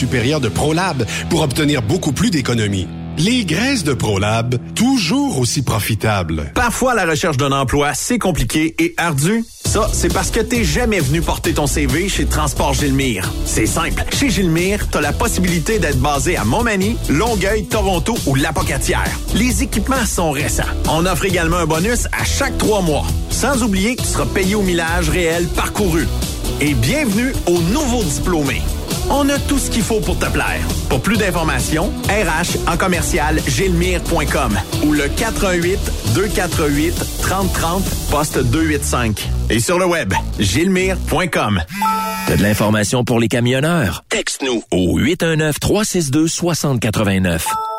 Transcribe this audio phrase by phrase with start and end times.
[0.00, 2.88] supérieure de ProLab pour obtenir beaucoup plus d'économies.
[3.18, 6.52] Les graisses de ProLab, toujours aussi profitables.
[6.54, 9.44] Parfois, la recherche d'un emploi, c'est compliqué et ardu.
[9.70, 13.32] Ça, c'est parce que t'es jamais venu porter ton CV chez Transport Gilmire.
[13.44, 14.02] C'est simple.
[14.12, 19.08] Chez Gilmire, t'as la possibilité d'être basé à Montmagny, Longueuil, Toronto ou Lapocatière.
[19.32, 20.64] Les équipements sont récents.
[20.88, 23.06] On offre également un bonus à chaque trois mois.
[23.30, 26.08] Sans oublier que tu seras payé au millage réel parcouru.
[26.60, 28.62] Et bienvenue aux nouveaux diplômés.
[29.08, 30.60] On a tout ce qu'il faut pour te plaire.
[30.88, 35.78] Pour plus d'informations, RH en commercial gilmire.com ou le 418
[36.14, 39.30] 248 3030 poste 285.
[39.50, 41.62] Et sur le web, gilmire.com.
[42.26, 44.04] T'as de l'information pour les camionneurs?
[44.08, 47.42] Texte-nous au 819-362-6089.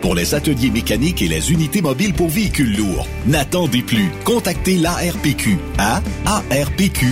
[0.00, 3.06] pour les ateliers mécaniques et les unités mobiles pour véhicules lourds.
[3.26, 4.10] N'attendez plus.
[4.24, 7.10] Contactez l'ARPQ à arpq.org.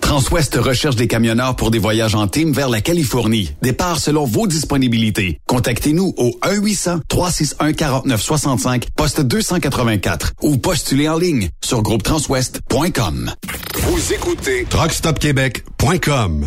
[0.00, 3.52] Transwest recherche des camionneurs pour des voyages en team vers la Californie.
[3.62, 5.38] Départ selon vos disponibilités.
[5.46, 13.32] Contactez-nous au 1-800-361-4965, poste 284 ou postulez en ligne sur groupetranswest.com.
[13.74, 16.46] Vous écoutez truckstopquebec.com.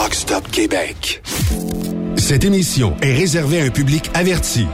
[0.00, 1.20] Truck Stop Québec.
[2.16, 4.64] Cette émission est réservée à un public averti.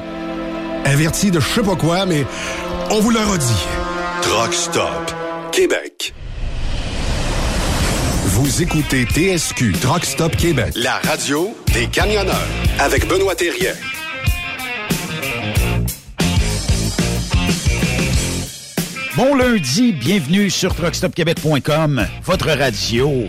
[0.84, 2.26] Averti de je sais pas quoi, mais
[2.90, 3.64] on vous le redit.
[4.20, 5.14] Truck Stop
[5.50, 6.12] Québec.
[8.26, 12.36] Vous écoutez TSQ Truck Stop Québec, la radio des camionneurs
[12.78, 13.72] avec Benoît Thérien.
[19.16, 23.26] Bon lundi, bienvenue sur truckstopquebec.com, votre radio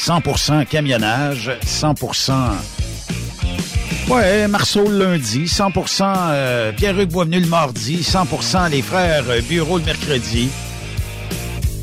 [0.00, 2.32] 100% camionnage, 100%
[4.08, 9.76] Ouais, Marceau le lundi, 100% euh, Pierre-Hugues Boisvenu le mardi, 100% les frères euh, Bureau
[9.76, 10.48] le mercredi.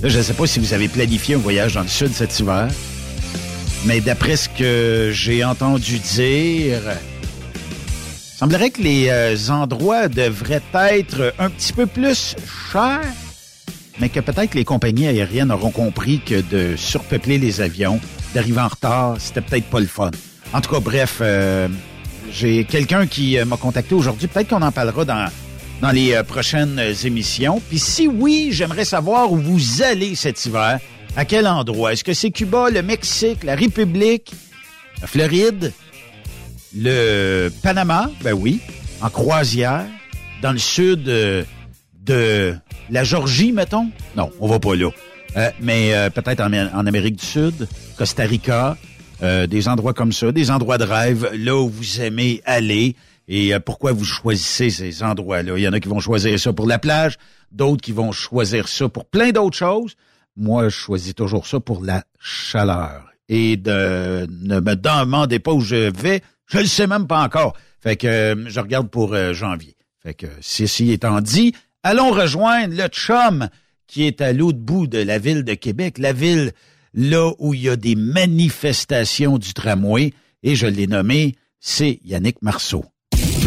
[0.03, 2.67] Je ne sais pas si vous avez planifié un voyage dans le sud cet hiver,
[3.85, 6.81] mais d'après ce que j'ai entendu dire,
[8.35, 12.35] semblerait que les euh, endroits devraient être un petit peu plus
[12.71, 13.26] chers
[13.99, 17.99] mais que peut-être les compagnies aériennes auront compris que de surpeupler les avions,
[18.33, 20.11] d'arriver en retard, c'était peut-être pas le fun.
[20.53, 21.67] En tout cas, bref, euh,
[22.31, 24.27] j'ai quelqu'un qui euh, m'a contacté aujourd'hui.
[24.27, 25.29] Peut-être qu'on en parlera dans,
[25.81, 27.61] dans les euh, prochaines émissions.
[27.69, 30.79] Puis si oui, j'aimerais savoir où vous allez cet hiver.
[31.15, 31.93] À quel endroit?
[31.93, 34.31] Est-ce que c'est Cuba, le Mexique, la République,
[35.01, 35.73] la Floride,
[36.75, 38.11] le Panama?
[38.21, 38.59] Ben oui.
[39.01, 39.85] En croisière.
[40.43, 42.55] Dans le sud de
[42.89, 43.89] la Georgie, mettons?
[44.15, 44.89] Non, on va pas là.
[45.59, 47.67] mais peut-être en, Amérique du Sud,
[47.97, 48.77] Costa Rica,
[49.23, 52.95] euh, des endroits comme ça, des endroits de rêve, là où vous aimez aller.
[53.27, 55.57] Et euh, pourquoi vous choisissez ces endroits-là?
[55.57, 57.17] Il y en a qui vont choisir ça pour la plage,
[57.51, 59.95] d'autres qui vont choisir ça pour plein d'autres choses.
[60.35, 63.07] Moi, je choisis toujours ça pour la chaleur.
[63.27, 67.53] Et de ne me demandez pas où je vais, je le sais même pas encore.
[67.81, 69.75] Fait que euh, je regarde pour janvier.
[70.03, 71.53] Fait que ceci étant dit,
[71.87, 73.47] allons rejoindre le chum
[73.87, 76.51] qui est à l'autre bout de la ville de Québec, la ville
[76.93, 80.11] là où il y a des manifestations du tramway,
[80.43, 82.83] et je l'ai nommé, c'est Yannick Marceau.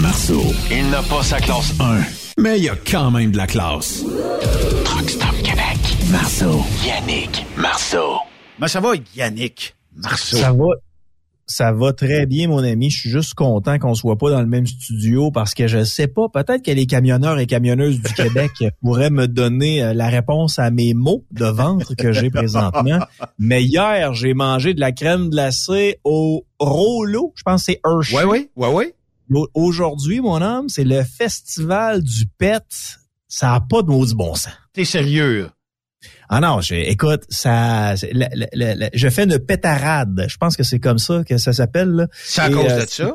[0.01, 2.01] Marceau, il n'a pas sa classe 1,
[2.39, 4.05] mais il y a quand même de la classe.
[4.85, 5.07] Truck
[5.43, 5.79] Québec,
[6.11, 8.21] Marceau, Yannick Marceau.
[8.59, 10.39] Ben, ça va, Yannick Marceau?
[10.39, 10.69] Ça va,
[11.51, 12.91] ça va très bien, mon ami.
[12.91, 16.07] Je suis juste content qu'on soit pas dans le même studio parce que je sais
[16.07, 18.51] pas, peut-être que les camionneurs et camionneuses du Québec
[18.81, 23.01] pourraient me donner euh, la réponse à mes mots de ventre que j'ai présentement.
[23.39, 27.33] Mais hier, j'ai mangé de la crème glacée au Rollo.
[27.35, 28.17] Je pense que c'est Hershey.
[28.17, 28.69] Oui, oui, oui,
[29.31, 29.47] oui.
[29.55, 32.65] Aujourd'hui, mon homme, c'est le festival du pet.
[33.29, 34.53] Ça a pas de maudit bon sens.
[34.73, 35.51] T'es sérieux?
[36.29, 40.27] Ah non, je, écoute, ça, je fais une pétarade.
[40.29, 42.09] Je pense que c'est comme ça que ça s'appelle.
[42.13, 43.15] C'est à cause euh, de ça?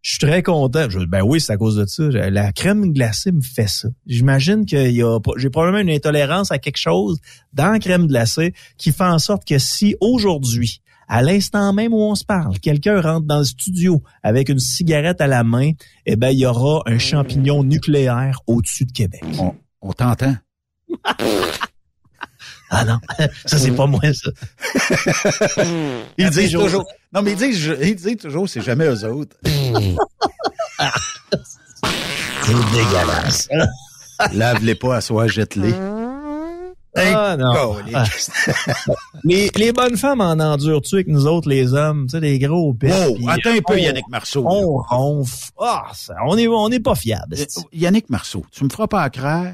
[0.00, 0.88] Je suis très content.
[1.08, 2.04] ben oui, c'est à cause de ça.
[2.30, 3.88] La crème glacée me fait ça.
[4.06, 7.18] J'imagine qu'il y a, j'ai probablement une intolérance à quelque chose
[7.52, 12.00] dans la crème glacée qui fait en sorte que si aujourd'hui, à l'instant même où
[12.00, 15.70] on se parle, quelqu'un rentre dans le studio avec une cigarette à la main,
[16.06, 19.22] eh ben il y aura un champignon nucléaire au-dessus de Québec.
[19.38, 20.34] On, on t'entend.
[22.74, 22.98] Ah non,
[23.44, 24.30] ça c'est pas moi ça.
[26.16, 26.86] ils disent toujours.
[27.12, 29.36] Non, mais ils disent, ils disent toujours, c'est jamais eux autres.
[32.42, 33.48] c'est dégueulasse.
[34.32, 35.74] Lave-les pas à soi, jette-les.
[36.94, 37.76] Ah non.
[39.24, 42.06] les, les bonnes femmes en endurent-tu avec nous autres, les hommes?
[42.06, 42.92] Tu sais, les gros pets.
[43.08, 44.44] Oh, attends un peu, Yannick Marceau.
[44.46, 45.50] On ronfle.
[45.60, 45.90] Ah,
[46.26, 47.36] on est, on est pas fiable.
[47.38, 49.52] Euh, Yannick Marceau, tu me feras pas croire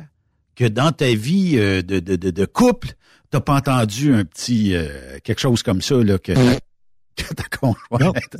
[0.56, 2.94] que dans ta vie euh, de, de, de, de couple,
[3.30, 6.32] t'as pas entendu un petit euh, quelque chose comme ça là que,
[7.36, 8.36] ta conjointe.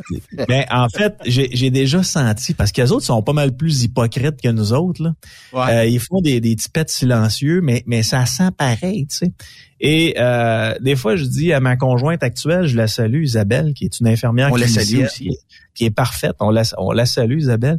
[0.46, 4.40] Ben, en fait, j'ai déjà senti parce que les autres sont pas mal plus hypocrites
[4.40, 5.14] que nous autres là.
[5.55, 9.32] Euh, ils font des des petits pets silencieux, mais mais ça sent pareil, tu sais.
[9.81, 13.84] Et euh, des fois, je dis à ma conjointe actuelle, je la salue, Isabelle, qui
[13.84, 15.37] est une infirmière on la salue aussi.
[15.75, 16.34] Qui, est parfaite.
[16.41, 17.79] On la on la salue, Isabelle.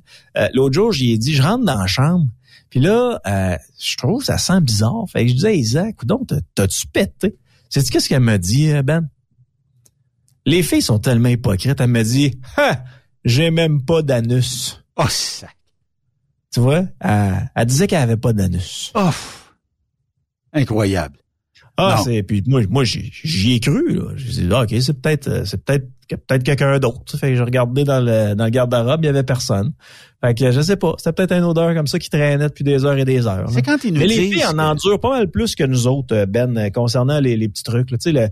[0.54, 2.28] L'autre jour, j'y ai dit, je rentre dans la chambre.
[2.70, 5.06] Puis là, euh, je trouve que ça sent bizarre.
[5.12, 7.38] Fait que je disais Isaac, donc t'as-tu pété?
[7.70, 9.10] Sais-tu qu'est-ce qu'elle m'a dit, euh, Ben?
[10.46, 11.80] Les filles sont tellement hypocrites.
[11.80, 12.84] Elle m'a dit, ha,
[13.26, 14.84] j'ai même pas d'anus.
[14.96, 15.48] Oh, ça.
[16.52, 16.86] Tu vois?
[17.00, 18.92] Elle, disait qu'elle avait pas d'anus.
[18.96, 19.10] Oh,
[20.54, 21.20] incroyable.
[21.78, 24.12] Ah, c'est puis moi, moi j'y ai cru là.
[24.16, 27.18] J'ai dit ah, ok, c'est peut-être, euh, c'est peut-être, peut-être quelqu'un d'autre.
[27.18, 29.74] Fait que j'ai regardé dans le dans le garde-robe, il y avait personne.
[30.24, 32.86] Fait que je sais pas, c'était peut-être un odeur comme ça qui traînait depuis des
[32.86, 33.50] heures et des heures.
[33.50, 36.26] C'est quand ils nous Mais les filles en endurent pas mal plus que nous autres,
[36.26, 37.88] Ben, concernant les, les petits trucs.
[37.88, 38.28] Tu sais, le,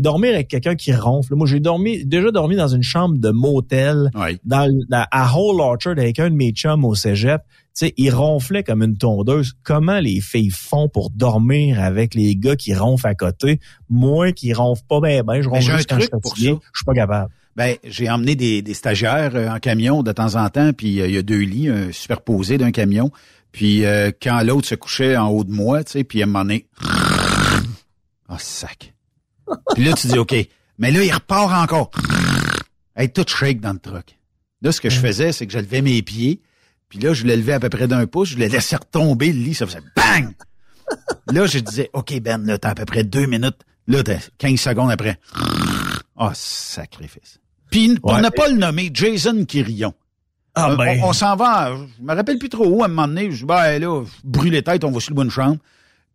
[0.00, 1.34] dormir avec quelqu'un qui ronfle.
[1.34, 4.10] Moi, j'ai dormi, déjà dormi dans une chambre de motel,
[4.44, 7.42] dans, à Whole Orchard avec un de mes chums au cégep.
[7.78, 9.54] Tu sais, il ronflait comme une tondeuse.
[9.62, 13.60] Comment les filles font pour dormir avec les gars qui ronflent à côté?
[13.88, 16.42] Moi, qui ronfle pas bien, ben, je ronfle juste quand je pour ça.
[16.42, 17.32] Je suis pas capable.
[17.56, 21.08] Ben, j'ai emmené des, des stagiaires euh, en camion de temps en temps, puis euh,
[21.08, 23.10] il y a deux lits un superposés d'un camion.
[23.50, 26.42] Puis euh, quand l'autre se couchait en haut de moi, tu sais, puis un moment
[26.44, 26.66] donné,
[28.28, 28.94] oh sac.
[29.74, 30.34] Puis là tu dis ok,
[30.78, 31.90] mais là il repart encore.
[32.96, 34.16] Hey, tout shake dans le truck.
[34.62, 36.40] Là ce que je faisais, c'est que je levais mes pieds,
[36.88, 39.40] puis là je le levais à peu près d'un pouce, je le laissais retomber le
[39.40, 40.32] lit, ça faisait bang.
[41.32, 44.60] là je disais ok Ben, là t'as à peu près deux minutes, là t'as 15
[44.60, 45.18] secondes après.
[46.16, 47.38] Oh sacrifice.
[47.70, 49.94] Puis pour ne pas le nommer, Jason Quirion.
[50.54, 51.00] Ah, euh, ben.
[51.04, 53.44] On, s'en va, je me rappelle plus trop où, à un moment donné, je dis,
[53.44, 55.58] ben là, brûler tête, on va sur le bonne chambre.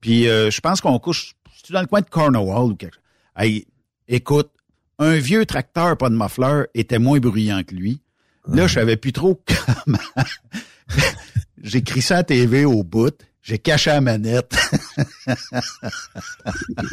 [0.02, 3.03] Puis euh, je pense qu'on couche, tu dans le coin de Cornwall ou quelque chose?
[3.36, 3.66] Hey,
[4.08, 4.52] écoute,
[5.00, 8.02] un vieux tracteur, pas de muffler, était moins bruyant que lui.
[8.48, 9.42] Là, je savais plus trop
[9.86, 9.98] comment.
[11.62, 13.16] J'ai ça à TV au bout.
[13.44, 14.56] J'ai caché la manette.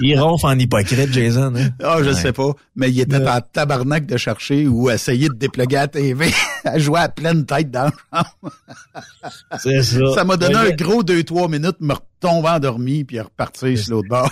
[0.01, 1.55] il ronfle en hypocrite, Jason.
[1.55, 1.69] Hein?
[1.81, 2.51] Ah, je sais pas.
[2.75, 6.33] Mais il était en tabarnak de chercher ou essayer de déploguer la TV
[6.65, 8.25] à jouer à pleine tête dans la
[9.61, 10.13] C'est ça.
[10.17, 14.31] Ça m'a donné un gros 2-3 minutes, me retomber endormi puis repartir sur l'autre bord.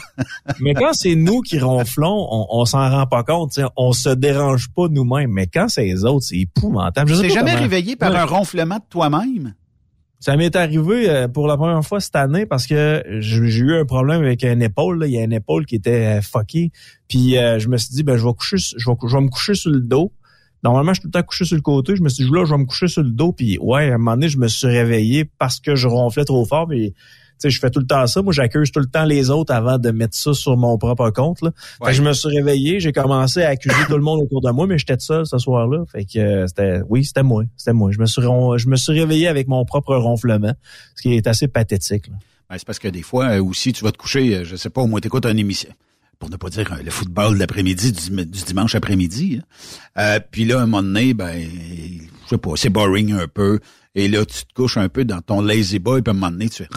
[0.59, 3.53] mais quand c'est nous qui ronflons, on, on s'en rend pas compte.
[3.53, 3.63] T'sais.
[3.77, 5.31] On se dérange pas nous-mêmes.
[5.31, 7.15] Mais quand c'est les autres, c'est épouvantable.
[7.15, 9.55] Je t'es jamais réveillé par un ronflement de toi-même?
[10.21, 13.85] Ça m'est arrivé euh, pour la première fois cette année parce que j'ai eu un
[13.85, 15.05] problème avec une épaule.
[15.07, 16.73] Il y a une épaule qui était euh, fuckée.
[17.09, 19.29] Puis euh, je me suis dit, ben je vais coucher, je vais, je vais me
[19.29, 20.13] coucher sur le dos.
[20.65, 21.95] Normalement, je suis tout le temps couché sur le côté.
[21.95, 23.31] Je me suis dit, là, je vais me coucher sur le dos.
[23.31, 26.45] Puis ouais, à un moment donné, je me suis réveillé parce que je ronflais trop
[26.45, 26.67] fort.
[27.39, 28.23] Sais, je fais tout le temps ça.
[28.23, 31.43] Moi, j'accuse tout le temps les autres avant de mettre ça sur mon propre compte.
[31.43, 31.53] Là.
[31.91, 34.79] je me suis réveillé, j'ai commencé à accuser tout le monde autour de moi, mais
[34.79, 35.85] j'étais seul ce soir-là.
[35.91, 37.91] Fait que euh, c'était, oui, c'était moi, c'était moi.
[37.93, 40.55] Je me suis, je me suis réveillé avec mon propre ronflement,
[40.97, 42.11] ce qui est assez pathétique.
[42.49, 44.71] Ben, c'est parce que des fois euh, aussi, tu vas te coucher, euh, je sais
[44.71, 45.71] pas, au moins t'écoutes une émission
[46.19, 49.41] pour ne pas dire le football de l'après-midi du, dimanche après-midi.
[49.95, 50.19] Hein.
[50.33, 51.49] puis là, un moment donné, ben,
[52.25, 53.61] je sais pas, c'est boring un peu.
[53.95, 56.31] Et là, tu te couches un peu dans ton lazy boy, puis à un moment
[56.31, 56.69] donné, tu fais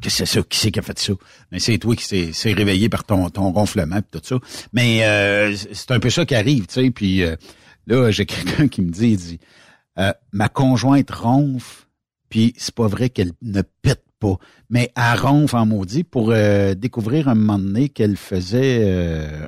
[0.00, 0.42] que c'est ça?
[0.42, 1.12] Qui c'est qui a fait ça?
[1.50, 4.36] Mais c'est toi qui s'est réveillé par ton, ton ronflement et tout ça.
[4.72, 6.90] Mais euh, c'est un peu ça qui arrive, tu sais.
[6.90, 7.36] Puis euh,
[7.86, 9.40] là, j'ai quelqu'un qui me dit, il dit,
[9.98, 11.86] euh, ma conjointe ronfle,
[12.28, 14.36] puis c'est pas vrai qu'elle ne pète pas,
[14.68, 16.32] mais elle ronfle en maudit pour
[16.76, 18.84] découvrir un moment donné qu'elle faisait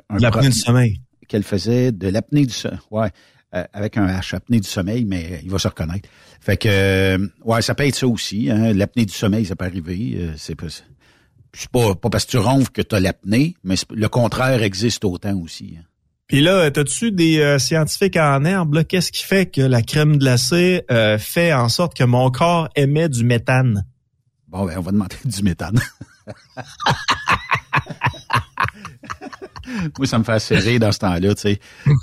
[0.09, 1.01] un l'apnée du sommeil.
[1.27, 2.79] Qu'elle faisait de l'apnée du sommeil.
[2.91, 3.09] Ouais.
[3.55, 6.09] Euh, avec un H, apnée du sommeil, mais il va se reconnaître.
[6.41, 8.49] Fait que, euh, ouais, ça peut être ça aussi.
[8.49, 8.73] Hein?
[8.73, 10.15] L'apnée du sommeil, ça peut arriver.
[10.15, 10.65] Euh, c'est pas,
[11.53, 15.05] c'est pas, pas parce que tu ronfles que tu as l'apnée, mais le contraire existe
[15.05, 15.75] autant aussi.
[15.77, 15.83] Hein.
[16.25, 18.85] Puis là, t'as-tu des scientifiques en herbe?
[18.85, 20.83] Qu'est-ce qui fait que la crème glacée
[21.19, 23.85] fait en sorte que mon corps émet du méthane?
[24.47, 25.79] Bon, ben, on va demander du méthane.
[29.97, 31.59] Moi, ça me fait serrer dans ce temps-là, tu sais.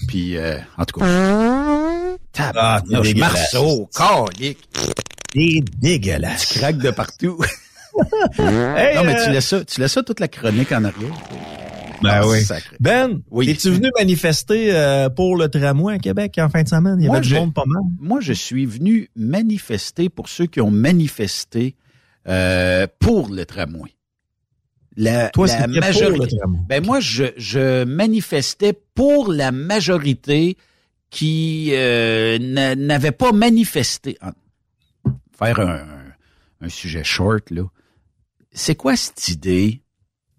[0.09, 1.07] Puis, euh, en tout cas.
[2.39, 2.83] Ah,
[3.17, 4.59] Marceau, calique.
[5.35, 6.49] C'est dégueulasse.
[6.49, 7.39] Tu craques de partout.
[8.39, 8.45] non,
[9.05, 11.15] mais tu euh, laisses ça, tu laisses ça toute la chronique en arrière.
[12.03, 12.39] Ben ah, oui.
[12.79, 13.51] Ben, oui.
[13.51, 16.97] es-tu venu manifester euh, pour le tramway à Québec en fin de semaine?
[16.99, 17.83] Il y avait du monde pas mal.
[18.01, 21.77] Moi, je suis venu manifester pour ceux qui ont manifesté
[22.27, 23.91] euh, pour le tramway
[25.01, 26.37] la, Toi, la majorité.
[26.69, 30.57] ben moi, je, je manifestais pour la majorité
[31.09, 32.39] qui euh,
[32.77, 34.19] n'avait pas manifesté.
[34.21, 34.33] Ah,
[35.37, 35.87] faire un,
[36.61, 37.63] un, sujet short là.
[38.53, 39.83] C'est quoi cette idée?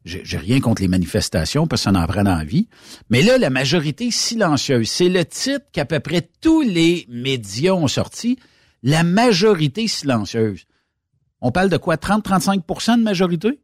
[0.03, 2.67] J'ai rien contre les manifestations parce que ça en prend dans la vie.
[3.09, 7.87] Mais là, la majorité silencieuse, c'est le titre qu'à peu près tous les médias ont
[7.87, 8.37] sorti.
[8.83, 10.65] La majorité silencieuse.
[11.39, 11.95] On parle de quoi?
[11.97, 13.59] 30-35% de majorité?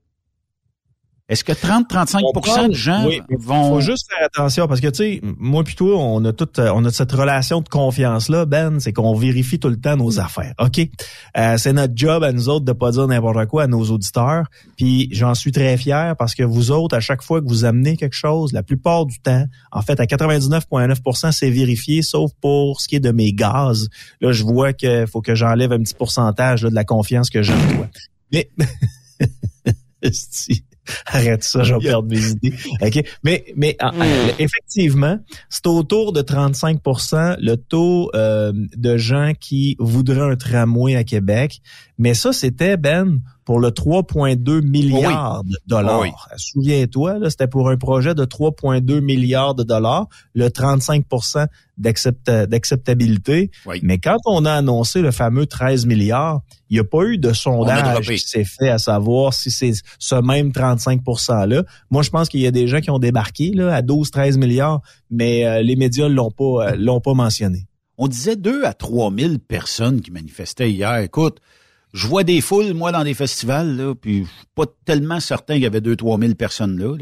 [1.29, 3.05] Est-ce que 30-35% de gens
[3.38, 3.69] vont...
[3.69, 6.86] Faut juste faire attention parce que, tu sais, moi puis toi, on a toute, on
[6.86, 10.79] a cette relation de confiance-là, Ben, c'est qu'on vérifie tout le temps nos affaires, OK?
[11.36, 14.46] Euh, c'est notre job à nous autres de pas dire n'importe quoi à nos auditeurs,
[14.77, 17.98] puis j'en suis très fier parce que vous autres, à chaque fois que vous amenez
[17.98, 19.43] quelque chose, la plupart du temps,
[19.74, 23.89] en fait, à 99,9% c'est vérifié, sauf pour ce qui est de mes gaz.
[24.22, 27.53] Là, je vois qu'il faut que j'enlève un petit pourcentage de la confiance que j'ai
[27.53, 27.88] en toi.
[28.31, 28.50] Mais...
[31.06, 32.53] Arrête ça, je vais perdre mes idées.
[32.82, 33.03] OK.
[33.24, 34.32] Mais, mais ah, hmm.
[34.39, 41.03] effectivement, c'est autour de 35% le taux euh, de gens qui voudraient un tramway à
[41.03, 41.62] Québec.
[41.98, 46.27] Mais ça, c'était, Ben, pour le 3,2 milliards de dollars.
[46.36, 53.50] Souviens-toi, c'était pour un projet de 3,2 milliards de dollars, le 35% d'acceptabilité.
[53.84, 57.32] Mais quand on a annoncé le fameux 13 milliards, il n'y a pas eu de
[57.32, 61.63] sondage qui s'est fait à savoir si c'est ce même 35 %-là.
[61.89, 64.82] Moi, je pense qu'il y a des gens qui ont débarqué là, à 12-13 milliards,
[65.10, 67.66] mais euh, les médias l'ont pas, euh, l'ont pas mentionné.
[67.98, 70.98] On disait 2 à 3 000 personnes qui manifestaient hier.
[70.98, 71.39] Écoute,
[71.94, 75.53] je vois des foules, moi, dans des festivals, là, puis je suis pas tellement certain
[75.53, 76.96] qu'il y avait 2-3 000 personnes là.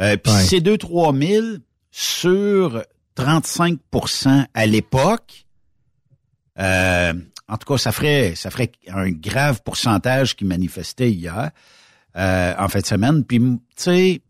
[0.00, 1.46] Euh, puis ces 2-3 000
[1.90, 2.82] sur
[3.16, 5.46] 35% à l'époque,
[6.58, 7.12] euh,
[7.48, 11.50] en tout cas, ça ferait, ça ferait un grave pourcentage qui manifestait hier,
[12.16, 13.24] euh, en fin de semaine.
[13.24, 14.22] Puis, tu sais,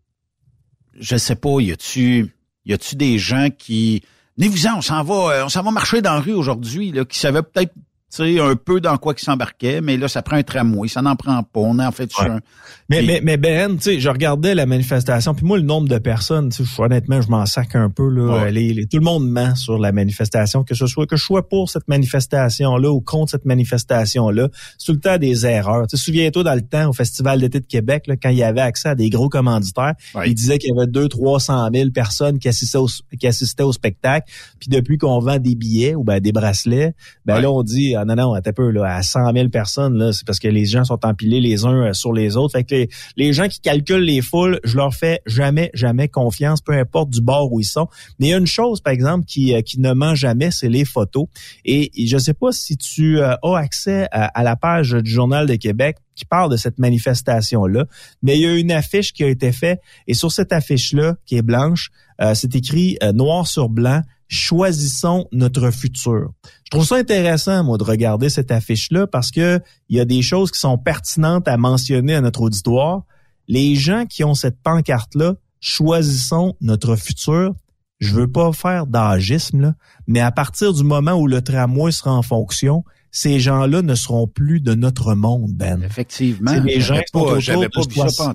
[0.99, 4.02] je sais pas, y a-tu, y a-tu des gens qui,
[4.38, 7.42] venez-vous-en, on s'en va, on s'en va marcher dans la rue aujourd'hui, là, qui savaient
[7.42, 7.75] peut-être
[8.14, 11.02] tu sais, un peu dans quoi qui s'embarquait, mais là, ça prend un tramway, ça
[11.02, 11.61] n'en prend pas.
[11.61, 12.40] On est en fait un...
[12.88, 15.99] Mais, mais, mais Ben, tu sais, je regardais la manifestation, puis moi, le nombre de
[15.99, 18.50] personnes, tu sais, honnêtement, je m'en sac un peu, là.
[18.90, 21.87] tout le monde ment sur la manifestation, que ce soit que je sois pour cette
[21.87, 24.49] manifestation-là ou contre cette manifestation-là.
[24.76, 25.87] C'est tout le temps des erreurs.
[25.87, 28.61] Tu souviens-toi dans le temps, au Festival d'été de Québec, là, quand il y avait
[28.61, 29.95] accès à des gros commanditaires,
[30.26, 32.88] il disait qu'il y avait 200 300 000 personnes qui assistaient au,
[33.19, 34.31] qui assistaient au spectacle.
[34.59, 38.14] Puis depuis qu'on vend des billets ou ben, des bracelets, ben là, on dit, non,
[38.14, 41.04] non, un peu, là, à 100 000 personnes, là, c'est parce que les gens sont
[41.04, 42.52] empilés les uns euh, sur les autres.
[42.52, 46.73] Fait que les, gens qui calculent les foules, je leur fais jamais, jamais confiance, peu
[46.73, 47.88] importe du bord où ils sont.
[48.19, 50.69] Mais il y a une chose, par exemple, qui, euh, qui ne ment jamais, c'est
[50.69, 51.26] les photos.
[51.64, 55.54] Et, je sais pas si tu euh, as accès à, la page du Journal de
[55.54, 57.87] Québec qui parle de cette manifestation-là,
[58.23, 61.37] mais il y a une affiche qui a été faite et sur cette affiche-là, qui
[61.37, 61.90] est blanche,
[62.35, 66.30] c'est écrit noir sur blanc, choisissons notre futur.
[66.64, 70.22] Je trouve ça intéressant, moi, de regarder cette affiche-là parce que il y a des
[70.22, 73.02] choses qui sont pertinentes à mentionner à notre auditoire.
[73.49, 77.54] Les gens qui ont cette pancarte-là, choisissons notre futur.
[77.99, 79.75] Je veux pas faire d'agisme, là,
[80.06, 84.28] mais à partir du moment où le tramway sera en fonction, ces gens-là ne seront
[84.28, 85.82] plus de notre monde, Ben.
[85.82, 86.52] Effectivement.
[86.52, 88.34] C'est les gens qui sont autour de ça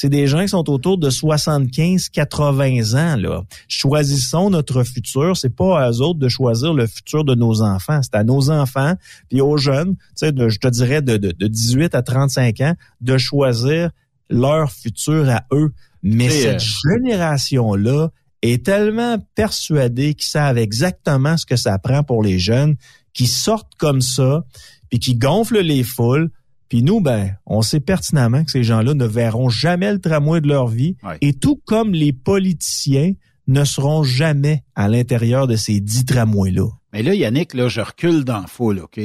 [0.00, 3.16] c'est des gens qui sont autour de 75, 80 ans.
[3.16, 3.42] Là.
[3.66, 5.36] Choisissons notre futur.
[5.36, 7.98] C'est pas à eux autres de choisir le futur de nos enfants.
[8.00, 8.94] C'est à nos enfants,
[9.28, 12.74] puis aux jeunes, tu sais, de, je te dirais de, de, 18 à 35 ans,
[13.00, 13.90] de choisir
[14.30, 15.72] leur futur à eux.
[16.04, 18.10] Mais cette euh, génération-là
[18.42, 22.76] est tellement persuadée qu'ils savent exactement ce que ça prend pour les jeunes,
[23.14, 24.44] qui sortent comme ça,
[24.90, 26.30] puis qui gonflent les foules,
[26.68, 30.48] puis nous, ben, on sait pertinemment que ces gens-là ne verront jamais le tramway de
[30.48, 30.96] leur vie.
[31.20, 33.12] Et tout comme les politiciens
[33.46, 36.68] ne seront jamais à l'intérieur de ces dix tramways-là.
[36.92, 39.00] Mais là, Yannick, là, je recule dans la foule, OK?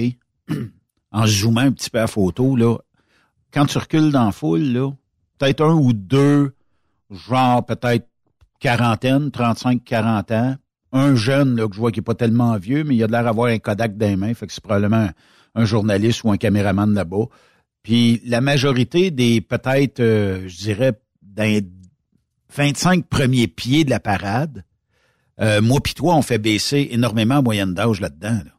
[1.11, 2.77] en zoomant un petit peu à photo, là.
[3.53, 4.91] Quand tu recules dans la foule, là,
[5.37, 6.55] peut-être un ou deux,
[7.11, 8.07] genre peut-être
[8.59, 10.55] quarantaine, 35, 40 ans.
[10.91, 13.23] Un jeune, là, que je vois qui est pas tellement vieux, mais il a l'air
[13.23, 15.09] d'avoir un Kodak dans les mains, fait que c'est probablement
[15.55, 17.25] un journaliste ou un caméraman là-bas.
[17.83, 21.61] Puis la majorité des peut-être, euh, je dirais, dans
[22.55, 24.63] 25 premiers pieds de la parade,
[25.41, 28.39] euh, moi puis toi, on fait baisser énormément la moyenne d'âge là-dedans.
[28.45, 28.51] Là.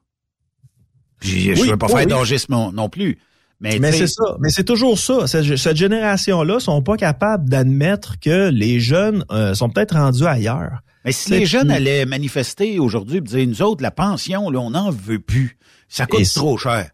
[1.23, 2.73] je ne veux pas faire oui.
[2.75, 3.19] non, plus.
[3.61, 4.37] Mais, mais c'est ça.
[4.41, 5.27] Mais c'est toujours ça.
[5.27, 10.81] Cette, génération-là sont pas capables d'admettre que les jeunes euh, sont peut-être rendus ailleurs.
[11.05, 14.71] Mais si les jeunes allaient manifester aujourd'hui et dire, nous autres, la pension, là, on
[14.71, 15.57] n'en veut plus.
[15.89, 16.91] Ça coûte trop cher.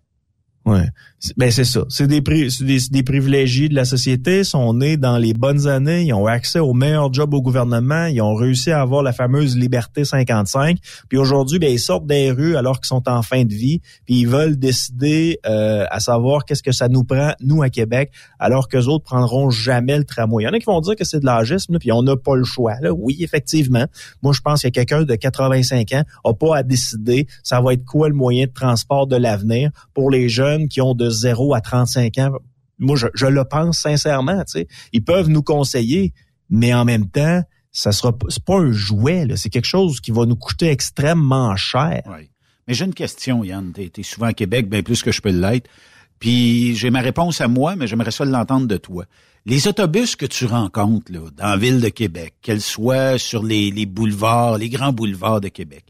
[0.64, 0.86] Ouais.
[1.36, 1.84] Ben c'est ça.
[1.90, 6.14] C'est des, des, des, privilégiés de la société, sont nés dans les bonnes années, ils
[6.14, 10.06] ont accès au meilleur job au gouvernement, ils ont réussi à avoir la fameuse liberté
[10.06, 10.78] 55.
[11.08, 14.20] Puis aujourd'hui, ben ils sortent des rues alors qu'ils sont en fin de vie, puis
[14.20, 18.68] ils veulent décider euh, à savoir qu'est-ce que ça nous prend nous à Québec, alors
[18.68, 20.44] que autres prendront jamais le tramway.
[20.44, 22.36] Il y en a qui vont dire que c'est de l'âgisme, puis on n'a pas
[22.36, 22.76] le choix.
[22.80, 22.92] Là.
[22.92, 23.84] Oui, effectivement.
[24.22, 27.84] Moi, je pense que quelqu'un de 85 ans a pas à décider ça va être
[27.84, 31.60] quoi le moyen de transport de l'avenir pour les jeunes qui ont de 0 à
[31.60, 32.30] 35 ans.
[32.78, 34.42] Moi, je, le pense sincèrement.
[34.44, 34.68] Tu sais.
[34.92, 36.12] Ils peuvent nous conseiller,
[36.48, 37.42] mais en même temps,
[37.72, 39.26] ça sera c'est pas un jouet.
[39.36, 42.02] C'est quelque chose qui va nous coûter extrêmement cher.
[42.06, 42.30] Oui.
[42.66, 43.72] Mais j'ai une question, Yann.
[43.74, 45.68] Tu es, souvent à Québec, bien plus que je peux l'être.
[46.18, 49.04] Puis j'ai ma réponse à moi, mais j'aimerais ça l'entendre de toi.
[49.46, 53.70] Les autobus que tu rencontres là, dans la ville de Québec, qu'elles soient sur les,
[53.70, 55.84] les boulevards, les grands boulevards de Québec,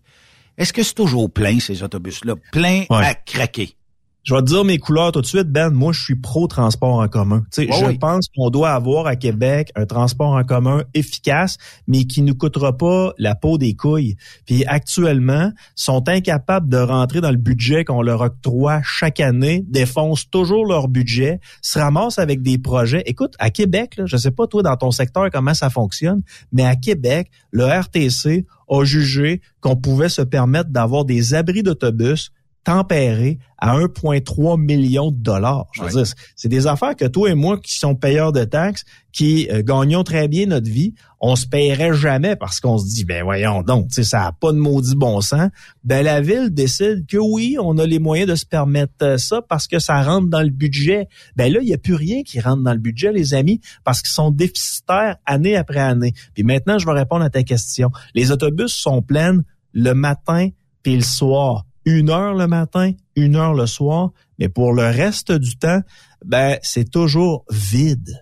[0.57, 2.35] est-ce que c'est toujours plein, ces autobus-là?
[2.53, 3.75] Plein à craquer?
[4.23, 5.71] Je vais te dire mes couleurs tout de suite, Ben.
[5.71, 7.43] Moi, je suis pro-transport en commun.
[7.51, 11.57] Tu sais, je pense qu'on doit avoir à Québec un transport en commun efficace,
[11.87, 14.17] mais qui ne coûtera pas la peau des couilles.
[14.45, 20.29] Puis actuellement, sont incapables de rentrer dans le budget qu'on leur octroie chaque année, défoncent
[20.29, 23.03] toujours leur budget, se ramassent avec des projets.
[23.07, 26.21] Écoute, à Québec, là, je sais pas toi dans ton secteur comment ça fonctionne,
[26.53, 32.33] mais à Québec, le RTC a jugé qu'on pouvait se permettre d'avoir des abris d'autobus
[32.65, 35.67] tempéré à 1,3 million de dollars.
[35.73, 38.85] Je veux dire, c'est des affaires que toi et moi qui sommes payeurs de taxes,
[39.13, 43.05] qui euh, gagnons très bien notre vie, on se paierait jamais parce qu'on se dit,
[43.05, 45.51] ben voyons donc, ça n'a pas de maudit bon sens.
[45.85, 49.43] Ben la ville décide que oui, on a les moyens de se permettre euh, ça
[49.43, 51.09] parce que ça rentre dans le budget.
[51.37, 54.01] Ben là, il n'y a plus rien qui rentre dans le budget, les amis, parce
[54.01, 56.15] qu'ils sont déficitaires année après année.
[56.35, 57.91] Puis maintenant, je vais répondre à ta question.
[58.15, 59.43] Les autobus sont pleins
[59.73, 60.49] le matin
[60.83, 65.33] puis le soir une heure le matin, une heure le soir, mais pour le reste
[65.33, 65.81] du temps,
[66.25, 68.21] ben c'est toujours vide.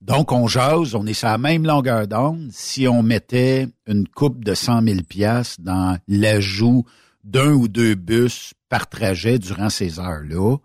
[0.00, 2.48] Donc, on jase, on est sur la même longueur d'onde.
[2.52, 6.84] Si on mettait une coupe de 100 000 pièces dans l'ajout
[7.22, 10.56] d'un ou deux bus par trajet durant ces heures-là,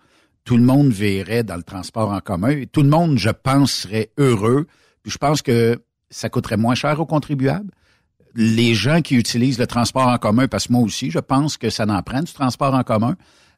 [0.46, 3.72] tout le monde verrait dans le transport en commun et tout le monde, je pense,
[3.74, 4.68] serait heureux.
[5.04, 7.72] Puis je pense que ça coûterait moins cher aux contribuables.
[8.36, 11.70] Les gens qui utilisent le transport en commun, parce que moi aussi, je pense que
[11.70, 13.16] ça n'en prend du transport en commun,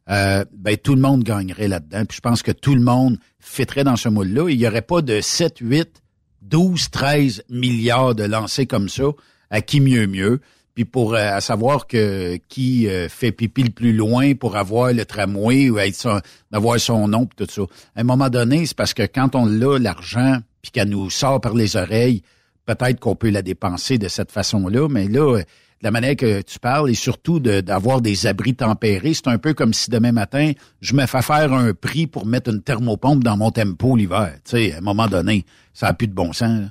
[0.09, 2.05] euh, ben, tout le monde gagnerait là-dedans.
[2.05, 4.49] Puis je pense que tout le monde fitterait dans ce moule-là.
[4.49, 6.01] Il n'y aurait pas de 7, 8,
[6.43, 9.03] 12, 13 milliards de lancers comme ça,
[9.49, 10.39] à qui mieux mieux.
[10.75, 15.05] Puis pour euh, savoir que qui euh, fait pipi le plus loin pour avoir le
[15.05, 16.21] tramway ou être
[16.53, 17.63] avoir son nom tout ça.
[17.95, 21.41] À un moment donné, c'est parce que quand on l'a l'argent puis qu'elle nous sort
[21.41, 22.21] par les oreilles,
[22.67, 25.41] peut-être qu'on peut la dépenser de cette façon-là, mais là
[25.81, 29.73] la manière que tu parles et surtout d'avoir des abris tempérés, c'est un peu comme
[29.73, 30.51] si demain matin,
[30.81, 34.33] je me fais faire un prix pour mettre une thermopompe dans mon tempo l'hiver.
[34.43, 36.69] Tu sais, à un moment donné, ça a plus de bon sens.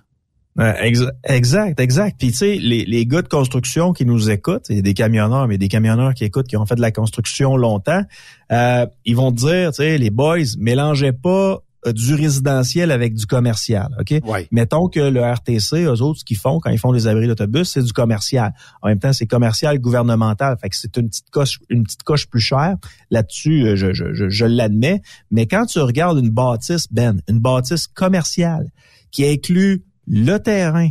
[1.25, 2.17] exact, exact.
[2.19, 4.95] Puis tu sais, les, les gars de construction qui nous écoutent, il y a des
[4.95, 8.03] camionneurs, mais des camionneurs qui écoutent, qui ont fait de la construction longtemps,
[8.51, 11.61] euh, ils vont te dire, tu sais, les boys, mélangez pas
[11.93, 13.89] du résidentiel avec du commercial.
[14.01, 14.21] OK?
[14.51, 17.71] Mettons que le RTC, eux autres, ce qu'ils font quand ils font les abris d'autobus,
[17.71, 18.53] c'est du commercial.
[18.83, 20.57] En même temps, c'est commercial gouvernemental.
[20.61, 22.77] Fait que c'est une petite coche, une petite coche plus chère.
[23.11, 25.03] Là-dessus, euh, je, je, je, l'admets.
[25.31, 28.71] Mais quand tu regardes une bâtisse, Ben, une bâtisse commerciale
[29.11, 30.91] qui inclut le terrain,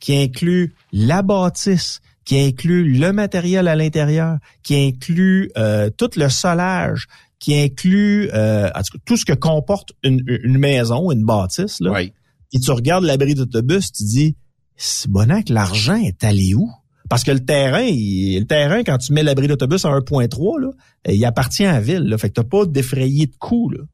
[0.00, 6.28] qui inclut la bâtisse, qui inclut le matériel à l'intérieur, qui inclut euh, tout le
[6.28, 7.06] solage,
[7.38, 8.70] qui inclut euh,
[9.04, 10.22] tout ce que comporte une,
[10.58, 11.80] maison, une bâtisse.
[11.80, 11.92] Là.
[11.92, 12.12] Oui.
[12.52, 14.36] Et tu regardes l'abri d'autobus, tu dis,
[14.76, 16.70] c'est bon que l'argent est allé où?
[17.08, 20.70] Parce que le terrain, le terrain, quand tu mets l'abri d'autobus à 1.3, là,
[21.08, 22.02] il appartient à la ville.
[22.02, 23.70] Là, fait que t'as pas défrayé de coûts.
[23.70, 23.84] Là.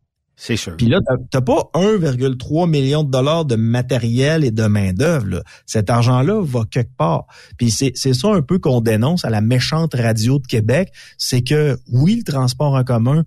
[0.44, 0.76] C'est sûr.
[0.76, 0.98] Puis là,
[1.31, 5.44] t'as pas 1,3 million de dollars de matériel et de main d'œuvre.
[5.66, 7.26] Cet argent-là va quelque part.
[7.59, 11.78] Puis c'est ça un peu qu'on dénonce à la méchante radio de Québec, c'est que
[11.92, 13.22] oui, le transport en commun,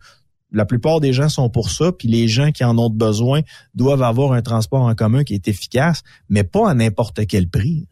[0.51, 3.43] la plupart des gens sont pour ça, puis les gens qui en ont besoin
[3.75, 7.87] doivent avoir un transport en commun qui est efficace, mais pas à n'importe quel prix.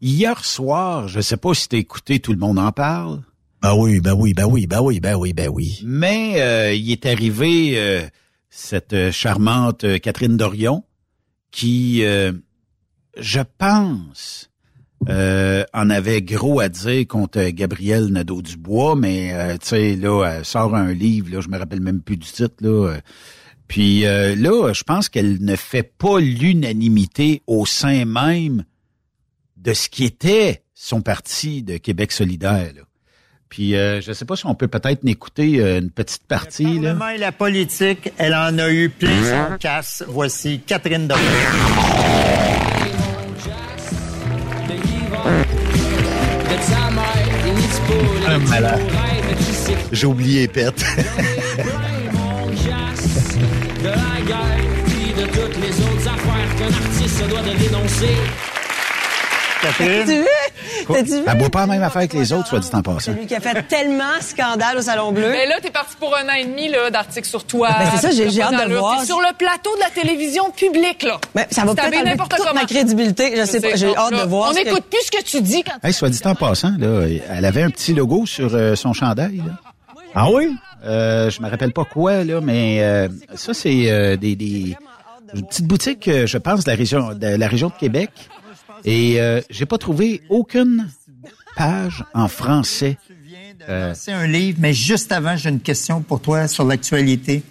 [0.00, 3.22] Hier soir, je sais pas si t'as écouté, tout le monde en parle.
[3.64, 5.80] Ben oui, ben oui, ben oui, ben oui, ben oui, ben oui.
[5.86, 8.02] Mais euh, il est arrivé euh,
[8.50, 10.84] cette euh, charmante Catherine Dorion
[11.50, 14.50] qui, je pense,
[15.08, 20.92] en avait gros à dire contre Gabriel Nadeau-Dubois, mais tu sais, là, elle sort un
[20.92, 22.96] livre, là, je me rappelle même plus du titre, là.
[23.66, 28.64] puis là, je pense qu'elle ne fait pas l'unanimité au sein même
[29.56, 32.72] de ce qui était son parti de Québec solidaire.
[32.74, 32.82] Là.
[33.48, 36.64] Puis euh, je ne sais pas si on peut peut-être écouter euh, une petite partie.
[36.64, 40.04] Le Parlement et la politique, elle en a eu plein son casse.
[40.08, 41.22] Voici Catherine Dorion.
[49.92, 50.74] J'ai oublié Pet.
[59.64, 60.24] Catherine.
[61.26, 63.12] Elle boit pas la même affaire que les autres, soit dit en passant.
[63.12, 65.30] Celui qui a fait tellement scandale au Salon Bleu.
[65.30, 67.70] Mais là, t'es parti pour un an et demi d'articles sur toi.
[67.78, 69.04] Ben, c'est ça, j'ai hâte de voir.
[69.04, 71.18] sur le plateau de la télévision publique, là.
[71.34, 73.34] Mais ça va peut-être n'importe toute ma crédibilité.
[73.36, 74.50] Je sais pas, j'ai hâte de voir.
[74.50, 77.44] On n'écoute plus ce que tu dis quand Hey, soit dit en passant, là, elle
[77.44, 79.52] avait un petit logo sur euh, son chandail, là.
[80.14, 80.54] Ah oui?
[80.84, 84.76] Euh, je me rappelle pas quoi, là, mais euh, ça, c'est euh, des, des
[85.34, 88.10] une petite boutique, je pense, de la région de la région de Québec.
[88.84, 90.88] Et euh, j'ai pas trouvé aucune
[91.56, 92.98] page en français.
[93.94, 97.42] C'est un livre, mais juste avant, j'ai une question pour toi sur l'actualité.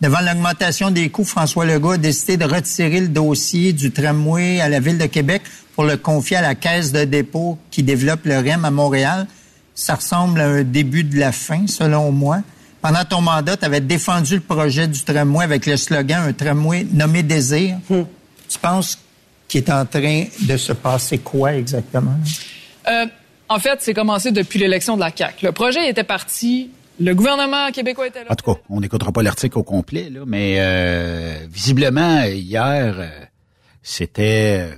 [0.00, 4.68] Devant l'augmentation des coûts, François Legault a décidé de retirer le dossier du tramway à
[4.68, 5.40] la Ville de Québec
[5.74, 9.26] pour le confier à la Caisse de dépôt qui développe le REM à Montréal.
[9.74, 12.40] Ça ressemble à un début de la fin, selon moi.
[12.82, 16.86] Pendant ton mandat, tu avais défendu le projet du tramway avec le slogan «Un tramway
[16.92, 18.04] nommé Désir hum.
[18.46, 18.98] Tu penses
[19.48, 22.16] qui est en train de se passer quoi exactement?
[22.88, 23.06] Euh,
[23.48, 25.46] en fait, c'est commencé depuis l'élection de la CAQ.
[25.46, 26.70] Le projet était parti.
[27.00, 28.30] Le gouvernement québécois était là.
[28.30, 33.08] En tout cas, on n'écoutera pas l'article au complet, là, mais euh, visiblement, hier, euh,
[33.82, 34.70] c'était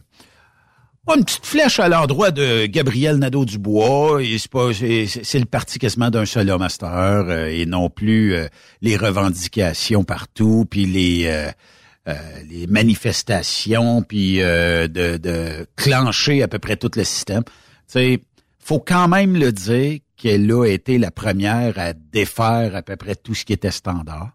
[1.15, 4.21] une petite flèche à l'endroit de Gabriel Nadeau-Dubois.
[4.49, 8.35] C'est le parti quasiment d'un seul homme master et non plus
[8.83, 11.53] les revendications partout, puis les
[12.09, 12.15] euh,
[12.49, 17.43] les manifestations, puis euh, de, de clencher à peu près tout le système.
[17.87, 18.21] Sais,
[18.59, 23.15] faut quand même le dire qu'elle a été la première à défaire à peu près
[23.15, 24.31] tout ce qui était standard.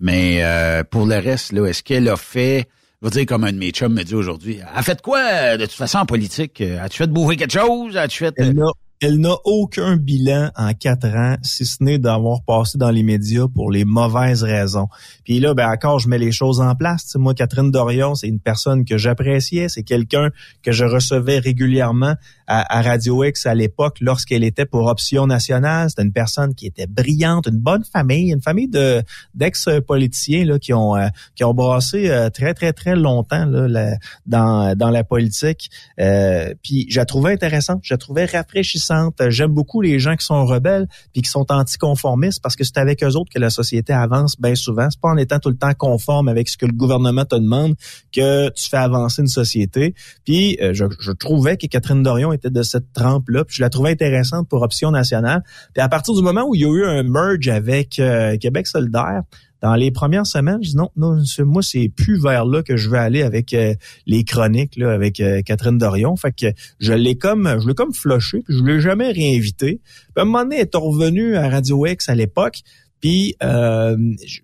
[0.00, 2.68] Mais euh, pour le reste, là, est-ce qu'elle a fait,
[3.00, 5.64] je veux dire comme un de mes chums me dit aujourd'hui, a fait quoi de
[5.64, 6.60] toute façon en politique?
[6.60, 7.96] As-tu fait bouffer quelque chose?
[7.96, 8.34] As-tu fait...
[8.36, 8.54] Elle
[9.00, 13.46] elle n'a aucun bilan en quatre ans, si ce n'est d'avoir passé dans les médias
[13.52, 14.88] pour les mauvaises raisons.
[15.24, 17.14] Puis là, ben encore, je mets les choses en place.
[17.16, 20.30] moi, Catherine Dorion, c'est une personne que j'appréciais, c'est quelqu'un
[20.62, 22.14] que je recevais régulièrement
[22.46, 25.88] à, Radio X à l'époque lorsqu'elle était pour Option Nationale.
[25.88, 29.02] C'était une personne qui était brillante, une bonne famille, une famille de
[29.34, 34.76] d'ex-politiciens là qui ont euh, qui ont brassé euh, très très très longtemps là, dans
[34.76, 35.70] dans la politique.
[35.98, 38.83] Euh, puis je la trouvais intéressante, je la trouvais rafraîchissante.
[39.28, 43.02] J'aime beaucoup les gens qui sont rebelles puis qui sont anticonformistes parce que c'est avec
[43.02, 44.88] eux autres que la société avance bien souvent.
[44.90, 47.74] C'est pas en étant tout le temps conforme avec ce que le gouvernement te demande
[48.12, 49.94] que tu fais avancer une société.
[50.24, 53.44] Puis je, je trouvais que Catherine Dorion était de cette trempe-là.
[53.44, 55.42] Puis je la trouvais intéressante pour Option nationale.
[55.72, 58.66] Puis à partir du moment où il y a eu un merge avec euh, Québec
[58.66, 59.22] solidaire,
[59.64, 62.90] dans les premières semaines, je dis non, non, moi, c'est plus vers là que je
[62.90, 63.74] veux aller avec euh,
[64.04, 66.16] les chroniques, là, avec euh, Catherine Dorion.
[66.16, 69.80] Fait que je l'ai comme, je l'ai comme flushé, puis je l'ai jamais réinvité.
[69.82, 72.60] Puis à un moment donné, elle est revenu à Radio X à l'époque,
[73.00, 73.96] puis euh,
[74.26, 74.40] je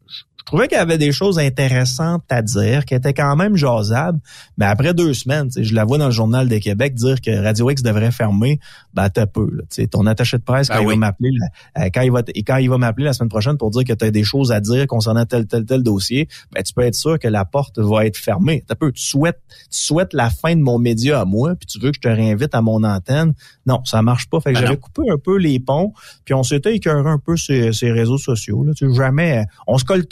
[0.50, 4.18] trouvais qu'il y avait des choses intéressantes à dire, qui étaient quand même jasables.
[4.58, 7.70] Mais après deux semaines, je la vois dans le journal de Québec dire que Radio
[7.70, 8.58] X devrait fermer,
[8.92, 9.48] ben t'as peu.
[9.52, 11.30] Là, ton attaché de presse, ben quand, il va m'appeler,
[11.78, 14.04] euh, quand il va quand il va m'appeler la semaine prochaine pour dire que tu
[14.04, 17.18] as des choses à dire concernant tel, tel, tel dossier, ben tu peux être sûr
[17.18, 18.64] que la porte va être fermée.
[18.66, 21.78] T'as peu, tu souhaites, tu souhaites la fin de mon média à moi, puis tu
[21.78, 23.34] veux que je te réinvite à mon antenne.
[23.66, 24.40] Non, ça marche pas.
[24.40, 25.92] Fait que ben j'avais coupé un peu les ponts,
[26.24, 28.64] puis on s'était écœuré un peu ces, ces réseaux sociaux.
[28.64, 28.72] Là.
[28.74, 30.06] Tu jamais, on se colle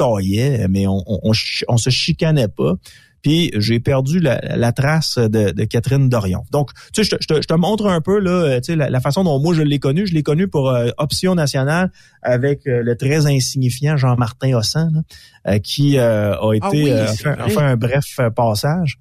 [0.68, 2.74] mais on, on, se chicanait pas.
[3.22, 6.44] Puis j'ai perdu la, trace de, Catherine Dorion.
[6.52, 9.54] Donc, tu sais, je te, montre un peu là, tu sais, la, façon dont moi
[9.54, 10.06] je l'ai connu.
[10.06, 11.90] Je l'ai connu pour euh, Option nationale
[12.22, 15.02] avec euh, le très insignifiant Jean-Martin Hossan,
[15.46, 18.98] euh, qui a ah été fait, un bref passage.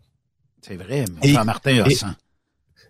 [0.61, 2.09] C'est vrai, Jean-Martin Hossan.
[2.11, 2.26] Et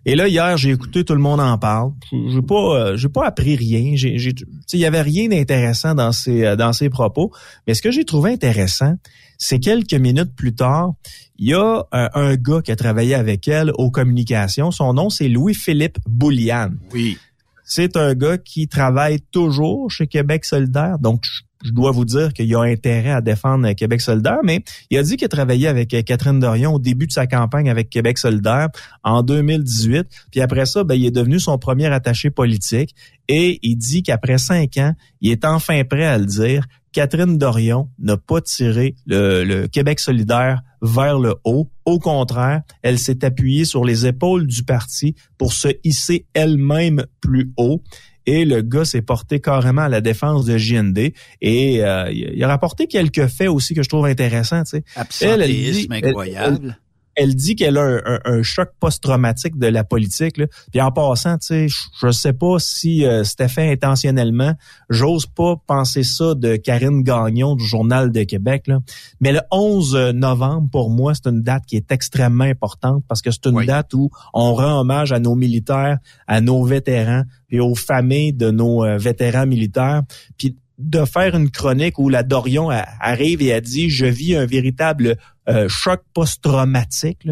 [0.06, 1.92] là hier, j'ai écouté tout le monde en parle.
[2.12, 6.56] J'ai pas euh, j'ai pas appris rien, il y avait rien d'intéressant dans ses euh,
[6.56, 7.32] dans ses propos,
[7.66, 8.94] mais ce que j'ai trouvé intéressant,
[9.38, 10.92] c'est quelques minutes plus tard,
[11.38, 15.10] il y a un, un, gars qui a travaillé avec elle aux communications, son nom
[15.10, 16.70] c'est Louis-Philippe Boulian.
[16.92, 17.18] Oui.
[17.64, 22.54] C'est un gars qui travaille toujours chez Québec solidaire, donc je dois vous dire qu'il
[22.54, 26.38] a intérêt à défendre Québec solidaire, mais il a dit qu'il a travaillé avec Catherine
[26.38, 28.68] Dorion au début de sa campagne avec Québec solidaire
[29.02, 30.06] en 2018.
[30.30, 32.94] Puis après ça, ben, il est devenu son premier attaché politique
[33.28, 36.64] et il dit qu'après cinq ans, il est enfin prêt à le dire.
[36.92, 41.70] Catherine Dorion n'a pas tiré le Québec solidaire vers le haut.
[41.84, 47.52] Au contraire, elle s'est appuyée sur les épaules du parti pour se hisser elle-même plus
[47.56, 47.82] haut
[48.28, 52.48] et le gars s'est porté carrément à la défense de JND et euh, il a
[52.48, 54.64] rapporté quelques faits aussi que je trouve intéressants.
[54.64, 55.26] Tu sais.
[55.26, 55.42] elle,
[55.90, 56.87] incroyable elle
[57.26, 60.36] dit qu'elle a un, choc post-traumatique de la politique.
[60.36, 60.46] Là.
[60.70, 61.66] Puis en passant, tu sais,
[62.00, 64.54] je sais pas si euh, c'était fait intentionnellement.
[64.88, 68.66] J'ose pas penser ça de Karine Gagnon du Journal de Québec.
[68.66, 68.80] Là.
[69.20, 73.30] Mais le 11 novembre, pour moi, c'est une date qui est extrêmement importante parce que
[73.30, 77.74] c'est une date où on rend hommage à nos militaires, à nos vétérans, puis aux
[77.74, 80.02] familles de nos euh, vétérans militaires.
[80.36, 84.46] Puis de faire une chronique où la Dorion arrive et a dit je vis un
[84.46, 85.16] véritable
[85.48, 87.26] euh, choc post-traumatique.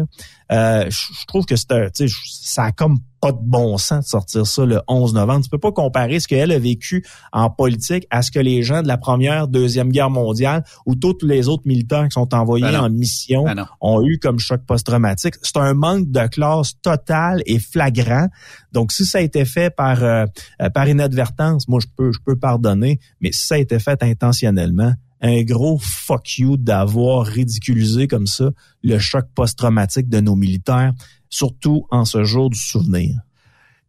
[0.51, 1.87] Euh, je trouve que c'est un,
[2.25, 5.43] ça a comme pas de bon sens de sortir ça le 11 novembre.
[5.43, 8.81] Tu peux pas comparer ce qu'elle a vécu en politique à ce que les gens
[8.81, 12.79] de la première, deuxième guerre mondiale ou tous les autres militaires qui sont envoyés ben
[12.79, 15.35] en mission ben ont eu comme choc post-traumatique.
[15.41, 18.27] C'est un manque de classe total et flagrant.
[18.71, 20.25] Donc, si ça a été fait par euh,
[20.73, 24.93] par inadvertance, moi je peux je peux pardonner, mais si ça a été fait intentionnellement,
[25.21, 28.51] un gros fuck you d'avoir ridiculisé comme ça
[28.83, 30.93] le choc post-traumatique de nos militaires,
[31.29, 33.19] surtout en ce jour du souvenir.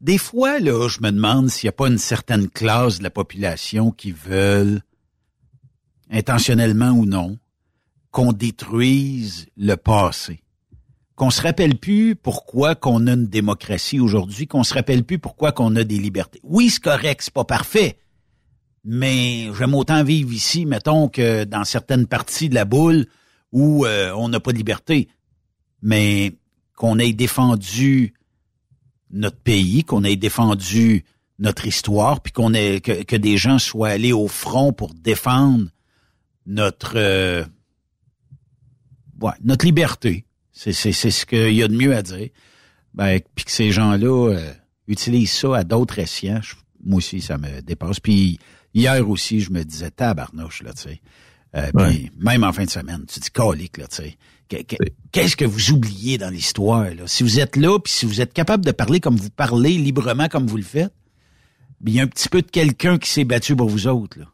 [0.00, 3.10] Des fois, là, je me demande s'il n'y a pas une certaine classe de la
[3.10, 4.82] population qui veulent,
[6.10, 7.38] intentionnellement ou non,
[8.10, 10.40] qu'on détruise le passé.
[11.16, 15.50] Qu'on se rappelle plus pourquoi qu'on a une démocratie aujourd'hui, qu'on se rappelle plus pourquoi
[15.50, 16.40] qu'on a des libertés.
[16.44, 17.98] Oui, c'est correct, c'est pas parfait
[18.84, 23.06] mais j'aime autant vivre ici, mettons, que dans certaines parties de la boule
[23.52, 25.08] où euh, on n'a pas de liberté.
[25.82, 26.34] Mais
[26.76, 28.14] qu'on ait défendu
[29.10, 31.04] notre pays, qu'on ait défendu
[31.38, 35.68] notre histoire, puis qu'on ait que, des gens soient allés au front pour défendre
[36.46, 37.44] notre euh,
[39.20, 40.24] ouais, notre liberté.
[40.52, 42.30] C'est ce qu'il y a de mieux à dire.
[42.94, 44.52] Ben puis que ces gens-là euh,
[44.88, 46.40] utilisent ça à d'autres escients,
[46.84, 48.00] moi aussi ça me dépasse.
[48.00, 48.40] Puis
[48.78, 51.00] Hier aussi, je me disais tabarnouche, là, tu sais.
[51.56, 51.70] Euh,
[52.18, 54.18] même en fin de semaine, tu dis colique, là, tu sais.
[55.12, 57.06] Qu'est-ce que vous oubliez dans l'histoire, là?
[57.06, 60.28] Si vous êtes là, puis si vous êtes capable de parler comme vous parlez, librement
[60.28, 60.92] comme vous le faites,
[61.84, 64.18] il y a un petit peu de quelqu'un qui s'est battu pour vous autres.
[64.18, 64.26] Là.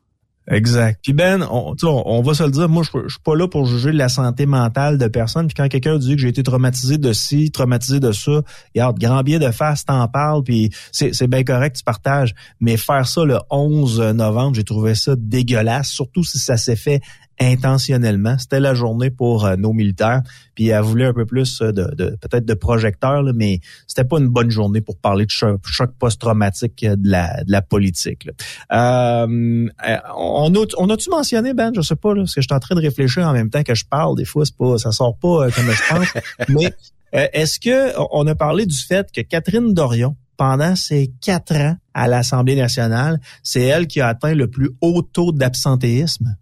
[0.51, 1.01] Exact.
[1.03, 3.93] Puis Ben, on, on, va se le dire, moi je, suis pas là pour juger
[3.93, 5.47] la santé mentale de personne.
[5.47, 8.43] Puis quand quelqu'un dit que j'ai été traumatisé de ci, traumatisé de ça,
[8.75, 12.35] regarde, grand bien de face, t'en parles, puis c'est bien correct, tu partages.
[12.61, 17.01] Mais faire ça le 11 novembre, j'ai trouvé ça dégueulasse, surtout si ça s'est fait
[17.41, 18.37] intentionnellement.
[18.39, 20.23] C'était la journée pour euh, nos militaires.
[20.55, 24.29] Puis elle voulait un peu plus euh, de, peut-être de projecteurs, mais c'était pas une
[24.29, 25.61] bonne journée pour parler de choc,
[25.99, 28.29] post-traumatique euh, de la, de la politique.
[28.71, 31.73] on a, on a-tu mentionné, Ben?
[31.75, 33.63] Je sais pas, là, parce que je suis en train de réfléchir en même temps
[33.63, 34.17] que je parle.
[34.17, 36.09] Des fois, c'est pas, ça sort pas comme je pense.
[36.49, 36.73] mais
[37.13, 42.09] est-ce que on a parlé du fait que Catherine Dorion, pendant ses quatre ans à
[42.09, 46.37] l'Assemblée nationale, c'est elle qui a atteint le plus haut taux d'absentéisme?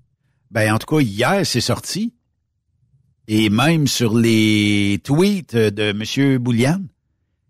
[0.53, 2.13] Ben, en tout cas, hier, c'est sorti.
[3.27, 6.39] Et même sur les tweets de M.
[6.39, 6.83] Boulian,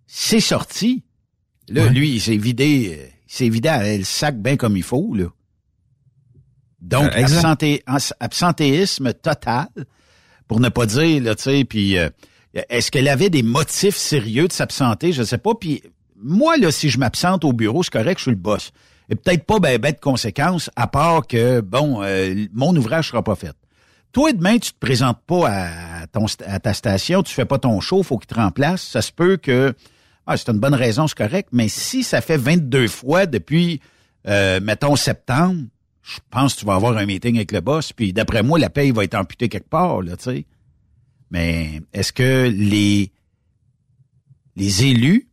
[0.06, 1.02] c'est sorti.
[1.68, 5.26] Là, lui, il s'est vidé, il s'est vidé le sac bien comme il faut, là.
[6.80, 7.78] Donc, euh,
[8.20, 9.68] absentéisme total,
[10.46, 12.10] pour ne pas dire, là, tu sais, puis euh,
[12.54, 15.12] est-ce qu'elle avait des motifs sérieux de s'absenter?
[15.12, 15.54] Je sais pas.
[15.54, 15.82] Puis
[16.16, 18.72] moi, là, si je m'absente au bureau, c'est correct, je suis le boss
[19.08, 23.22] et peut-être pas ben, ben de conséquences, à part que, bon, euh, mon ouvrage sera
[23.22, 23.54] pas fait.
[24.12, 27.80] Toi, demain, tu te présentes pas à, ton, à ta station, tu fais pas ton
[27.80, 28.82] show, faut qu'il te remplace.
[28.82, 29.74] Ça se peut que,
[30.26, 33.80] ah, c'est une bonne raison, c'est correct, mais si ça fait 22 fois depuis,
[34.28, 35.62] euh, mettons, septembre,
[36.02, 38.70] je pense que tu vas avoir un meeting avec le boss, puis d'après moi, la
[38.70, 40.46] paye va être amputée quelque part, là, tu sais.
[41.30, 43.10] Mais est-ce que les,
[44.56, 45.28] les élus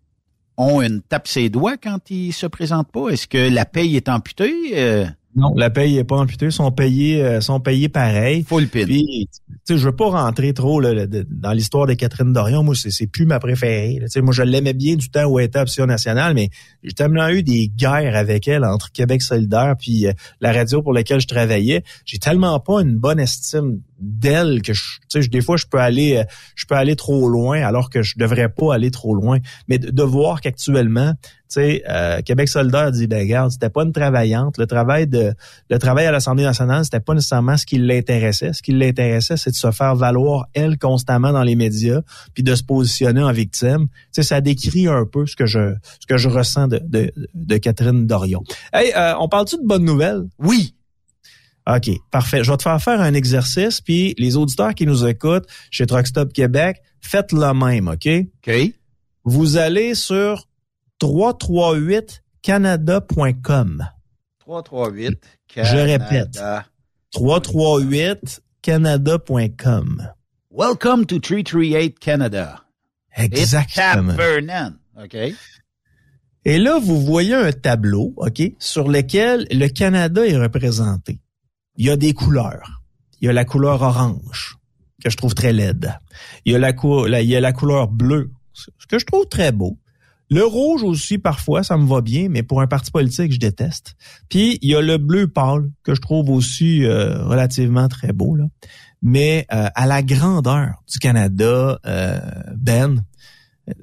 [0.59, 3.09] ont une tape ses doigts quand ils se présentent pas?
[3.09, 5.07] Est-ce que la paye est amputée?
[5.39, 8.43] Non, la paye est pas amputée, sont payés, euh, sont payés pareil.
[8.43, 8.83] Full pin.
[8.83, 12.61] Puis, tu sais, je veux pas rentrer trop là, dans l'histoire de Catherine Dorion.
[12.61, 13.99] Moi, c'est plus ma préférée.
[14.01, 16.49] Tu sais, moi, je l'aimais bien du temps où elle était option nationale, mais
[16.83, 20.93] j'ai tellement eu des guerres avec elle entre Québec solidaire puis euh, la radio pour
[20.93, 21.83] laquelle je travaillais.
[22.05, 25.79] J'ai tellement pas une bonne estime d'elle que je, tu sais, des fois je peux
[25.79, 26.23] aller, euh,
[26.55, 29.39] je peux aller trop loin alors que je devrais pas aller trop loin.
[29.67, 33.91] Mais de, voir qu'actuellement, tu sais, euh, Québec solidaire dit, ben regarde, c'était pas une
[33.91, 34.57] travaillante.
[34.57, 35.33] Le travail de,
[35.69, 38.53] le travail à l'Assemblée nationale, c'était pas nécessairement ce qui l'intéressait.
[38.53, 42.01] Ce qui l'intéressait, c'est de se faire valoir elle constamment dans les médias,
[42.33, 43.87] puis de se positionner en victime.
[43.87, 47.11] Tu sais, ça décrit un peu ce que je, ce que je ressens de, de,
[47.33, 48.43] de Catherine Dorion.
[48.71, 50.27] Hey, euh, on parle-tu de bonnes nouvelles?
[50.37, 50.75] Oui.
[51.67, 52.43] OK, parfait.
[52.43, 56.33] Je vais te faire faire un exercice, puis les auditeurs qui nous écoutent chez Truckstop
[56.33, 58.07] Québec, faites le même, OK?
[58.47, 58.73] OK.
[59.23, 60.48] Vous allez sur
[60.99, 63.87] 338canada.com.
[64.39, 65.71] 338 Canada.
[65.71, 66.41] Je répète.
[67.13, 70.09] 338canada.com.
[70.51, 72.65] Welcome to 338 Canada.
[73.15, 74.17] Exactement.
[75.01, 75.15] OK?
[76.45, 81.19] Et là, vous voyez un tableau, OK, sur lequel le Canada est représenté
[81.79, 82.83] il y a des couleurs.
[83.21, 84.57] Il y a la couleur orange,
[85.03, 85.97] que je trouve très laide.
[86.45, 86.71] Il y a la,
[87.21, 89.79] il y a la couleur bleue, ce que je trouve très beau.
[90.29, 93.95] Le rouge aussi, parfois, ça me va bien, mais pour un parti politique, je déteste.
[94.29, 98.35] Puis, il y a le bleu pâle, que je trouve aussi euh, relativement très beau.
[98.35, 98.45] Là.
[99.01, 102.19] Mais euh, à la grandeur du Canada, euh,
[102.55, 103.03] Ben,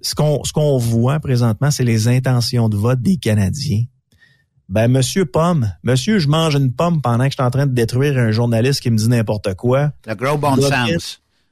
[0.03, 3.85] ce qu'on ce qu'on voit présentement, c'est les intentions de vote des Canadiens
[4.69, 7.73] ben, monsieur Pomme, monsieur, je mange une pomme pendant que je suis en train de
[7.73, 9.93] détruire un journaliste qui me dit n'importe quoi.
[10.07, 10.99] Le gros bon domine,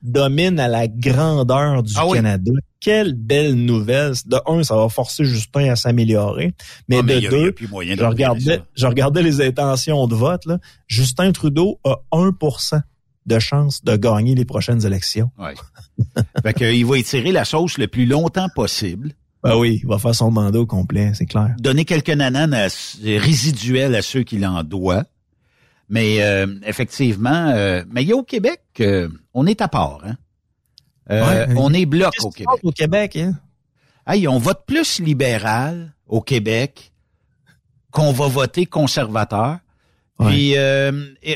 [0.05, 2.53] domine à la grandeur du ah Canada.
[2.79, 4.13] Quelle belle nouvelle.
[4.27, 6.53] De un, ça va forcer Justin à s'améliorer.
[6.89, 10.45] Mais, ah, de deux, je, regardais, je regardais les intentions de vote.
[10.45, 10.59] Là.
[10.87, 12.81] Justin Trudeau a 1%
[13.27, 15.31] de chance de gagner les prochaines élections.
[15.39, 15.53] Oui.
[16.43, 19.13] fait qu'il va étirer la sauce le plus longtemps possible.
[19.43, 21.55] Ben oui, il va faire son mandat au complet, c'est clair.
[21.59, 22.55] Donner quelques nananes
[23.03, 25.05] résiduels à ceux qui l'en doivent.
[25.89, 30.01] Mais euh, effectivement, euh, mais il y a au Québec, euh, on est à part.
[30.05, 30.17] Hein?
[31.57, 32.59] on est bloc au Québec.
[32.63, 33.39] Au Québec, hein?
[34.07, 36.93] Hey, on vote plus libéral au Québec
[37.91, 39.59] qu'on va voter conservateur.
[40.19, 40.55] Puis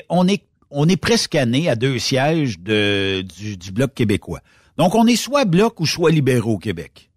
[0.09, 4.41] on est on est presque né à deux sièges de, du, du bloc québécois.
[4.77, 7.09] Donc on est soit bloc ou soit libéraux au Québec.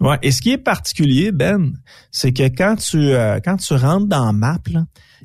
[0.00, 1.74] Ouais, et ce qui est particulier, Ben,
[2.10, 4.58] c'est que quand tu euh, quand tu rentres dans map,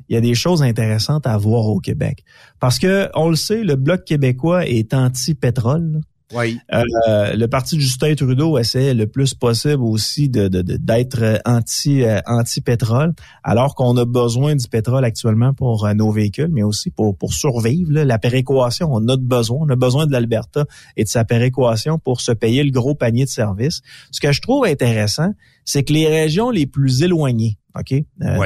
[0.08, 2.24] il y a des choses intéressantes à voir au Québec.
[2.60, 6.00] Parce que on le sait, le bloc québécois est anti-pétrole.
[6.34, 6.58] Oui.
[6.74, 12.02] Euh, le parti de Justin Trudeau essaie le plus possible aussi de, d'être euh, anti
[12.02, 16.90] euh, anti pétrole, alors qu'on a besoin du pétrole actuellement pour nos véhicules, mais aussi
[16.90, 17.92] pour pour survivre.
[17.92, 20.66] la péréquation, on a besoin, on a besoin de l'Alberta
[20.96, 23.80] et de sa péréquation pour se payer le gros panier de services.
[24.10, 25.32] Ce que je trouve intéressant,
[25.64, 27.94] c'est que les régions les plus éloignées OK?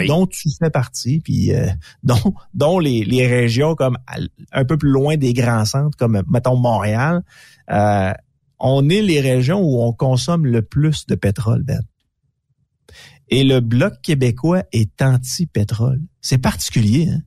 [0.07, 1.53] Dont tu fais partie, puis
[2.03, 3.97] dont, dont les, les régions comme
[4.53, 7.23] un peu plus loin des grands centres, comme mettons Montréal,
[7.69, 11.83] on est les régions où on consomme le plus de pétrole, Ben.
[13.29, 16.03] Et le Bloc québécois est anti-pétrole.
[16.21, 17.23] C'est particulier, hein?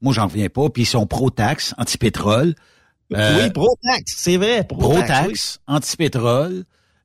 [0.00, 0.70] Moi, j'en reviens pas.
[0.70, 2.54] Puis ils sont pro-taxe, anti-pétrole.
[3.14, 4.64] Euh, oui, pro-taxe, c'est vrai.
[4.64, 6.64] Pro-taxe, anti-pétrole.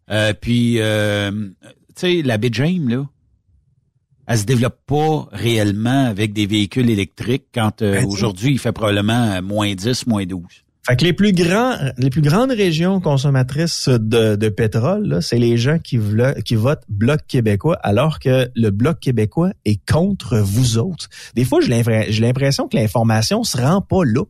[0.09, 3.05] Euh, puis, euh, tu sais, la baie James, là,
[4.27, 9.41] elle se développe pas réellement avec des véhicules électriques quand ben, aujourd'hui, il fait probablement
[9.41, 10.43] moins 10, moins 12.
[10.89, 15.77] Fait que les plus grands, les plus grandes régions consommatrices de, pétrole, c'est les gens
[15.77, 15.99] qui,
[16.43, 21.07] qui votent Bloc québécois, alors que le Bloc québécois est contre vous autres.
[21.35, 24.23] Des fois, j'ai l'impression que l'information se rend pas là.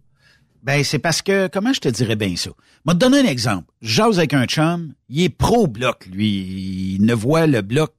[0.61, 2.49] Ben, c'est parce que, comment je te dirais bien ça?
[2.85, 3.71] Je te donner un exemple.
[3.81, 6.97] J'ose avec un chum, il est pro-bloc, lui.
[6.97, 7.93] Il ne voit le bloc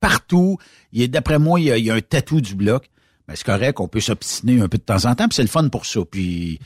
[0.00, 0.58] partout.
[0.92, 2.90] Il est, d'après moi, il a, il a un tatou du bloc.
[3.28, 5.48] Ben, c'est correct, on peut s'obstiner un peu de temps en temps, puis c'est le
[5.48, 6.00] fun pour ça.
[6.10, 6.58] Puis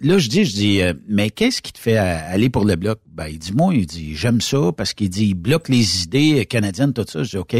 [0.00, 2.98] Là, je dis, je dis, euh, mais qu'est-ce qui te fait aller pour le bloc?
[3.06, 6.44] Ben, il dit, moi, il dit, j'aime ça parce qu'il dit, il bloque les idées
[6.46, 7.22] canadiennes, tout ça.
[7.22, 7.56] Je dis, OK.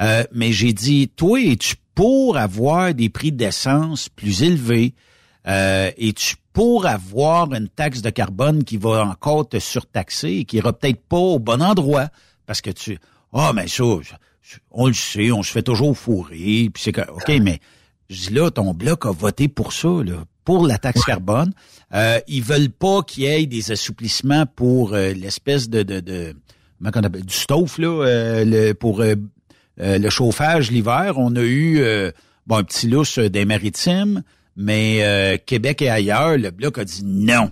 [0.00, 4.94] Euh, mais j'ai dit, toi, es-tu pour avoir des prix d'essence plus élevés?
[5.48, 10.58] Euh, es-tu pour avoir une taxe de carbone qui va encore te surtaxer et qui
[10.58, 12.08] ira peut-être pas au bon endroit?
[12.46, 12.98] Parce que tu,
[13.32, 13.84] ah, oh, mais ça,
[14.70, 17.60] on le sait, on se fait toujours fourrer, puis c'est que, OK, mais
[18.08, 21.52] je dis là, ton bloc a voté pour ça, là, pour la taxe carbone.
[21.94, 26.34] Euh, ils veulent pas qu'il y ait des assouplissements pour euh, l'espèce de, de, de
[26.78, 29.14] comment on appelle, du stove là, euh, le, pour euh,
[29.76, 31.14] le chauffage l'hiver.
[31.18, 31.82] On a eu
[32.46, 34.22] bon un petit lousse des maritimes,
[34.56, 37.50] mais Québec et ailleurs, le bloc a dit non,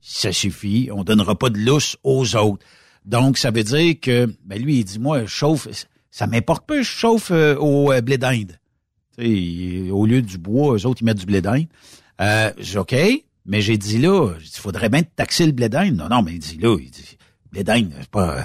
[0.00, 2.64] ça suffit, on donnera pas de lousse aux autres.
[3.04, 5.68] Donc ça veut dire que ben lui il dit moi chauffe,
[6.10, 8.58] ça m'importe pas, je chauffe au blé d'Inde.
[9.18, 11.66] Au lieu du bois, eux autres, ils mettent du blé d'Inde.
[12.20, 12.94] Euh, j'ai OK,
[13.46, 15.94] mais j'ai dit là, il faudrait bien taxer le blé d'Inde.
[15.94, 17.16] Non, non, mais il dit là, il dit,
[17.52, 18.42] blé d'Inde, c'est pas, euh,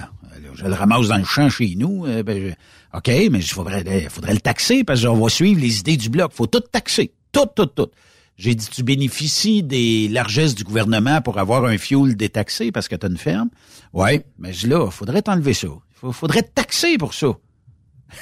[0.54, 2.06] je le ramasse dans le champ chez nous.
[2.06, 2.54] Euh, ben,
[2.94, 6.32] OK, mais il faudrait, faudrait le taxer parce qu'on va suivre les idées du bloc.
[6.32, 7.12] faut tout taxer.
[7.32, 7.88] Tout, tout, tout.
[8.36, 12.96] J'ai dit, tu bénéficies des largesses du gouvernement pour avoir un fuel détaxé parce que
[12.96, 13.48] tu as une ferme?
[13.92, 15.68] Ouais, mais je là, faudrait t'enlever ça.
[16.12, 17.28] Faudrait taxer pour ça.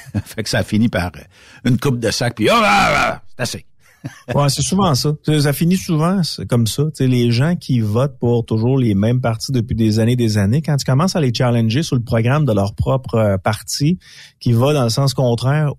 [0.24, 1.12] fait que ça a fini par
[1.64, 3.66] une coupe de sac, puis oh, ah, ah, c'est assez.
[4.49, 5.12] c'est souvent ça.
[5.40, 6.84] Ça finit souvent comme ça.
[7.01, 10.76] les gens qui votent pour toujours les mêmes partis depuis des années des années, quand
[10.76, 13.99] tu commences à les challenger sur le programme de leur propre euh, parti,
[14.40, 15.72] qui va dans le sens contraire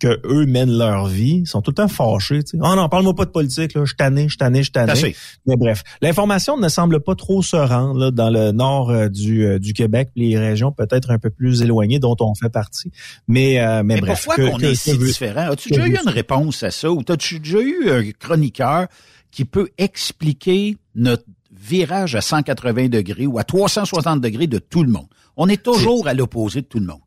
[0.00, 2.42] que eux mènent leur vie, ils sont tout le temps fâchés.
[2.42, 2.58] Tu sais.
[2.60, 3.84] Oh non, parle-moi pas de politique, là.
[3.84, 5.14] je tanné, je tanné, je tanné.
[5.46, 9.46] Mais bref, l'information ne semble pas trop se rendre là, dans le nord euh, du,
[9.46, 12.90] euh, du Québec, les régions peut-être un peu plus éloignées dont on fait partie.
[13.28, 14.24] Mais, euh, mais, bref.
[14.24, 15.50] Pourquoi qu'on est si différent?
[15.52, 18.88] As-tu déjà eu une réponse à ça ou as-tu déjà eu un chroniqueur
[19.30, 24.90] qui peut expliquer notre virage à 180 degrés ou à 360 degrés de tout le
[24.90, 25.06] monde?
[25.36, 27.00] On est toujours à l'opposé de tout le monde.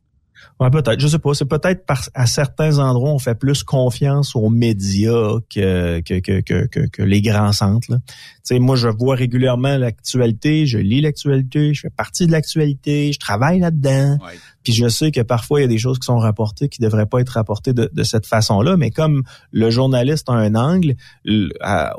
[0.60, 0.98] Ouais, peut-être.
[0.98, 1.34] Je sais pas.
[1.34, 6.40] C'est peut-être par à certains endroits on fait plus confiance aux médias que que que
[6.40, 7.86] que, que, les grands centres.
[7.86, 7.94] Tu
[8.42, 13.18] sais, moi je vois régulièrement l'actualité, je lis l'actualité, je fais partie de l'actualité, je
[13.18, 14.18] travaille là-dedans.
[14.64, 17.06] Puis je sais que parfois il y a des choses qui sont rapportées qui devraient
[17.06, 19.22] pas être rapportées de, de cette façon-là, mais comme
[19.52, 20.96] le journaliste a un angle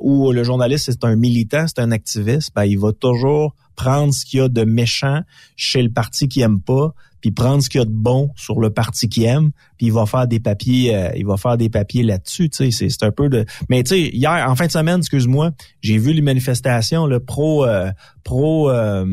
[0.02, 4.26] ou le journaliste c'est un militant, c'est un activiste, ben il va toujours prendre ce
[4.26, 5.22] qu'il y a de méchant
[5.56, 8.59] chez le parti qui aime pas puis prendre ce qu'il y a de bon sur
[8.59, 11.70] le parti qui aime, puis il va faire des papiers, euh, il va faire des
[11.70, 14.72] papiers là-dessus, tu sais, c'est un peu de mais tu sais hier en fin de
[14.72, 15.51] semaine, excuse-moi,
[15.82, 17.91] j'ai vu les manifestations le pro euh,
[18.24, 19.05] pro euh,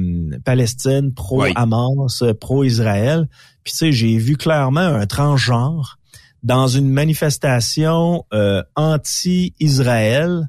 [0.45, 3.29] Palestine, pro Hamas, pro Israël,
[3.65, 5.99] puis tu sais, j'ai vu clairement un transgenre
[6.43, 8.25] dans une manifestation
[8.77, 10.49] anti-Israël,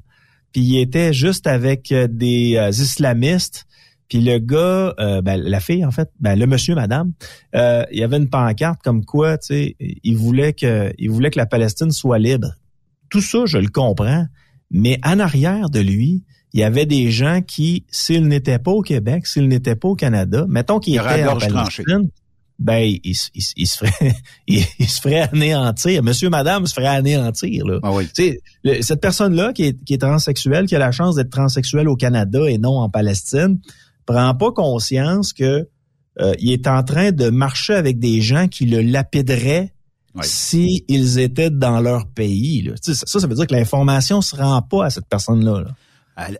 [0.52, 3.67] puis il était juste avec des islamistes
[4.08, 7.12] puis le gars, euh, ben, la fille en fait, ben, le monsieur, madame,
[7.54, 11.30] euh, il y avait une pancarte comme quoi, tu sais, il voulait que, il voulait
[11.30, 12.48] que la Palestine soit libre.
[13.10, 14.26] Tout ça, je le comprends,
[14.70, 18.80] mais en arrière de lui, il y avait des gens qui, s'ils n'étaient pas au
[18.80, 22.08] Québec, s'ils n'étaient pas au Canada, mettons qu'ils étaient en Palestine,
[22.58, 24.16] ben il, il, se ferait
[24.48, 26.02] il, se ferait anéantir.
[26.02, 27.64] Monsieur, madame se ferait anéantir.
[27.64, 27.78] Là.
[27.82, 28.08] Ah oui.
[28.82, 32.40] cette personne-là qui est, qui est transsexuelle, qui a la chance d'être transsexuelle au Canada
[32.48, 33.60] et non en Palestine,
[34.08, 35.68] prend pas conscience que
[36.20, 39.72] euh, il est en train de marcher avec des gens qui le lapideraient
[40.22, 42.62] si ils étaient dans leur pays.
[42.62, 42.72] Là.
[42.80, 45.64] Ça, ça veut dire que l'information se rend pas à cette personne-là.
[46.16, 46.38] Elle,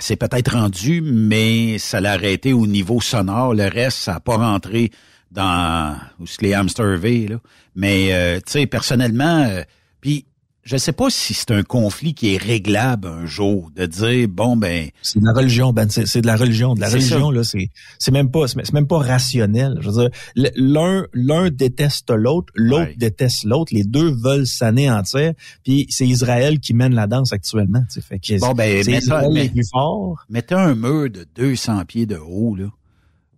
[0.00, 3.54] s'est peut-être rendue, mais ça l'a arrêté au niveau sonore.
[3.54, 4.90] Le reste, ça n'a pas rentré
[5.30, 7.36] dans où les hamsters V, là.
[7.76, 9.62] Mais euh, tu sais, personnellement, euh,
[10.00, 10.26] puis
[10.62, 14.56] je sais pas si c'est un conflit qui est réglable un jour de dire bon
[14.56, 16.74] ben c'est de la religion ben c'est de la religion.
[16.74, 19.78] De la religion là c'est c'est même pas c'est même pas rationnel.
[19.80, 20.10] Je veux dire
[20.56, 23.74] l'un l'un déteste l'autre l'autre déteste l'autre.
[23.74, 25.32] Les deux veulent s'anéantir
[25.64, 29.48] puis c'est Israël qui mène la danse actuellement tu fait que bon ben Israël mais,
[29.48, 32.66] plus fort mettez un mur de 200 pieds de haut là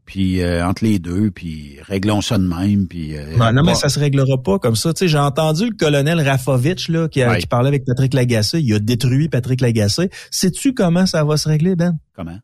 [0.05, 3.17] puis euh, entre les deux, puis réglons ça de même, puis...
[3.17, 4.93] Euh, non, mais ça se réglera pas comme ça.
[4.93, 8.61] Tu sais, j'ai entendu le colonel Rafovitch, là, qui, qui parlait avec Patrick Lagacé.
[8.61, 10.11] Il a détruit Patrick Lagacé.
[10.31, 11.99] Sais-tu comment ça va se régler, Ben?
[12.15, 12.39] Comment?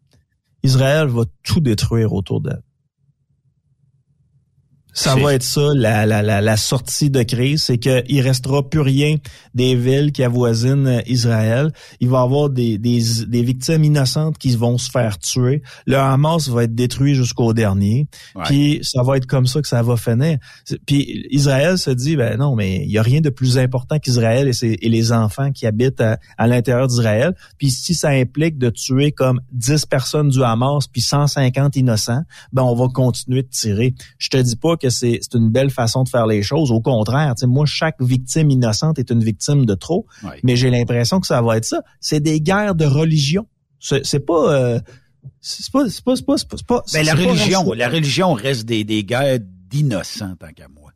[0.63, 2.63] Israël va tout détruire autour d'elle.
[4.99, 8.80] Ça va être ça, la, la, la, la sortie de crise, c'est qu'il restera plus
[8.80, 9.16] rien
[9.55, 11.72] des villes qui avoisinent euh, Israël.
[12.01, 15.62] Il va y avoir des, des, des, victimes innocentes qui vont se faire tuer.
[15.86, 18.09] Le Hamas va être détruit jusqu'au dernier.
[18.44, 20.38] Puis ça va être comme ça que ça va finir.
[20.86, 24.49] Puis Israël se dit, ben non, mais il y a rien de plus important qu'Israël
[24.49, 27.34] et, et, les enfants qui habitent à, à l'intérieur d'Israël.
[27.57, 32.22] Puis si ça implique de tuer comme 10 personnes du Hamas puis 150 innocents,
[32.53, 33.94] ben on va continuer de tirer.
[34.18, 36.70] Je te dis pas que c'est une belle façon de faire les choses.
[36.70, 40.07] Au contraire, moi, chaque victime innocente est une victime de trop.
[40.43, 41.82] Mais j'ai l'impression que ça va être ça.
[42.01, 43.47] C'est des guerres de religion.
[43.80, 44.53] C'est pas...
[44.53, 44.80] Euh,
[45.41, 48.82] c'est pas, c'est pas, c'est pas, c'est pas, ben, la religion, la religion reste des,
[48.82, 50.91] des guerres d'innocents, tant qu'à moi.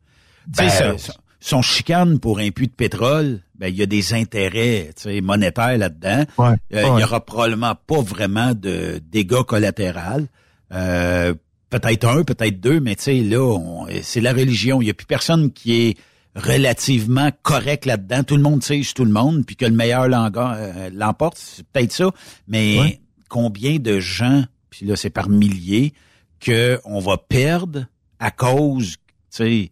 [0.46, 0.96] Ben,
[1.42, 4.90] son chicane pour un puits de pétrole, ben il y a des intérêts
[5.22, 6.24] monétaires là-dedans.
[6.38, 10.26] Euh, il y aura probablement pas vraiment de dégâts collatéraux.
[10.72, 11.34] Euh,
[11.72, 13.58] peut-être un, peut-être deux, mais tu sais, là,
[14.02, 14.82] c'est la religion.
[14.82, 15.96] Il n'y a plus personne qui est
[16.36, 18.24] relativement correct là-dedans.
[18.24, 21.92] Tout le monde sait tout le monde, puis que le meilleur euh, l'emporte, c'est peut-être
[21.92, 22.10] ça.
[22.46, 25.94] Mais combien de gens, puis là, c'est par milliers,
[26.40, 27.86] que on va perdre
[28.18, 28.98] à cause, tu
[29.30, 29.70] sais,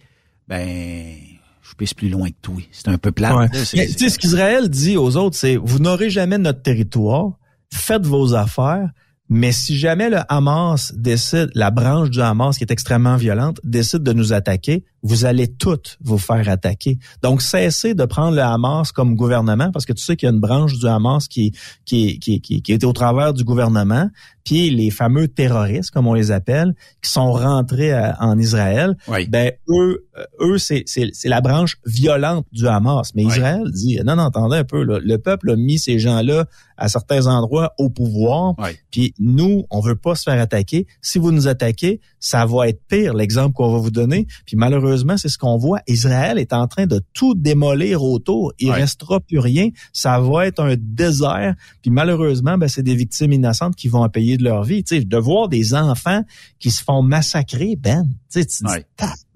[0.49, 1.17] ben
[1.63, 2.63] je pisse plus loin que toi.
[2.73, 3.47] C'est un peu plat.
[3.53, 7.33] Tu sais, ce qu'Israël dit aux autres, c'est vous n'aurez jamais notre territoire,
[7.73, 8.91] faites vos affaires,
[9.31, 14.03] mais si jamais le Hamas décide, la branche du Hamas qui est extrêmement violente, décide
[14.03, 16.99] de nous attaquer, vous allez toutes vous faire attaquer.
[17.23, 20.35] Donc, cessez de prendre le Hamas comme gouvernement, parce que tu sais qu'il y a
[20.35, 21.53] une branche du Hamas qui,
[21.85, 24.11] qui, qui, qui, qui est au travers du gouvernement,
[24.45, 28.97] puis les fameux terroristes, comme on les appelle, qui sont rentrés en Israël,
[29.29, 30.85] ben eux, euh, eux c'est,
[31.25, 33.15] la branche violente du Hamas.
[33.15, 36.47] Mais Israël dit, non, non, attendez un peu, le peuple a mis ces gens-là
[36.77, 38.55] à certains endroits au pouvoir,
[38.91, 40.87] puis nous, on veut pas se faire attaquer.
[41.03, 44.27] Si vous nous attaquez, ça va être pire, l'exemple qu'on va vous donner.
[44.47, 45.81] Puis malheureusement, c'est ce qu'on voit.
[45.87, 48.53] Israël est en train de tout démolir autour.
[48.59, 49.69] Il restera plus rien.
[49.93, 51.55] Ça va être un désert.
[51.83, 54.83] Puis malheureusement, ben, c'est des victimes innocentes qui vont payer de leur vie.
[54.83, 56.23] De voir des enfants
[56.59, 58.65] qui se font massacrer, Ben, tu sais,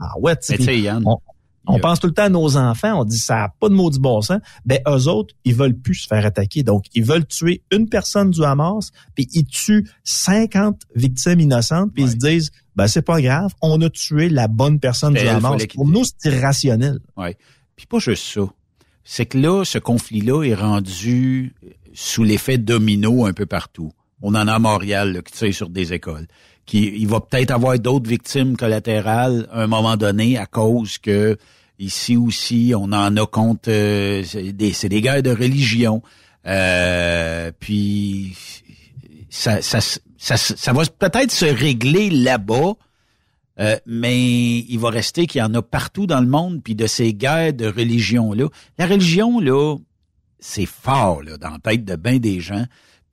[0.01, 0.37] ah ouais,
[1.67, 3.99] on pense tout le temps à nos enfants, on dit ça n'a pas de maudit
[3.99, 4.41] bon sens.
[4.65, 6.62] Ben eux autres, ils veulent plus se faire attaquer.
[6.62, 12.05] Donc ils veulent tuer une personne du Hamas, puis ils tuent 50 victimes innocentes, puis
[12.05, 15.67] ils se disent ben c'est pas grave, on a tué la bonne personne du Hamas.
[15.75, 16.99] Pour nous, c'est irrationnel.
[17.17, 17.37] Ouais.
[17.77, 18.43] Puis pas juste ça.
[19.05, 21.55] C'est que là, ce conflit-là est rendu
[21.93, 23.93] sous l'effet domino un peu partout.
[24.23, 26.27] On en a à Montréal là, qui tire sur des écoles.
[26.67, 31.37] Qui, il va peut-être avoir d'autres victimes collatérales à un moment donné à cause que
[31.79, 36.03] ici aussi on en a contre euh, c'est des, des guerres de religion.
[36.47, 38.37] Euh, puis
[39.31, 42.75] ça, ça, ça, ça va peut-être se régler là-bas,
[43.61, 46.87] euh, mais il va rester qu'il y en a partout dans le monde, puis de
[46.87, 48.49] ces guerres de religion-là.
[48.79, 49.77] La religion, là,
[50.39, 52.65] c'est fort là, dans la tête de bien des gens.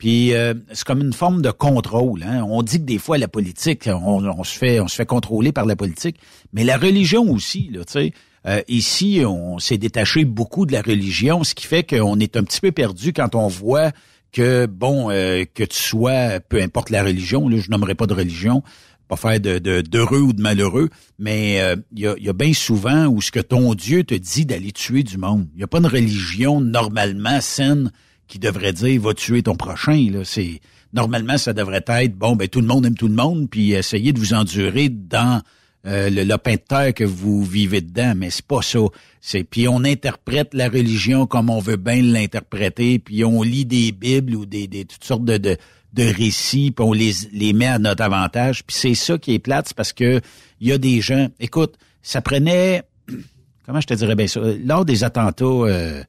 [0.02, 2.24] Puis euh, c'est comme une forme de contrôle.
[2.24, 2.44] Hein?
[2.50, 5.68] On dit que des fois la politique, on, se fait, on se fait contrôler par
[5.68, 6.18] la politique,
[6.54, 7.70] mais la religion aussi.
[7.72, 8.14] Là, tu sais,
[8.48, 12.44] euh, ici, on s'est détaché beaucoup de la religion, ce qui fait qu'on est un
[12.44, 13.92] petit peu perdu quand on voit
[14.32, 18.16] que bon, euh, que tu sois, peu importe la religion, là, je nommerai pas de
[18.16, 18.64] religion,
[19.08, 20.90] pas faire de d'heureux ou de malheureux,
[21.20, 21.58] mais
[21.92, 24.72] il y, a, y, a, bien souvent où ce que ton Dieu te dit d'aller
[24.72, 25.46] tuer du monde.
[25.54, 27.92] Il n'y a pas une religion normalement saine
[28.32, 30.08] qui devrait dire va tuer ton prochain.
[30.10, 30.62] Là, c'est
[30.94, 34.14] normalement ça devrait être bon ben tout le monde aime tout le monde puis essayez
[34.14, 35.42] de vous endurer dans
[35.86, 38.80] euh, le lopin de terre que vous vivez dedans, mais c'est pas ça.
[39.20, 43.92] C'est puis on interprète la religion comme on veut bien l'interpréter, puis on lit des
[43.92, 45.58] bibles ou des, des toutes sortes de, de,
[46.04, 48.64] récits, puis on les les met à notre avantage.
[48.64, 50.22] Puis c'est ça qui est plate, parce que
[50.60, 51.30] il y a des gens.
[51.40, 52.84] Écoute, ça prenait
[53.66, 54.40] comment je te dirais bien ça?
[54.64, 56.04] Lors des attentats euh,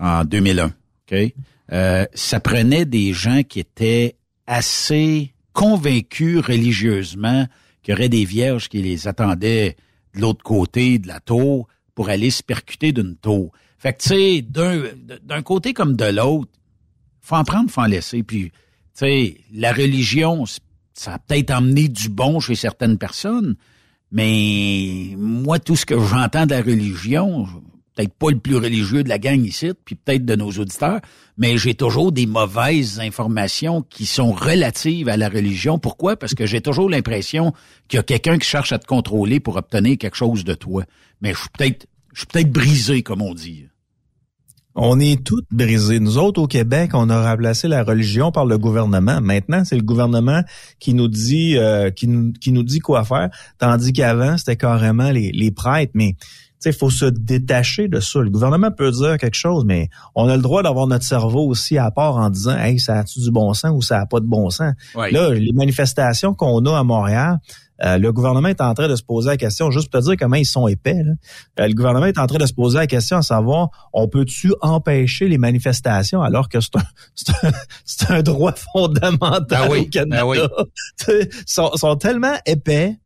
[0.00, 0.72] en 2001,
[1.12, 1.32] ok?
[1.72, 4.16] Euh, ça prenait des gens qui étaient
[4.46, 7.46] assez convaincus religieusement
[7.82, 9.76] qu'il y aurait des vierges qui les attendaient
[10.14, 13.52] de l'autre côté de la tour pour aller se percuter d'une tour.
[13.78, 16.50] Fait que, tu sais, d'un, côté comme de l'autre,
[17.20, 18.22] faut en prendre, faut en laisser.
[18.22, 18.52] Puis, tu
[18.94, 20.44] sais, la religion,
[20.94, 23.56] ça a peut-être emmené du bon chez certaines personnes,
[24.10, 27.46] mais moi, tout ce que j'entends de la religion,
[27.94, 31.00] peut-être pas le plus religieux de la gang ici, puis peut-être de nos auditeurs,
[31.36, 35.78] mais j'ai toujours des mauvaises informations qui sont relatives à la religion.
[35.78, 36.16] Pourquoi?
[36.16, 37.52] Parce que j'ai toujours l'impression
[37.88, 40.84] qu'il y a quelqu'un qui cherche à te contrôler pour obtenir quelque chose de toi.
[41.20, 43.66] Mais je suis peut-être, je suis peut-être brisé, comme on dit.
[44.74, 46.00] On est tous brisés.
[46.00, 49.20] Nous autres, au Québec, on a remplacé la religion par le gouvernement.
[49.20, 50.42] Maintenant, c'est le gouvernement
[50.78, 53.28] qui nous dit euh, qui, nous, qui nous dit quoi faire,
[53.58, 55.92] tandis qu'avant, c'était carrément les, les prêtres.
[55.94, 56.16] Mais
[56.70, 58.20] il faut se détacher de ça.
[58.20, 61.78] Le gouvernement peut dire quelque chose, mais on a le droit d'avoir notre cerveau aussi
[61.78, 64.26] à part en disant Hey, ça a-tu du bon sens ou ça a pas de
[64.26, 64.72] bon sens?
[64.94, 67.38] Là, les manifestations qu'on a à Montréal,
[67.84, 70.14] euh, le gouvernement est en train de se poser la question, juste pour te dire
[70.18, 71.02] comment ils sont épais,
[71.58, 74.52] euh, le gouvernement est en train de se poser la question à savoir, on peut-tu
[74.60, 76.82] empêcher les manifestations alors que c'est un,
[77.84, 80.48] c'est un, droit fondamental ben au Canada?
[81.06, 82.98] Ben sont, sont tellement épais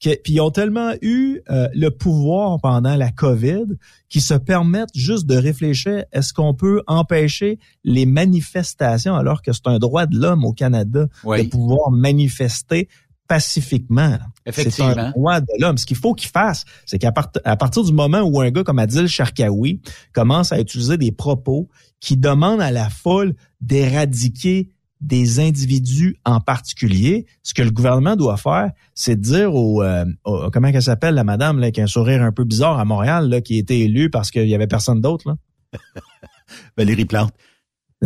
[0.00, 3.64] puis ils ont tellement eu euh, le pouvoir pendant la COVID
[4.08, 9.66] qu'ils se permettent juste de réfléchir est-ce qu'on peut empêcher les manifestations alors que c'est
[9.66, 12.88] un droit de l'homme au Canada de pouvoir manifester
[13.28, 14.18] pacifiquement?
[14.46, 14.92] Effectivement.
[14.94, 15.78] C'est un droit de l'homme.
[15.78, 19.08] Ce qu'il faut qu'il fasse, c'est qu'à partir du moment où un gars comme Adil
[19.08, 19.80] Sharkawi
[20.12, 21.68] commence à utiliser des propos
[22.00, 24.73] qui demandent à la foule d'éradiquer
[25.04, 30.04] des individus en particulier, ce que le gouvernement doit faire, c'est dire au, euh,
[30.52, 33.28] comment qu'elle s'appelle la madame là, qui a un sourire un peu bizarre à Montréal,
[33.28, 35.36] là, qui a été élue parce qu'il y avait personne d'autre.
[36.76, 37.34] Valérie Plante.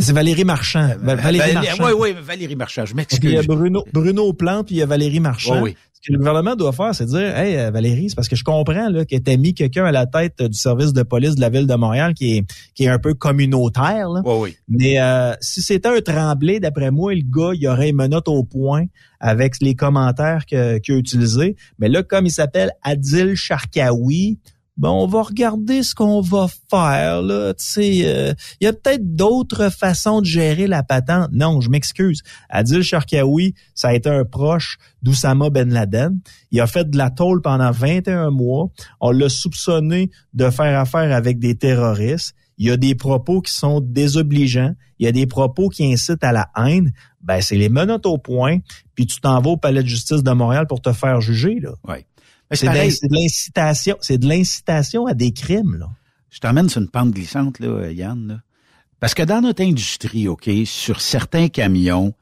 [0.01, 0.91] C'est Valérie Marchand.
[0.91, 1.85] Euh, Valérie, Marchand.
[1.85, 2.85] Oui, oui, Valérie Marchand.
[2.85, 3.31] Je m'excuse.
[3.31, 5.63] Il y a Bruno, Bruno Plante, puis il y a Valérie Marchand.
[5.63, 5.77] Oui, oui.
[5.95, 8.45] Ce que le gouvernement doit faire, c'est dire, hey, euh, Valérie, c'est parce que je
[8.45, 11.49] comprends là, que tu mis quelqu'un à la tête du service de police de la
[11.49, 12.45] ville de Montréal qui est,
[12.75, 14.09] qui est un peu communautaire.
[14.09, 14.23] Là.
[14.25, 14.57] Oui, oui.
[14.69, 18.45] Mais euh, si c'était un tremblé, d'après moi, le gars, il aurait une menotte au
[18.45, 18.85] point
[19.19, 21.57] avec les commentaires qu'il a utilisés.
[21.81, 24.39] Mais là, comme il s'appelle Adil Sharkawi,
[24.79, 27.53] ben on va regarder ce qu'on va faire là.
[27.55, 31.31] Tu sais, euh, il y a peut-être d'autres façons de gérer la patente.
[31.33, 32.23] Non, je m'excuse.
[32.49, 36.21] Adil Sharkawi, ça a été un proche d'Oussama Ben Laden.
[36.53, 38.69] Il a fait de la tôle pendant 21 mois.
[39.01, 42.35] On l'a soupçonné de faire affaire avec des terroristes.
[42.57, 44.75] Il y a des propos qui sont désobligeants.
[44.99, 46.93] Il y a des propos qui incitent à la haine.
[47.21, 48.59] Ben, c'est les menottes au point.
[48.95, 51.71] Puis tu t'en vas au palais de justice de Montréal pour te faire juger là.
[51.87, 52.05] Ouais.
[52.53, 55.89] C'est de l'incitation, c'est de l'incitation à des crimes, là.
[56.31, 58.43] Je t'emmène sur une pente glissante, là, Yann,
[59.01, 62.13] Parce que dans notre industrie, OK, sur certains camions,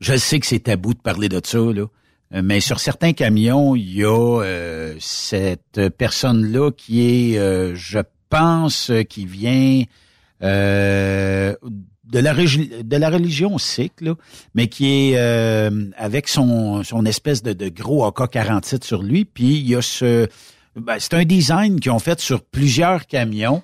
[0.00, 1.86] je sais que c'est tabou de parler de ça, là,
[2.34, 8.00] euh, mais sur certains camions, il y a euh, cette personne-là qui est, euh, je
[8.28, 9.84] pense, qui vient
[12.04, 14.14] de la, de la religion sikh, là,
[14.54, 19.24] mais qui est euh, avec son, son espèce de, gros AK-47 sur lui.
[19.24, 20.28] Puis il y a ce...
[20.76, 23.62] Ben, c'est un design qu'ils ont fait sur plusieurs camions.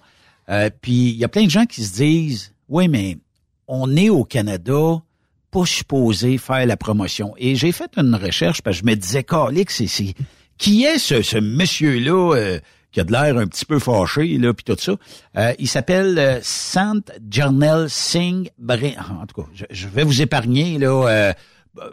[0.49, 3.19] Euh, puis il y a plein de gens qui se disent, oui, mais
[3.67, 5.03] on est au Canada,
[5.51, 7.35] pas supposé faire la promotion.
[7.37, 10.15] Et j'ai fait une recherche parce que je me disais, Calix, c'est
[10.57, 12.61] qui est ce, ce monsieur-là euh,
[12.93, 14.93] qui a de l'air un petit peu fâché, là, puis tout ça.
[15.37, 21.09] Euh, il s'appelle euh, Sant Jarnel Singh En tout cas, je, vais vous épargner, là.
[21.09, 21.33] Euh,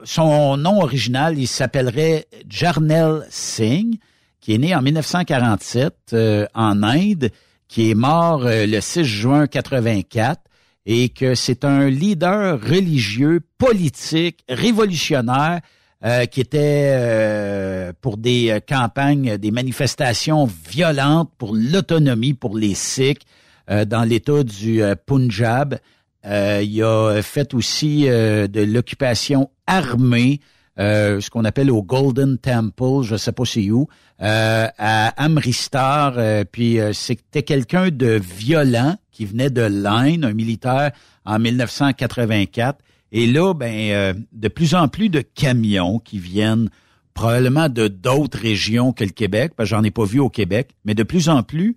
[0.04, 4.00] son nom original, il s'appellerait Jarnel Singh,
[4.42, 6.16] qui est né en 1947
[6.56, 7.30] en Inde,
[7.68, 10.42] qui est mort le 6 juin 84
[10.88, 15.60] et que c'est un leader religieux, politique, révolutionnaire
[16.06, 22.76] euh, qui était euh, pour des euh, campagnes, des manifestations violentes pour l'autonomie pour les
[22.76, 23.24] Sikhs
[23.68, 25.78] dans l'État du Punjab.
[26.24, 30.40] il a fait aussi de l'occupation armée,
[30.78, 33.90] ce qu'on appelle au Golden Temple, je sais pas c'est où,
[34.20, 36.14] à Amristar.
[36.50, 40.92] puis c'était quelqu'un de violent qui venait de l'Inde, un militaire
[41.26, 42.80] en 1984
[43.12, 46.70] et là, ben, euh, de plus en plus de camions qui viennent
[47.14, 50.76] probablement de d'autres régions que le Québec, parce que j'en ai pas vu au Québec,
[50.86, 51.76] mais de plus en plus,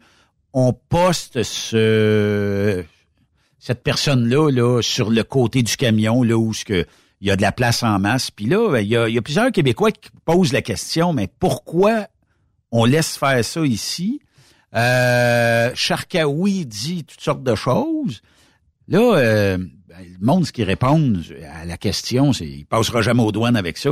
[0.53, 2.85] on poste ce
[3.59, 6.87] cette personne-là là, sur le côté du camion, là où ce que
[7.21, 8.31] il y a de la place en masse.
[8.31, 11.29] Puis là, ben, il y, a, y a plusieurs Québécois qui posent la question, mais
[11.39, 12.07] pourquoi
[12.73, 14.21] on laisse faire ça ici?
[14.75, 18.23] Euh, Charkaoui dit toutes sortes de choses.
[18.89, 19.59] Là, euh,
[20.03, 21.15] le monde, ce qui répond
[21.55, 23.91] à la question, c'est il passera jamais aux douanes avec ça.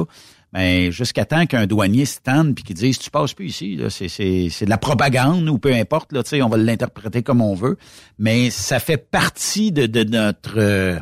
[0.52, 4.70] Mais jusqu'à temps qu'un douanier stand puis qu'il dise tu passes plus ici, c'est, de
[4.70, 7.76] la propagande ou peu importe, là, on va l'interpréter comme on veut.
[8.18, 11.00] Mais ça fait partie de, de notre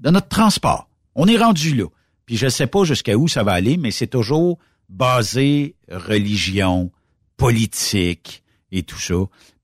[0.00, 0.88] de notre transport.
[1.14, 1.86] On est rendu là.
[2.26, 4.58] Puis je sais pas jusqu'à où ça va aller, mais c'est toujours
[4.88, 6.90] basé religion,
[7.36, 9.14] politique et tout ça.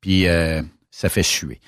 [0.01, 1.61] Puis euh, ça fait suer.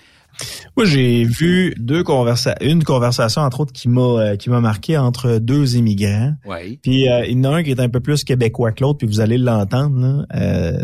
[0.76, 4.96] Moi, j'ai vu deux conversations, une conversation entre autres qui m'a euh, qui m'a marqué
[4.96, 6.34] entre deux immigrants.
[6.46, 6.78] Oui.
[6.82, 8.98] Puis euh, il y en a un qui est un peu plus québécois que l'autre,
[8.98, 10.26] puis vous allez l'entendre.
[10.34, 10.82] Euh,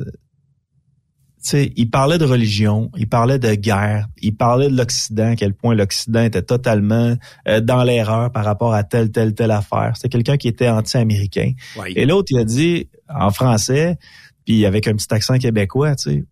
[1.38, 5.54] sais, il parlait de religion, il parlait de guerre, il parlait de l'Occident, à quel
[5.54, 7.16] point l'Occident était totalement
[7.62, 9.92] dans l'erreur par rapport à telle, telle, telle affaire.
[9.94, 11.52] C'était quelqu'un qui était anti-américain.
[11.94, 13.96] Et l'autre, il a dit en français,
[14.44, 16.24] puis avec un petit accent québécois, tu sais,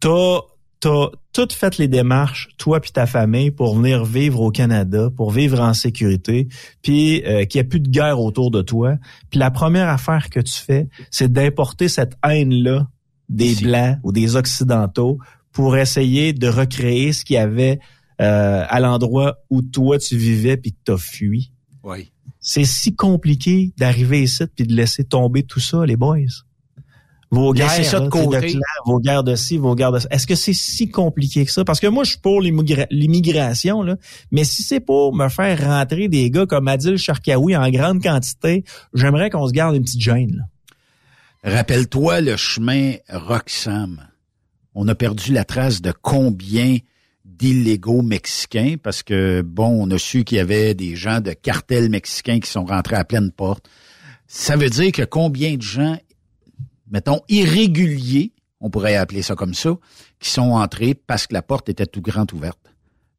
[0.00, 0.40] t'as
[0.86, 5.32] t'as toutes fait les démarches, toi puis ta famille, pour venir vivre au Canada, pour
[5.32, 6.46] vivre en sécurité,
[6.80, 8.94] puis euh, qu'il n'y ait plus de guerre autour de toi.
[9.28, 12.86] Puis la première affaire que tu fais, c'est d'importer cette haine-là
[13.28, 15.18] des Blancs ou des Occidentaux
[15.50, 17.80] pour essayer de recréer ce qu'il y avait
[18.20, 21.50] euh, à l'endroit où toi tu vivais puis que t'as fui.
[21.82, 22.12] Oui.
[22.38, 26.44] C'est si compliqué d'arriver ici puis de laisser tomber tout ça, les boys.
[27.30, 28.54] Vos guerres, ça de côté.
[28.84, 30.08] vos guerres de ci, vos guerres de ça.
[30.10, 31.64] Est-ce que c'est si compliqué que ça?
[31.64, 33.96] Parce que moi, je suis pour l'immigration, là.
[34.30, 38.64] Mais si c'est pour me faire rentrer des gars comme Adil Sharkawi en grande quantité,
[38.94, 40.46] j'aimerais qu'on se garde une petite gêne,
[41.44, 44.08] Rappelle-toi le chemin Roxham.
[44.74, 46.78] On a perdu la trace de combien
[47.24, 51.88] d'illégaux mexicains parce que, bon, on a su qu'il y avait des gens de cartels
[51.88, 53.68] mexicains qui sont rentrés à pleine porte.
[54.26, 55.96] Ça veut dire que combien de gens
[56.90, 59.76] mettons, irréguliers, on pourrait appeler ça comme ça,
[60.20, 62.58] qui sont entrés parce que la porte était tout grande ouverte.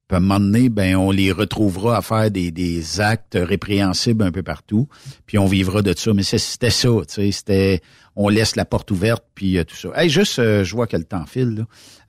[0.07, 4.24] Puis à un moment donné, ben, on les retrouvera à faire des, des actes répréhensibles
[4.24, 4.88] un peu partout,
[5.26, 6.13] puis on vivra de ça.
[6.13, 7.82] Mais c'était ça, tu sais, c'était,
[8.15, 9.89] on laisse la porte ouverte, puis euh, tout ça.
[9.95, 11.55] Hey, juste, euh, je vois que le temps file,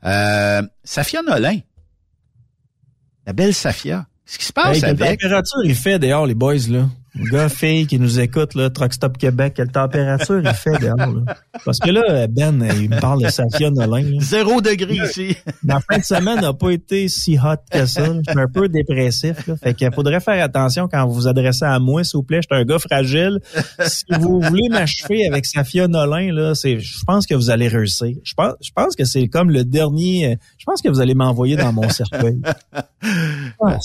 [0.03, 0.63] là.
[0.63, 1.59] Euh, Safia Nolin.
[3.27, 4.07] La belle Safia.
[4.25, 4.99] Ce qui se passe avec...
[4.99, 6.89] Quelle température il fait dehors, les boys, là?
[7.25, 11.35] Gars, fille qui nous écoute, là, Truck Stop Québec, quelle température il fait dehors, là?
[11.64, 14.21] Parce que là, Ben, il me parle de Safia Nolin.
[14.21, 15.37] Zéro degré ici.
[15.64, 18.05] La fin de semaine n'a pas été si hot que ça.
[18.05, 19.57] Je suis un peu dépressif, là.
[19.57, 22.41] Fait qu'il faudrait faire attention quand vous vous adressez à moi, s'il vous plaît.
[22.43, 23.41] Je suis un gars fragile.
[23.87, 28.16] Si vous voulez m'achever avec Safia Nolin, là, c'est, je pense que vous allez réussir.
[28.23, 31.57] Je pense, je pense que c'est comme le dernier, je pense que vous allez m'envoyer
[31.57, 32.41] dans mon cercueil.
[33.61, 33.79] Ah,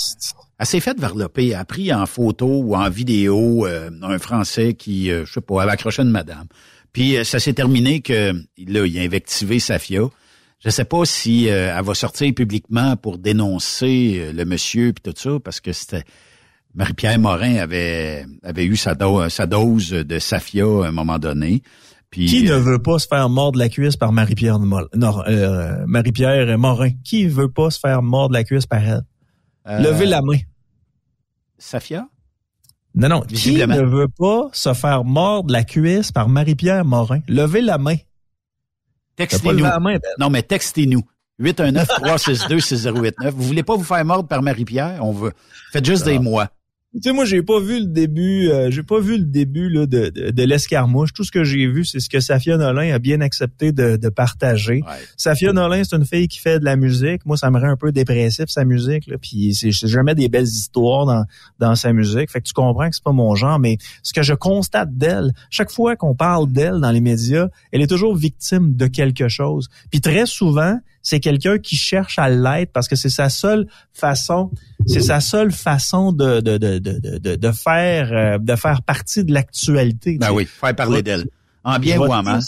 [0.63, 1.49] elle s'est faite varloper.
[1.49, 5.41] Elle a pris en photo ou en vidéo euh, un Français qui, euh, je sais
[5.41, 6.45] pas, avait accroché une madame.
[6.93, 10.03] Puis euh, ça s'est terminé que là, il a invectivé Safia.
[10.63, 15.37] Je sais pas si elle va sortir publiquement pour dénoncer le monsieur puis tout ça,
[15.43, 16.05] parce que c'était
[16.73, 18.95] Marie-Pierre Morin avait avait eu sa,
[19.27, 21.63] sa dose de Safia à un moment donné.
[22.11, 26.91] Puis, qui ne veut pas se faire mordre la cuisse par Marie-Pierre Marie-Pierre Morin?
[27.03, 29.03] Qui veut pas se faire mordre la cuisse par elle?
[29.65, 30.37] Levez la main.
[31.63, 32.07] Safia?
[32.93, 33.21] Non, non.
[33.21, 37.21] Qui ne veut pas se faire mordre la cuisse par Marie-Pierre Morin?
[37.27, 37.95] Levez la main.
[39.15, 39.63] Textez-nous.
[39.63, 39.99] Ben.
[40.19, 41.01] Non, mais textez-nous.
[41.41, 43.29] 819-362-6089.
[43.29, 44.99] Vous voulez pas vous faire mordre par Marie-Pierre?
[45.01, 45.31] On veut.
[45.71, 46.49] Faites juste des mois.
[46.93, 49.87] Tu sais, moi, j'ai pas vu le début, euh, j'ai pas vu le début là,
[49.87, 51.11] de, de, l'escarmouche.
[51.11, 54.09] Tout ce que j'ai vu, c'est ce que Safia Nolin a bien accepté de, de
[54.09, 54.83] partager.
[55.17, 57.25] Safia Nolin, c'est une fille qui fait de la musique.
[57.25, 59.07] Moi, ça me rend un peu dépressif, sa musique.
[59.07, 59.17] Là.
[59.19, 61.25] Puis c'est jamais des belles histoires dans,
[61.57, 62.29] dans sa musique.
[62.29, 63.57] Fait que tu comprends que c'est pas mon genre.
[63.57, 67.81] Mais ce que je constate d'elle, chaque fois qu'on parle d'elle dans les médias, elle
[67.81, 69.67] est toujours victime de quelque chose.
[69.89, 74.49] Puis très souvent, c'est quelqu'un qui cherche à l'être parce que c'est sa seule façon,
[74.87, 79.33] c'est sa seule façon de de, de, de, de faire euh, de faire partie de
[79.33, 80.17] l'actualité.
[80.17, 81.27] Ben oui, faire parler d'elle.
[81.63, 82.41] En bien ou en mal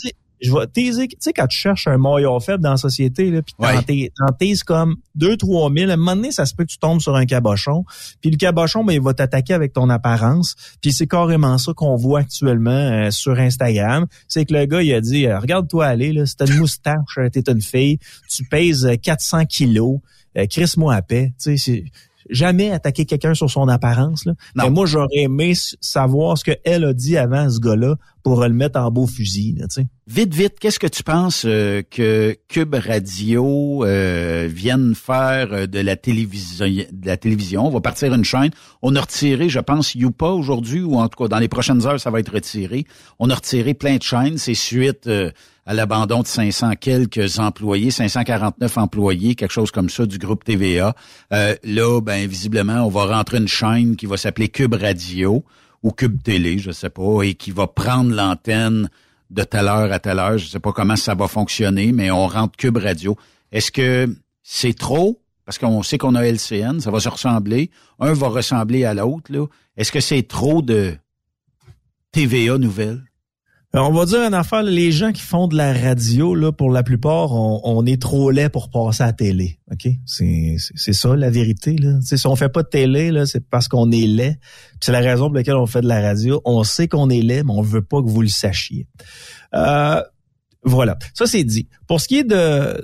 [0.46, 3.41] je vais teaser, tu sais, quand tu cherches un maillon faible dans la société, là,
[3.41, 6.72] puis t'en taises comme 2 trois mille, à un moment donné, ça se peut que
[6.72, 7.86] tu tombes sur un cabochon,
[8.22, 11.96] puis le cabochon, ben, il va t'attaquer avec ton apparence, puis c'est carrément ça qu'on
[11.96, 16.14] voit actuellement euh, sur Instagram, c'est que le gars, il a dit, euh, regarde-toi aller,
[16.14, 20.00] là, c'est une moustache, t'es une fille, tu pèses 400 kilos,
[20.38, 21.84] euh, crisse-moi à paix, tu sais,
[22.30, 24.26] jamais attaquer quelqu'un sur son apparence.
[24.26, 24.34] Là.
[24.56, 28.80] Mais moi, j'aurais aimé savoir ce qu'elle a dit avant ce gars-là pour le mettre
[28.80, 29.56] en beau fusil.
[29.60, 29.68] Là,
[30.08, 35.80] vite, vite, qu'est-ce que tu penses euh, que Cube Radio euh, vienne faire euh, de
[35.80, 37.68] la télévision de la télévision?
[37.68, 38.50] On va partir une chaîne.
[38.82, 42.00] On a retiré, je pense, Youpa aujourd'hui, ou en tout cas dans les prochaines heures,
[42.00, 42.86] ça va être retiré.
[43.20, 44.40] On a retiré plein de chaînes.
[44.40, 45.08] C'est suite
[45.66, 50.95] à l'abandon de 500 quelques employés, 549 employés, quelque chose comme ça du groupe TVA.
[51.34, 55.43] Euh, là, ben visiblement, on va rentrer une chaîne qui va s'appeler Cube Radio
[55.82, 58.89] ou Cube Télé, je sais pas, et qui va prendre l'antenne
[59.32, 60.38] de telle heure à telle heure.
[60.38, 63.18] Je sais pas comment ça va fonctionner, mais on rentre Cube Radio.
[63.51, 64.07] Est-ce que
[64.43, 65.22] c'est trop?
[65.45, 67.70] Parce qu'on sait qu'on a LCN, ça va se ressembler.
[67.99, 69.45] Un va ressembler à l'autre, là.
[69.78, 70.95] Est-ce que c'est trop de
[72.11, 73.03] TVA nouvelles?
[73.76, 76.72] Euh, on va dire une affaire, les gens qui font de la radio, là, pour
[76.72, 79.60] la plupart, on, est trop laid pour passer à la télé.
[79.70, 79.88] OK?
[80.06, 81.76] C'est, ça la vérité.
[81.76, 82.00] Là.
[82.02, 84.40] si on fait pas de télé, c'est parce qu'on est laid.
[84.80, 86.42] C'est la raison pour laquelle on fait de la radio.
[86.46, 88.88] On sait qu'on est laid, mais on veut pas que vous le sachiez.
[89.54, 90.02] Euh,
[90.66, 91.68] voilà, ça c'est dit.
[91.88, 92.82] Pour ce qui est de,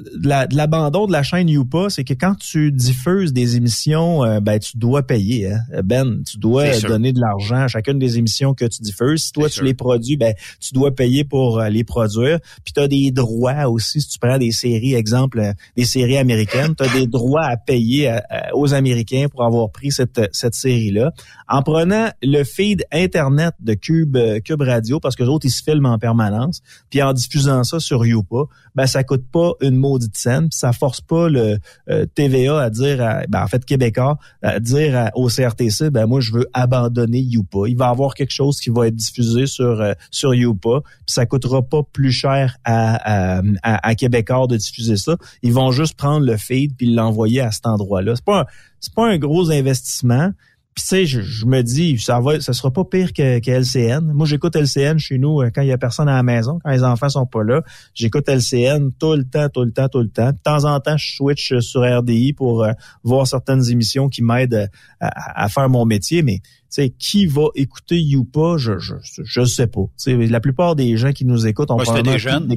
[0.53, 4.77] l'abandon de la chaîne Youpa, c'est que quand tu diffuses des émissions, euh, ben tu
[4.77, 5.51] dois payer.
[5.51, 5.82] Hein?
[5.84, 9.23] Ben, tu dois donner de l'argent à chacune des émissions que tu diffuses.
[9.23, 12.39] Si toi tu les produis, ben tu dois payer pour euh, les produire.
[12.63, 16.17] Puis tu as des droits aussi, si tu prends des séries, exemple, euh, des séries
[16.17, 18.19] américaines, tu as des droits à payer
[18.53, 21.11] aux Américains pour avoir pris cette, cette série-là.
[21.54, 25.88] En prenant le feed Internet de Cube, Cube Radio, parce que autres, ils se filment
[25.88, 28.43] en permanence, puis en diffusant ça sur Youpa,
[28.74, 31.58] ben ça coûte pas une maudite scène, puis ça force pas le
[31.89, 36.22] euh, TVA à dire, à, ben, en fait Québécois, à dire au CRTC, ben moi
[36.22, 37.68] je veux abandonner Youpa.
[37.68, 41.26] Il va avoir quelque chose qui va être diffusé sur euh, sur Youpa, puis ça
[41.26, 45.18] coûtera pas plus cher à, à, à, Québécois de diffuser ça.
[45.43, 48.16] Ils vont juste prendre le feed puis l'envoyer à cet endroit-là.
[48.16, 48.47] C'est pas
[48.80, 50.32] c'est pas un gros investissement.
[50.74, 54.13] Puis tu sais, je, me dis, ça va, ça sera pas pire que, que LCN.
[54.13, 56.72] Moi, j'écoute LCN chez nous euh, quand il y a personne à la maison, quand
[56.72, 57.61] les enfants sont pas là.
[57.93, 60.32] J'écoute LCN tout le temps, tout le temps, tout le temps.
[60.32, 62.72] De temps en temps, je switch sur RDI pour euh,
[63.03, 64.53] voir certaines émissions qui m'aident
[65.01, 66.22] euh, à, faire mon métier.
[66.22, 69.82] Mais tu sais, qui va écouter Youpa, je je je sais pas.
[69.97, 72.47] sais, la plupart des gens qui nous écoutent ont pas des jeunes.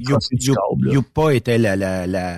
[0.92, 2.36] Youpa était la, la, la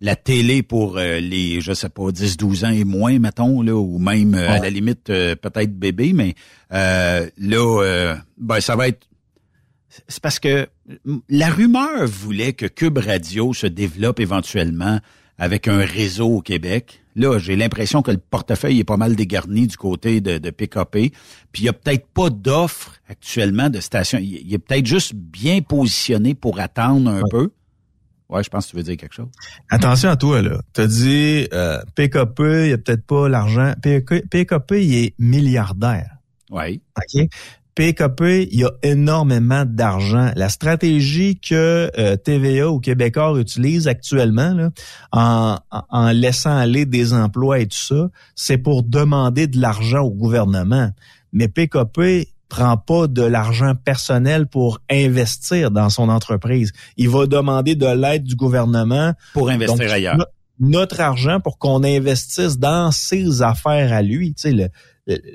[0.00, 3.98] la télé pour euh, les, je sais pas, 10-12 ans et moins, mettons, là, ou
[3.98, 6.34] même euh, à la limite euh, peut-être bébé, mais
[6.70, 9.06] là, ben, ça va être.
[10.06, 10.68] C'est parce que
[11.28, 15.00] la rumeur voulait que Cube Radio se développe éventuellement
[15.36, 17.02] avec un réseau au Québec.
[17.16, 21.12] Là, j'ai l'impression que le portefeuille est pas mal dégarni du côté de, de PKP.
[21.50, 24.20] Puis il y a peut-être pas d'offre actuellement de station.
[24.22, 27.50] Il est peut-être juste bien positionné pour attendre un peu.
[28.30, 29.28] Ouais, je pense que tu veux dire quelque chose.
[29.70, 30.60] Attention à toi, là.
[30.72, 33.74] Tu as dit euh, PKP, il n'y a peut-être pas l'argent.
[33.82, 36.16] PKP, il est milliardaire.
[36.50, 36.80] Oui.
[36.96, 37.28] OK?
[37.74, 40.30] PKP, il y a énormément d'argent.
[40.36, 44.70] La stratégie que euh, TVA ou Québécois utilise actuellement, là,
[45.12, 50.10] en, en laissant aller des emplois et tout ça, c'est pour demander de l'argent au
[50.10, 50.90] gouvernement.
[51.32, 56.72] Mais PKP, prend pas de l'argent personnel pour investir dans son entreprise.
[56.98, 60.18] Il va demander de l'aide du gouvernement pour investir ailleurs.
[60.58, 64.34] Notre argent pour qu'on investisse dans ses affaires à lui.
[64.34, 64.68] Tu sais, le,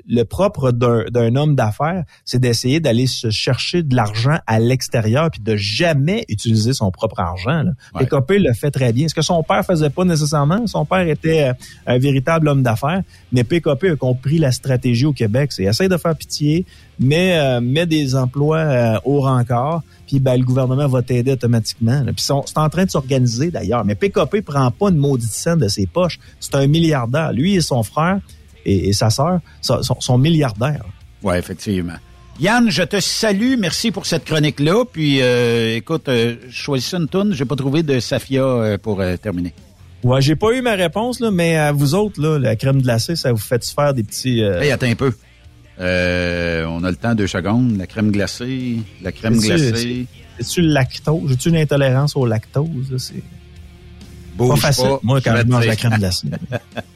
[0.08, 5.40] le propre d'un homme d'affaires, c'est d'essayer d'aller se chercher de l'argent à l'extérieur puis
[5.40, 7.62] de jamais utiliser son propre argent.
[7.62, 7.72] Là.
[8.38, 9.08] le fait très bien.
[9.08, 10.66] Ce que son père faisait pas nécessairement?
[10.66, 11.52] Son père était euh,
[11.86, 13.02] un véritable homme d'affaires,
[13.32, 15.52] mais PKP a compris la stratégie au Québec.
[15.52, 16.64] C'est essayer de faire pitié,
[16.98, 22.02] mais euh, met des emplois euh, au rencard, puis ben, le gouvernement va t'aider automatiquement.
[22.04, 23.84] Puis c'est en train de s'organiser d'ailleurs.
[23.84, 26.18] Mais PKP prend pas une maudite scène de ses poches.
[26.40, 27.32] C'est un milliardaire.
[27.32, 28.20] Lui et son frère,
[28.66, 30.84] et, sa sœur sont, milliardaires.
[31.22, 31.94] Oui, effectivement.
[32.38, 33.54] Yann, je te salue.
[33.58, 34.84] Merci pour cette chronique-là.
[34.84, 37.32] Puis, euh, écoute, euh, choisis une toune.
[37.32, 39.54] J'ai pas trouvé de Safia euh, pour terminer.
[40.02, 43.16] Ouais, j'ai pas eu ma réponse, là, mais à vous autres, là, la crème glacée,
[43.16, 44.40] ça vous fait faire des petits...
[44.40, 45.12] Hey, attends un peu.
[45.78, 47.76] on a le temps, deux secondes.
[47.78, 50.06] La crème glacée, la crème glacée...
[50.38, 51.30] C'est-tu le lactose?
[51.30, 52.94] J'ai-tu une intolérance au lactose?
[52.98, 53.22] C'est
[54.36, 56.28] pas facile, moi, quand je mange la crème glacée.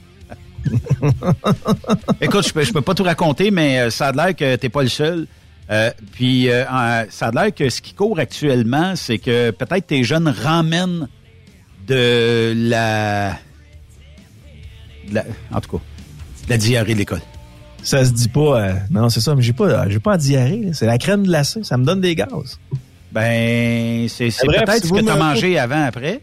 [2.21, 4.83] Écoute, je peux, peux pas tout raconter, mais euh, ça a l'air que t'es pas
[4.83, 5.27] le seul.
[5.71, 6.65] Euh, puis euh,
[7.11, 11.09] ça a l'air que ce qui court actuellement, c'est que peut-être tes jeunes ramènent
[11.87, 13.39] de la,
[15.53, 15.83] en tout cas,
[16.45, 17.23] de la diarrhée de l'école.
[17.83, 18.75] Ça se dit pas.
[18.91, 20.71] non, c'est ça, mais j'ai pas, j'ai pas à diarrhée.
[20.75, 21.65] C'est la crème glacée.
[21.65, 22.59] Ça me donne des gaz.
[23.13, 26.21] Ben, c'est, peut-être ce que tu as mangé avant, après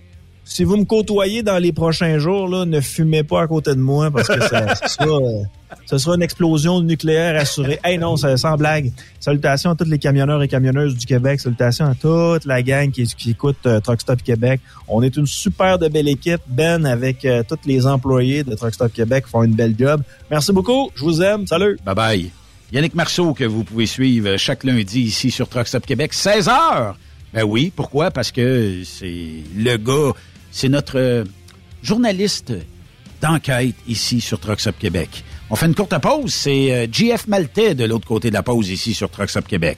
[0.47, 3.81] si vous me côtoyez dans les prochains jours, là, ne fumez pas à côté de
[3.81, 7.79] moi parce que ça, sera, euh, sera une explosion nucléaire assurée.
[7.83, 8.93] Hey non, ça, sans blague.
[9.19, 11.41] Salutations à tous les camionneurs et camionneuses du Québec.
[11.41, 14.61] Salutations à toute la gang qui, écoute euh, Truck Stop Québec.
[14.87, 16.41] On est une super de belle équipe.
[16.47, 20.01] Ben avec euh, tous les employés de Truck Stop Québec font une belle job.
[20.31, 20.91] Merci beaucoup.
[20.95, 21.45] Je vous aime.
[21.45, 21.77] Salut.
[21.85, 22.31] Bye bye.
[22.71, 26.93] Yannick Marceau que vous pouvez suivre chaque lundi ici sur Truck Stop Québec, 16 h
[27.33, 28.11] Ben oui, pourquoi?
[28.11, 30.13] Parce que c'est le gars
[30.57, 31.23] c'est notre euh,
[31.83, 32.51] journaliste
[33.21, 35.23] d'enquête ici sur Trucks Québec.
[35.51, 36.33] On fait une courte pause.
[36.33, 39.77] C'est euh, GF Maltais de l'autre côté de la pause ici sur Trucks Up Québec.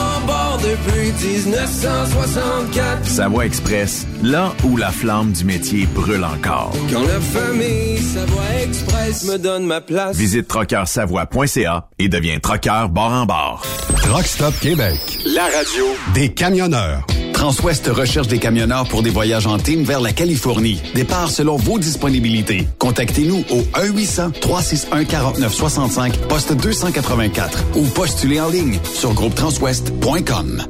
[0.63, 1.11] depuis
[1.45, 3.05] 1964.
[3.05, 6.71] Savoie Express, là où la flamme du métier brûle encore.
[6.91, 10.17] Quand la famille Savoie Express me donne ma place.
[10.17, 13.63] Visite trockeursavoie.ca et deviens trockeur bord en bord.
[14.03, 14.99] Truck Stop Québec.
[15.25, 17.05] La radio des camionneurs.
[17.41, 20.79] Transwest recherche des camionneurs pour des voyages en team vers la Californie.
[20.93, 22.67] Départ selon vos disponibilités.
[22.77, 30.67] Contactez-nous au 1-800-361-4965, poste 284 ou postulez en ligne sur groupetranswest.com.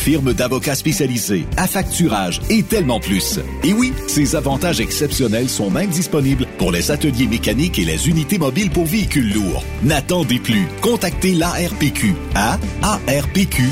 [0.00, 3.38] firme d'avocats spécialisés, affacturage et tellement plus.
[3.62, 8.38] Et oui, ces avantages exceptionnels sont même disponibles pour les ateliers mécaniques et les unités
[8.38, 9.62] mobiles pour véhicules lourds.
[9.82, 10.66] N'attendez plus.
[10.80, 13.66] Contactez l'ARPQ à arpq.org.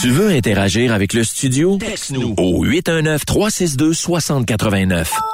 [0.00, 1.78] Tu veux interagir avec le studio?
[1.78, 5.33] Texte-nous au 819-362-6089.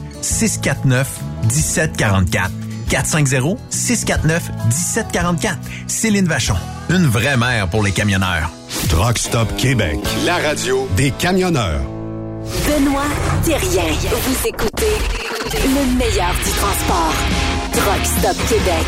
[0.21, 1.07] 649
[1.43, 2.51] 1744.
[2.91, 5.55] 450-649-1744.
[5.87, 6.55] Céline Vachon.
[6.89, 8.49] Une vraie mère pour les camionneurs.
[8.89, 9.97] Truck Stop Québec.
[10.25, 11.81] La radio des camionneurs.
[12.67, 13.03] Benoît
[13.43, 13.93] Thérien.
[14.11, 14.97] Vous écoutez
[15.53, 17.13] le meilleur du transport.
[17.71, 18.85] Truck Stop Québec.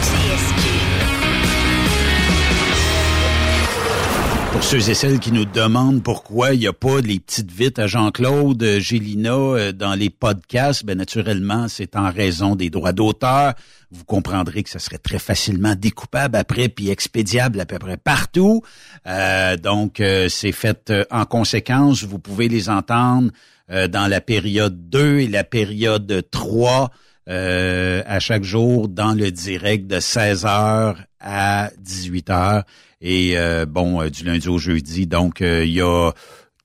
[4.53, 7.79] Pour ceux et celles qui nous demandent pourquoi il n'y a pas les petites vites
[7.79, 12.91] à Jean-Claude euh, Gélina euh, dans les podcasts, ben naturellement, c'est en raison des droits
[12.91, 13.55] d'auteur.
[13.89, 18.61] Vous comprendrez que ça serait très facilement découpable après puis expédiable à peu près partout.
[19.07, 22.03] Euh, donc, c'est fait en conséquence.
[22.03, 23.31] Vous pouvez les entendre
[23.69, 26.91] dans la période 2 et la période 3
[27.27, 32.63] à chaque jour dans le direct de 16h à 18h.
[33.01, 36.11] Et euh, bon, euh, du lundi au jeudi, donc euh, il y a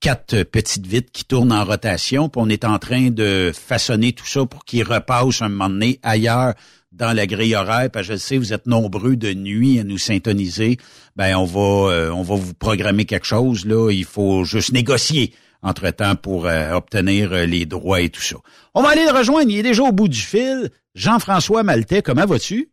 [0.01, 2.29] quatre petites vites qui tournent en rotation.
[2.29, 5.99] Puis on est en train de façonner tout ça pour qu'ils repassent un moment donné
[6.03, 6.55] ailleurs
[6.93, 7.91] dans la grille horaire.
[7.91, 10.77] Parce que je sais, vous êtes nombreux de nuit à nous syntoniser.
[11.17, 13.67] Ben on va on va vous programmer quelque chose.
[13.67, 18.37] Là, il faut juste négocier entre-temps pour obtenir les droits et tout ça.
[18.75, 19.51] On va aller le rejoindre.
[19.51, 20.71] Il est déjà au bout du fil.
[20.95, 22.71] Jean-François Maltais, comment vas-tu?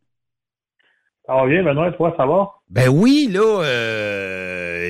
[1.27, 2.51] Ça va bien, Benoît, toi, ça va?
[2.69, 4.87] Ben oui, là, euh,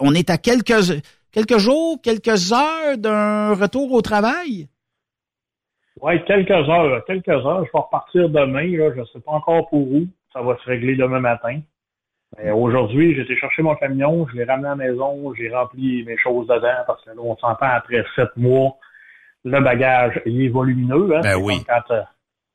[0.00, 4.68] on est à quelques, quelques jours, quelques heures d'un retour au travail?
[6.00, 7.64] Oui, quelques heures, quelques heures.
[7.64, 10.06] Je vais repartir demain, là, je ne sais pas encore pour où.
[10.32, 11.60] Ça va se régler demain matin.
[12.52, 16.18] Aujourd'hui, j'ai été chercher mon camion, je l'ai ramené à la maison, j'ai rempli mes
[16.18, 18.76] choses dedans parce que là, on s'entend après sept mois,
[19.44, 21.16] le bagage il est volumineux.
[21.16, 21.64] Hein, ben oui.
[21.66, 21.94] Quand tu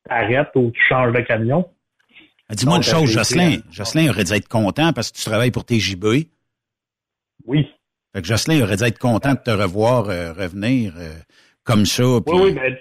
[0.09, 1.67] arrêtes ou tu changes de camion.
[2.53, 3.57] Ah, dis-moi une chose, Jocelyn.
[3.71, 6.29] Jocelyn aurait dû être content parce que tu travailles pour TJB.
[7.47, 7.67] Oui.
[8.13, 11.13] Fait que Jocelyn aurait dû être content de te revoir euh, revenir euh,
[11.63, 12.03] comme ça.
[12.03, 12.79] Oui, oui, mais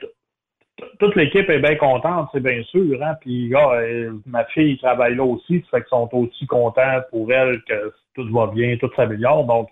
[0.99, 3.03] toute l'équipe est bien contente, c'est bien sûr.
[3.03, 3.15] Hein?
[3.23, 7.63] Puis, euh, ma fille travaille là aussi, ça fait qu'ils sont aussi contents pour elle
[7.67, 9.47] que tout va bien, tout s'améliore.
[9.47, 9.71] Donc,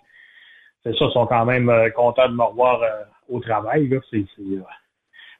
[0.83, 2.81] c'est ça, ils sont quand même contents de me revoir
[3.29, 3.87] au travail.
[3.87, 3.99] Là.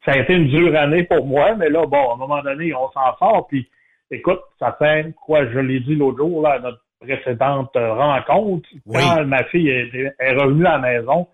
[0.05, 2.76] ça a été une dure année pour moi, mais là, bon, à un moment donné,
[2.76, 3.47] on s'en sort.
[3.47, 3.68] Puis,
[4.12, 8.68] écoute, ça fait quoi, je l'ai dit l'autre jour, là, à notre précédente euh, rencontre,
[8.91, 11.28] quand ma fille est, revenue à la maison,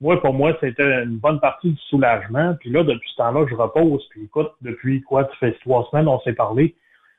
[0.00, 2.54] moi, pour moi, c'était une bonne partie du soulagement.
[2.58, 4.06] Puis là, depuis ce temps-là, je repose.
[4.10, 6.74] Puis écoute, depuis quoi, tu fais trois semaines, on s'est parlé,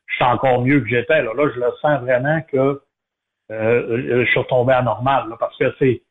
[0.07, 1.21] je suis encore mieux que j'étais.
[1.21, 1.31] Là.
[1.35, 2.81] là, je le sens vraiment que euh,
[3.51, 5.25] euh, je suis retombé à normal.
[5.39, 6.01] parce que c'est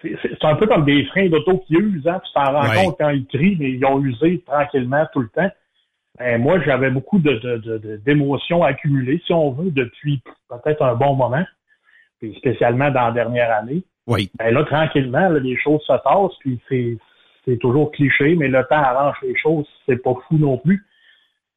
[0.00, 3.10] c'est un peu comme des freins d'auto qui usent, hein, tu t'en rends compte quand
[3.10, 5.50] ils crient, mais ils ont usé tranquillement tout le temps.
[6.18, 11.44] Ben, moi, j'avais beaucoup de, d'émotions accumulées, si on veut, depuis peut-être un bon moment,
[12.18, 13.82] puis spécialement dans la dernière année.
[14.06, 14.30] Oui.
[14.38, 16.96] Ben là, tranquillement, les choses se tassent, puis c'est,
[17.44, 20.84] c'est toujours cliché, mais le temps arrange les choses, c'est pas fou non plus.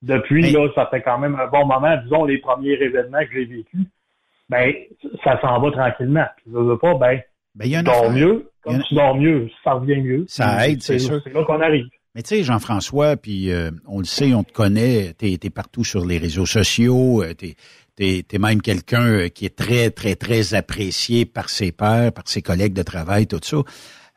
[0.01, 3.45] Depuis, là, ça fait quand même un bon moment, disons, les premiers événements que j'ai
[3.45, 3.88] vécus,
[4.49, 4.74] ben,
[5.24, 6.26] ça s'en va tranquillement.
[6.43, 7.22] Tu veux, veux pas, ben,
[7.55, 8.49] ben y dors mieux.
[8.62, 10.26] Comme tu dors mieux, ça revient mieux.
[10.28, 11.20] Ça aide, c'est sûr.
[11.24, 11.88] C'est là qu'on arrive.
[12.14, 15.86] Mais tu sais, Jean-François, puis euh, on le sait, on te connaît, tu es, partout
[15.86, 17.55] sur les réseaux sociaux, euh, tu
[17.99, 22.41] es, même quelqu'un euh, qui est très, très, très apprécié par ses pairs, par ses
[22.41, 23.57] collègues de travail, tout ça.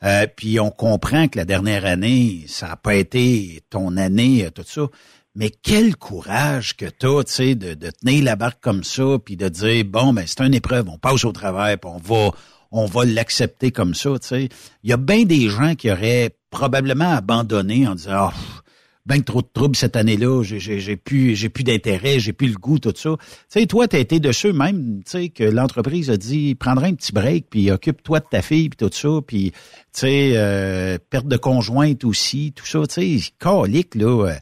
[0.02, 4.64] Euh, puis on comprend que la dernière année, ça n'a pas été ton année, tout
[4.66, 4.88] ça.
[5.36, 9.18] Mais quel courage que tu as, tu sais, de, de, tenir la barque comme ça,
[9.24, 12.32] puis de dire, bon, ben c'est une épreuve, on passe au travail, puis on va
[12.74, 14.48] on va l'accepter comme ça, tu sais.
[14.82, 18.60] Il y a bien des gens qui auraient probablement abandonné en disant, oh,
[19.06, 22.80] ben trop de troubles cette année-là, j'ai plus, j'ai plus d'intérêt, j'ai plus le goût,
[22.80, 23.10] tout ça.
[23.18, 26.56] Tu sais, toi, tu as été de ceux même, tu sais, que l'entreprise a dit,
[26.56, 29.56] prendra un petit break, puis occupe-toi de ta fille, puis tout ça, puis, tu
[29.92, 34.34] sais, euh, perte de conjointe aussi, tout ça, tu sais, calique, là, euh,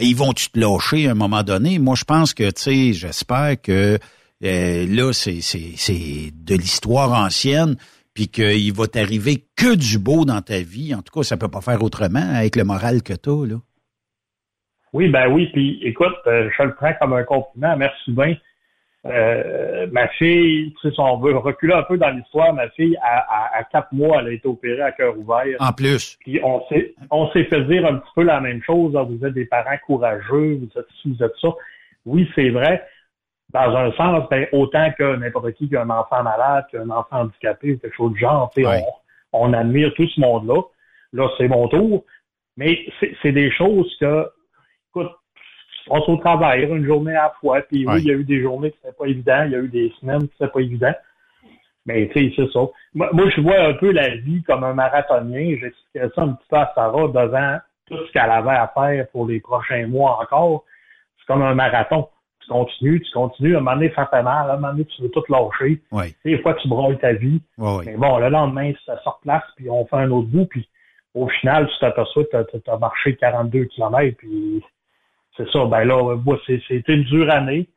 [0.00, 1.78] ils vont-tu te lâcher à un moment donné?
[1.78, 3.98] Moi, je pense que, tu sais, j'espère que
[4.44, 7.76] euh, là, c'est, de l'histoire ancienne,
[8.14, 10.94] puis qu'il va t'arriver que du beau dans ta vie.
[10.94, 13.56] En tout cas, ça peut pas faire autrement avec le moral que tu as, là.
[14.92, 17.76] Oui, ben oui, puis écoute, euh, je le prends comme un compliment.
[17.76, 18.34] Merci bien.
[19.04, 22.96] Euh, ma fille, tu sais, si on veut reculer un peu dans l'histoire, ma fille,
[23.02, 25.56] à, quatre mois, elle a été opérée à cœur ouvert.
[25.60, 26.16] En plus.
[26.20, 28.94] Puis on s'est, on s'est fait dire un petit peu la même chose.
[28.94, 31.48] Vous êtes des parents courageux, vous êtes ci, vous êtes ça.
[32.06, 32.82] Oui, c'est vrai
[33.50, 36.82] dans un sens, ben, autant que n'importe qui qui a un enfant malade, qui a
[36.82, 38.50] un enfant handicapé quelque chose du genre,
[39.32, 40.62] on, admire tout ce monde-là.
[41.12, 42.04] Là, c'est mon tour.
[42.56, 42.86] Mais
[43.22, 44.28] c'est des choses que,
[44.90, 45.12] écoute,
[45.88, 47.60] on se au travail une journée à la fois.
[47.62, 49.58] Puis oui, il y a eu des journées qui n'étaient pas évident, il y a
[49.58, 50.94] eu des semaines qui n'étaient pas évident.
[51.84, 52.60] Mais tu sais, c'est ça.
[52.94, 55.56] Moi, je vois un peu la vie comme un marathonien.
[55.60, 59.26] J'expliquais ça un petit peu à Sarah devant tout ce qu'elle avait à faire pour
[59.26, 60.64] les prochains mois encore.
[61.18, 62.08] C'est comme un marathon
[62.46, 64.84] tu continues, tu continues, à un moment donné, ça fait mal, à un moment donné,
[64.84, 65.82] tu veux tout lâcher.
[65.90, 66.14] Oui.
[66.24, 67.42] Des fois, tu broyes ta vie.
[67.58, 70.68] Mais bon, le lendemain, ça sort place, puis on fait un autre bout, puis
[71.14, 74.62] au final, tu t'aperçois que tu as, marché 42 km, puis
[75.36, 75.64] c'est ça.
[75.64, 76.16] Ben là,
[76.46, 77.68] c'était une dure année.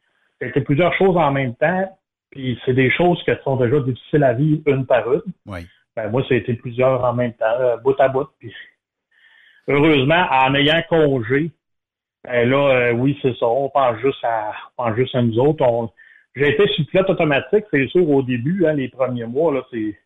[0.42, 1.98] C'était plusieurs choses en même temps,
[2.32, 5.22] puis c'est des choses qui sont déjà difficiles à vivre une par une.
[5.46, 5.60] Oui.
[5.96, 8.28] Ben moi, ça a été plusieurs en même temps, euh, bout à bout.
[8.40, 8.54] Puis
[9.68, 11.52] heureusement, en ayant congé,
[12.26, 13.48] là, euh, oui, c'est ça.
[13.48, 15.64] On pense juste à, on pense juste à nous autres.
[15.66, 15.90] On,
[16.36, 19.98] j'ai été sur pilote automatique, c'est sûr, au début, hein, les premiers mois, là, c'est,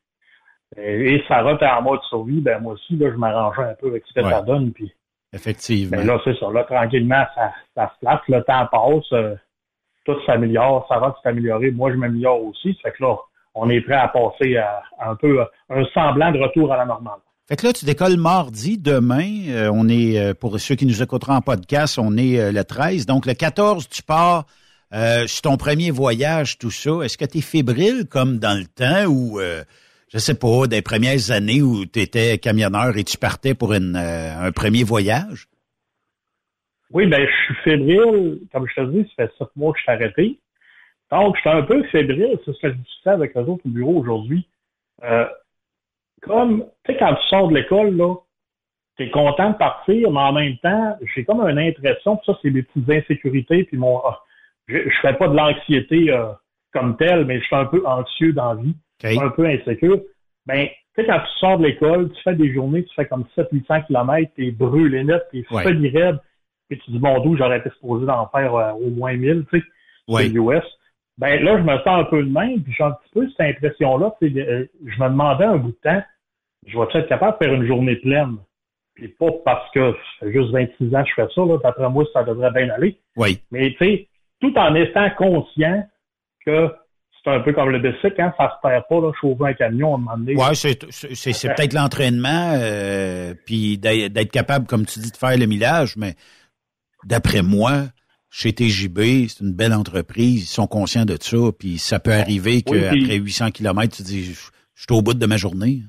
[0.77, 4.03] et Sarah était en mode survie, ben moi aussi, là, je m'arrangeais un peu avec
[4.07, 4.91] ce que ça donne, puis.
[5.31, 5.98] Effectivement.
[5.98, 6.52] Ben là, c'est ça.
[6.52, 9.35] Là, tranquillement, ça, ça se place, le temps passe, euh,
[10.06, 12.73] tout s'améliore, Sarah s'est améliorée, moi, je m'améliore aussi.
[12.81, 13.18] Ça fait que là,
[13.56, 17.19] on est prêt à passer à, un peu un semblant de retour à la normale.
[17.49, 19.49] Fait que là, tu décolles mardi, demain.
[19.49, 22.64] Euh, on est, euh, pour ceux qui nous écouteront en podcast, on est euh, le
[22.64, 23.06] 13.
[23.06, 24.45] Donc, le 14, tu pars
[25.26, 27.02] sur ton premier voyage, tout ça.
[27.02, 31.32] Est-ce que tu es fébrile comme dans le temps ou, je sais pas, des premières
[31.32, 35.48] années où tu étais camionneur et tu partais pour une, un premier voyage?
[36.91, 38.41] Oui, ben je suis fébrile.
[38.53, 40.40] Comme je te dis, ça fait sept mois que je suis arrêté.
[41.11, 43.99] Donc, j'étais un peu fébrile, c'est ce que je discutais avec les autres au bureau
[43.99, 44.48] aujourd'hui.
[46.24, 48.16] Comme, tu sais, quand tu sors de l'école, là,
[48.98, 52.64] t'es content de partir, mais en même temps, j'ai comme une impression, ça, c'est des
[52.64, 54.22] petites insécurités, puis mon, ah,
[54.68, 56.32] je, je fais pas de l'anxiété euh,
[56.72, 60.00] comme telle, mais je suis un peu anxieux dans la vie, un peu insécure.
[60.45, 63.26] Ben, tu sais, quand tu sors de l'école, tu fais des journées, tu fais comme
[63.36, 65.64] 700-800 km, t'es brûlé net, t'es ouais.
[65.64, 66.20] fait raide,
[66.70, 69.60] puis tu dis, bon, d'où j'aurais été supposé d'en faire euh, au moins 1000, tu
[69.60, 69.66] sais,
[70.08, 70.30] ouais.
[70.30, 70.64] US.
[71.18, 73.56] Ben là, je me sens un peu de même, puis j'ai un petit peu cette
[73.56, 74.16] impression-là.
[74.24, 76.02] Euh, je me demandais un bout de temps,
[76.65, 78.38] je vais être capable de faire une journée pleine?
[78.95, 81.90] Puis pas parce que ça fait juste 26 ans que je fais ça, là, d'après
[81.90, 82.99] moi, ça devrait bien aller.
[83.15, 83.40] Oui.
[83.52, 84.07] Mais tu sais,
[84.40, 85.84] tout en étant conscient
[86.45, 86.69] que
[87.23, 89.94] c'est un peu comme le bicycle, hein, ça se perd pas, là, chauffer un camion
[89.94, 90.35] à un moment donné.
[90.35, 95.38] Ouais, c'est, c'est, c'est peut-être l'entraînement, euh, puis d'être capable, comme tu dis, de faire
[95.38, 96.15] le millage, mais
[97.06, 97.85] d'après moi,
[98.30, 102.61] chez TJB, c'est une belle entreprise, ils sont conscients de ça, puis ça peut arriver
[102.61, 104.31] qu'après oui, 800 km, tu dis, je
[104.76, 105.81] suis au bout de ma journée.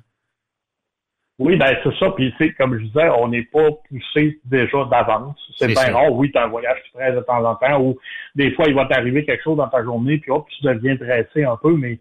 [1.39, 2.11] Oui, ben c'est ça.
[2.11, 5.37] Puis c'est comme je disais, on n'est pas poussé déjà d'avance.
[5.59, 6.13] C'est bien rare.
[6.13, 7.99] Oui, tu as un voyage qui de temps en temps ou
[8.35, 11.45] des fois il va t'arriver quelque chose dans ta journée, puis hop, tu deviens dressé
[11.45, 11.99] un peu, mais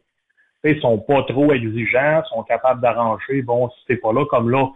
[0.63, 3.41] ils sont pas trop exigeants, sont capables d'arranger.
[3.41, 4.69] Bon, si t'es pas là, comme là,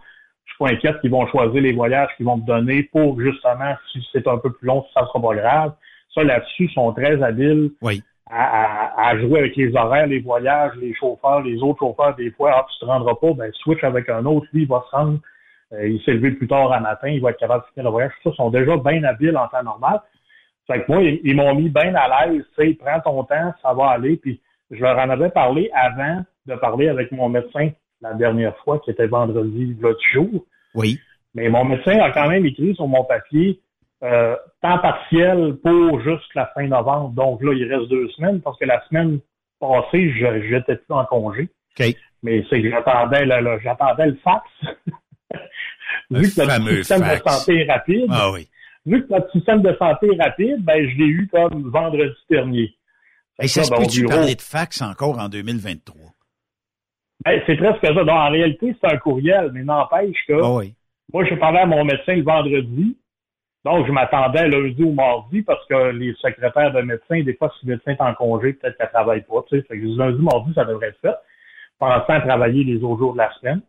[0.44, 3.74] je suis pas inquiète qu'ils vont choisir les voyages qu'ils vont te donner pour justement,
[3.92, 5.74] si c'est un peu plus long, si ça sera pas grave.
[6.14, 7.70] Ça, là-dessus, ils sont très habiles.
[7.80, 12.30] Oui à, à, jouer avec les horaires, les voyages, les chauffeurs, les autres chauffeurs, des
[12.30, 14.96] fois, ah, tu te rendras pas, ben switch avec un autre, lui, il va se
[14.96, 15.18] rendre,
[15.72, 17.90] euh, il s'est levé plus tard à matin, il va être capable de finir le
[17.90, 18.12] voyage.
[18.22, 20.00] Ça, sont déjà bien habiles en temps normal.
[20.66, 23.72] Fait que moi, ils, m'ont mis bien à l'aise, tu sais, prends ton temps, ça
[23.72, 24.18] va aller.
[24.18, 24.40] Puis
[24.70, 27.70] je leur en avais parlé avant de parler avec mon médecin
[28.02, 30.44] la dernière fois, qui était vendredi l'autre jour.
[30.74, 30.98] Oui.
[31.34, 33.60] Mais mon médecin a quand même écrit sur mon papier
[34.02, 37.10] euh, temps partiel pour juste la fin novembre.
[37.10, 39.20] Donc là, il reste deux semaines parce que la semaine
[39.60, 41.48] passée, je n'étais plus en congé?
[42.22, 44.44] Mais c'est que j'attendais le, j'attendais le fax.
[46.10, 48.06] vu que notre système de santé est rapide.
[48.10, 48.48] Ah oui.
[48.86, 52.74] Vu que notre système de santé est rapide, ben je l'ai eu comme vendredi dernier.
[53.40, 55.94] Et ça se ben, peut-tu parler de fax encore en 2023?
[57.24, 57.92] Ben, c'est presque ça.
[57.92, 60.74] Donc, en réalité, c'est un courriel, mais n'empêche que ah oui.
[61.12, 62.96] moi, j'ai parlé à mon médecin le vendredi.
[63.68, 67.66] Donc, je m'attendais lundi ou mardi parce que les secrétaires de médecins, des fois, si
[67.66, 69.44] le médecin est en congé, peut-être qu'elle travaille pas.
[69.46, 69.66] Tu sais.
[69.66, 71.14] Fait que lundi, mardi, ça devrait être fait.
[71.78, 73.60] Pensant à travailler les autres jours de la semaine.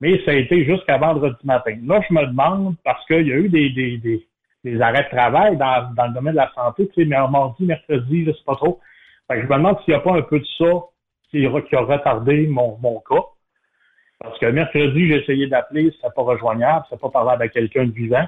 [0.00, 1.76] Mais ça a été jusqu'à vendredi matin.
[1.84, 4.26] Là, je me demande, parce qu'il y a eu des, des, des,
[4.64, 7.66] des, arrêts de travail dans, dans le domaine de la santé, tu sais, mais mardi,
[7.66, 8.80] mercredi, je sais pas trop.
[9.28, 10.72] Fait que je me demande s'il n'y a pas un peu de ça
[11.30, 13.22] qui, qui a retardé mon, mon cas.
[14.18, 17.92] Parce que mercredi, j'ai essayé d'appeler, c'était pas rejoignable, c'était pas parler avec quelqu'un de
[17.92, 18.26] vivant.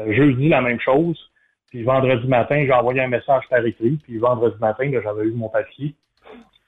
[0.00, 1.18] Euh, jeudi, la même chose.
[1.70, 3.98] Puis vendredi matin, j'ai envoyé un message par écrit.
[4.02, 5.94] Puis vendredi matin, j'avais eu mon papier.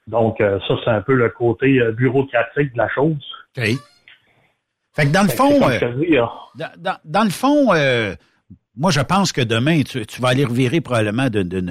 [0.07, 3.17] Donc, euh, ça, c'est un peu le côté euh, bureaucratique de la chose.
[3.57, 3.63] OK.
[4.93, 7.65] Fait que dans le fond, dans, le fond,
[8.75, 11.61] moi, je pense que demain, tu, vas aller revirer probablement de, de,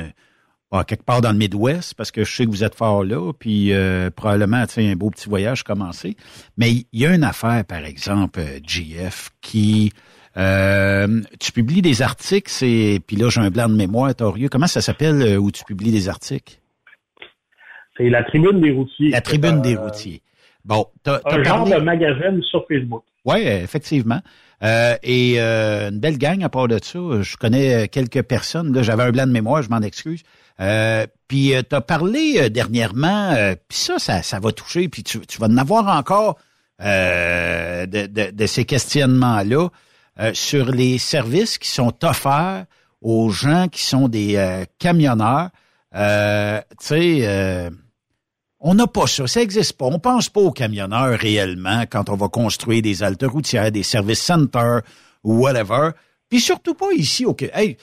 [0.86, 3.72] quelque part dans le Midwest, parce que je sais que vous êtes fort là, puis
[4.14, 6.16] probablement, tu sais, un beau petit voyage commencé.
[6.56, 9.92] Mais il y a une affaire, par exemple, GF, qui
[10.36, 14.48] euh, tu publies des articles, c'est puis là j'ai un blanc de mémoire, Torieux.
[14.50, 16.60] Comment ça s'appelle euh, où tu publies des articles?
[17.96, 19.10] C'est la Tribune des routiers.
[19.10, 20.20] La Tribune des euh, routiers.
[20.64, 23.02] Bon, t'as, un genre de magazine sur Facebook.
[23.24, 24.20] Oui, effectivement.
[24.62, 26.98] et une belle gang à part de ça.
[27.22, 28.74] Je connais quelques personnes.
[28.74, 30.22] Là, j'avais un blanc de mémoire, je m'en excuse.
[31.28, 33.32] puis tu as parlé dernièrement,
[33.68, 36.36] puis ça, ça, ça va toucher, puis tu, tu vas en avoir encore
[36.80, 39.68] de, de, de, ces questionnements-là.
[40.18, 42.64] Euh, sur les services qui sont offerts
[43.02, 45.50] aux gens qui sont des euh, camionneurs.
[45.94, 47.70] Euh, tu sais, euh,
[48.58, 49.86] on n'a pas ça, ça n'existe pas.
[49.86, 54.22] On pense pas aux camionneurs réellement quand on va construire des haltes routières, des services
[54.22, 54.82] centers
[55.22, 55.90] ou whatever.
[56.28, 57.76] Puis surtout pas ici au Hey,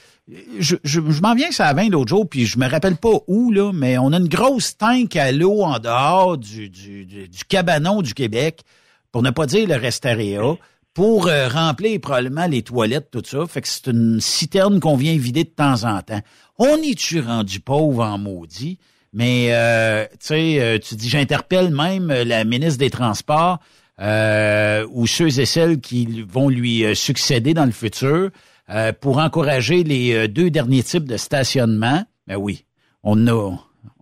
[0.58, 3.50] je, je, m'en viens ça à 20 l'autre jour, puis je me rappelle pas où,
[3.50, 7.44] là, mais on a une grosse tank à l'eau en dehors du, du, du, du,
[7.44, 8.62] cabanon du Québec,
[9.12, 10.56] pour ne pas dire le Restaréa
[10.94, 13.46] pour euh, remplir probablement les toilettes, tout ça.
[13.46, 16.20] Fait que c'est une citerne qu'on vient vider de temps en temps.
[16.58, 18.78] On est-tu rendu pauvre en maudit?
[19.12, 23.58] Mais euh, tu sais, euh, tu dis j'interpelle même la ministre des Transports
[23.98, 28.30] ou ceux et celles qui vont lui succéder dans le futur
[29.00, 32.04] pour encourager les deux derniers types de stationnement.
[32.26, 32.64] Ben oui,
[33.04, 33.56] on a,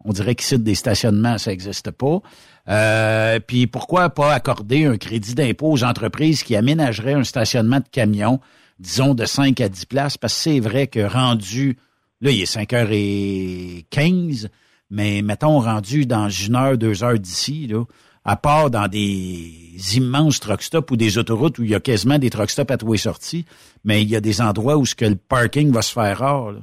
[0.04, 2.20] on dirait qu'ici des stationnements, ça n'existe pas.
[2.68, 7.88] Euh, puis pourquoi pas accorder un crédit d'impôt aux entreprises qui aménageraient un stationnement de
[7.90, 8.40] camions,
[8.78, 11.76] disons de 5 à 10 places, parce que c'est vrai que rendu,
[12.20, 14.48] là, il est 5h15,
[14.90, 17.84] mais mettons rendu dans une heure, deux heures d'ici, là,
[18.24, 22.18] à part dans des immenses truck stops ou des autoroutes où il y a quasiment
[22.18, 23.44] des truck stops à tous les sorties,
[23.84, 26.54] mais il y a des endroits où ce que le parking va se faire rare.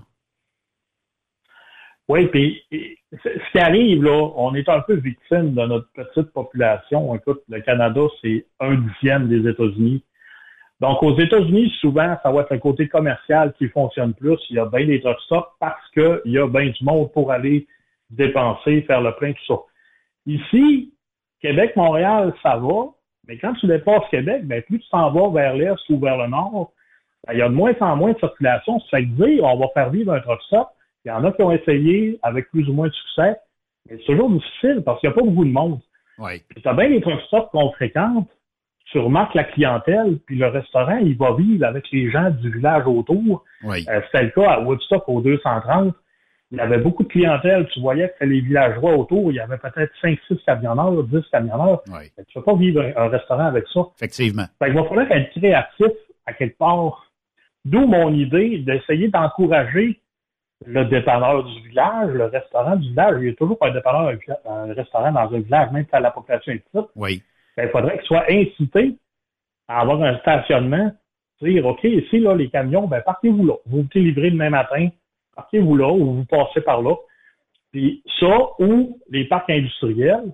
[2.10, 7.14] Oui, puis ce qui arrive, là, on est un peu victime de notre petite population.
[7.14, 10.04] Écoute, le Canada, c'est un dixième des États-Unis.
[10.80, 14.40] Donc, aux États-Unis, souvent, ça va être le côté commercial qui fonctionne plus.
[14.50, 17.32] Il y a bien des truck stops parce qu'il y a bien du monde pour
[17.32, 17.68] aller
[18.10, 19.60] dépenser, faire le plein, tout ça.
[20.26, 20.92] Ici,
[21.42, 22.86] Québec, Montréal, ça va,
[23.28, 26.28] mais quand tu dépasses Québec, ben, plus tu t'en vas vers l'est ou vers le
[26.28, 26.72] nord,
[27.28, 28.80] ben, il y a de moins en moins de circulation.
[28.80, 30.70] Ça fait que dire, on va faire vivre un truck stop.
[31.06, 33.38] Il y en a qui ont essayé avec plus ou moins de succès,
[33.90, 35.80] mais c'est toujours difficile parce qu'il n'y a pas beaucoup de monde.
[36.18, 36.42] Oui.
[36.50, 38.30] Puis as bien les truck stops qu'on fréquente,
[38.86, 42.88] tu remarques la clientèle, puis le restaurant, il va vivre avec les gens du village
[42.88, 43.46] autour.
[43.64, 43.86] Oui.
[43.90, 45.94] Euh, C'était le cas à Woodstock au 230
[46.52, 47.68] il y avait beaucoup de clientèle.
[47.72, 51.84] Tu voyais que les villageois autour, il y avait peut-être 5, 6 camionneurs, 10 camionneurs.
[51.88, 52.12] Oui.
[52.16, 53.82] Tu ne peux pas vivre un, restaurant avec ça.
[53.98, 54.46] Effectivement.
[54.58, 55.96] Fait il va falloir être créatif
[56.26, 57.06] à quelque part.
[57.66, 60.00] D'où mon idée d'essayer d'encourager
[60.66, 63.16] le dépanneur du village, le restaurant du village.
[63.22, 64.14] Il y a toujours un dépanneur,
[64.46, 66.90] un restaurant dans un village, même si la population est petite.
[66.96, 67.24] Oui.
[67.56, 68.96] Ben, il faudrait qu'il soit incité
[69.68, 70.92] à avoir un stationnement.
[71.42, 73.54] Dire, OK, ici, là, les camions, ben, partez-vous là.
[73.66, 74.90] Vous vous livrez demain matin
[75.40, 76.96] partez-vous là ou vous passez par là.
[77.72, 80.34] Puis ça, ou les parcs industriels,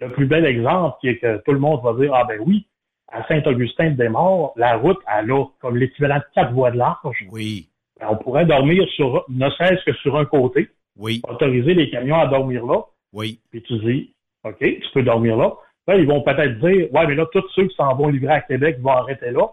[0.00, 2.66] le plus bel exemple qui est que tout le monde va dire, ah ben oui,
[3.08, 7.26] à Saint-Augustin-de-Desmaures, la route, elle a comme l'équivalent de quatre voies de large.
[7.32, 7.68] Oui.
[8.00, 10.68] Ben, on pourrait dormir sur, ne serait-ce que sur un côté.
[10.96, 11.20] Oui.
[11.28, 12.82] Autoriser les camions à dormir là.
[13.12, 13.40] Oui.
[13.50, 14.14] Puis tu dis,
[14.44, 15.54] OK, tu peux dormir là.
[15.86, 18.40] Là, ils vont peut-être dire, ouais, mais là, tous ceux qui s'en vont livrer à
[18.42, 19.46] Québec vont arrêter là.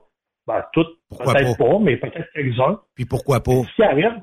[0.48, 1.80] Ben, tout, peut-être pas?
[1.80, 2.80] mais peut-être quelques-uns.
[2.94, 3.64] Puis pourquoi pas?
[3.64, 4.22] Ce qui arrive,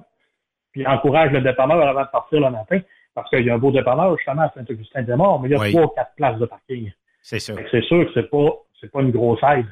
[0.72, 2.80] puis encourage le dépanneur avant de partir le matin,
[3.14, 5.84] parce qu'il y a un beau dépanneur justement à Saint-Augustin-des-Morts, mais il y a trois
[5.84, 6.92] ou quatre places de parking.
[7.22, 7.56] C'est sûr.
[7.70, 8.50] C'est sûr que c'est pas
[8.80, 9.66] c'est pas une grosse aide.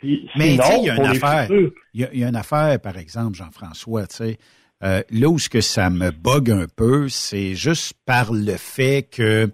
[0.00, 1.48] Puis, mais sinon, il y a une affaire.
[1.92, 4.38] Il y, a une affaire, par exemple, Jean-François, tu sais.
[4.82, 9.06] Euh, là où ce que ça me bug un peu, c'est juste par le fait
[9.10, 9.50] que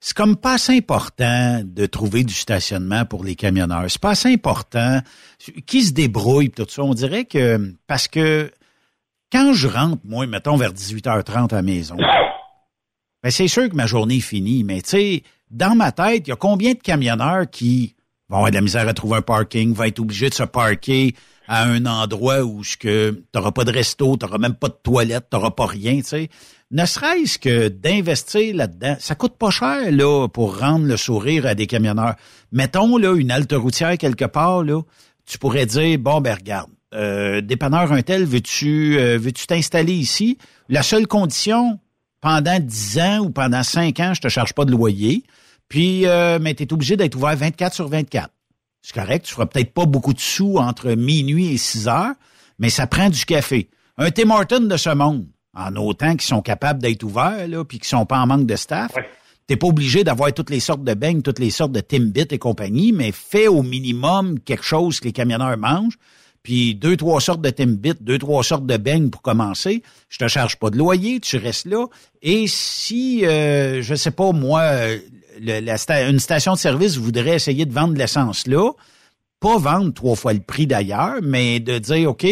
[0.00, 3.84] c'est comme pas assez important de trouver du stationnement pour les camionneurs.
[3.88, 5.00] C'est pas assez important.
[5.66, 6.82] Qui se débrouille tout ça?
[6.82, 8.50] On dirait que parce que
[9.30, 13.86] quand je rentre, moi, mettons vers 18h30 à la maison, ben c'est sûr que ma
[13.86, 17.48] journée est finie, mais tu sais, dans ma tête, il y a combien de camionneurs
[17.50, 17.96] qui
[18.28, 21.14] vont avoir de la misère à trouver un parking, vont être obligés de se parker
[21.46, 25.26] à un endroit où tu n'auras pas de resto, tu n'auras même pas de toilette,
[25.30, 26.28] tu n'auras pas rien, tu sais.
[26.70, 31.54] Ne serait-ce que d'investir là-dedans, ça coûte pas cher là pour rendre le sourire à
[31.54, 32.14] des camionneurs.
[32.50, 34.80] Mettons là une halte routière quelque part là,
[35.26, 40.38] tu pourrais dire bon ben regarde, euh, dépanneur un tel, veux-tu euh, veux-tu t'installer ici?
[40.68, 41.78] La seule condition,
[42.20, 45.24] pendant 10 ans ou pendant 5 ans, je te charge pas de loyer.
[45.68, 48.30] Puis, euh, mais tu es obligé d'être ouvert 24 sur 24.
[48.82, 52.14] C'est correct, tu feras peut-être pas beaucoup de sous entre minuit et 6 heures,
[52.58, 53.68] mais ça prend du café.
[53.96, 57.78] Un Tim Horton de ce monde, en autant qu'ils sont capables d'être ouverts, là, puis
[57.78, 58.92] qu'ils sont pas en manque de staff.
[59.46, 62.38] T'es pas obligé d'avoir toutes les sortes de beignes, toutes les sortes de Timbit et
[62.38, 65.98] compagnie, mais fais au minimum quelque chose que les camionneurs mangent
[66.44, 69.82] puis deux, trois sortes de Timbit, deux, trois sortes de beignes pour commencer.
[70.10, 71.86] Je te charge pas de loyer, tu restes là.
[72.22, 74.60] Et si, euh, je sais pas, moi,
[75.40, 78.72] le, une station de service voudrait essayer de vendre l'essence là,
[79.40, 82.26] pas vendre trois fois le prix d'ailleurs, mais de dire, OK,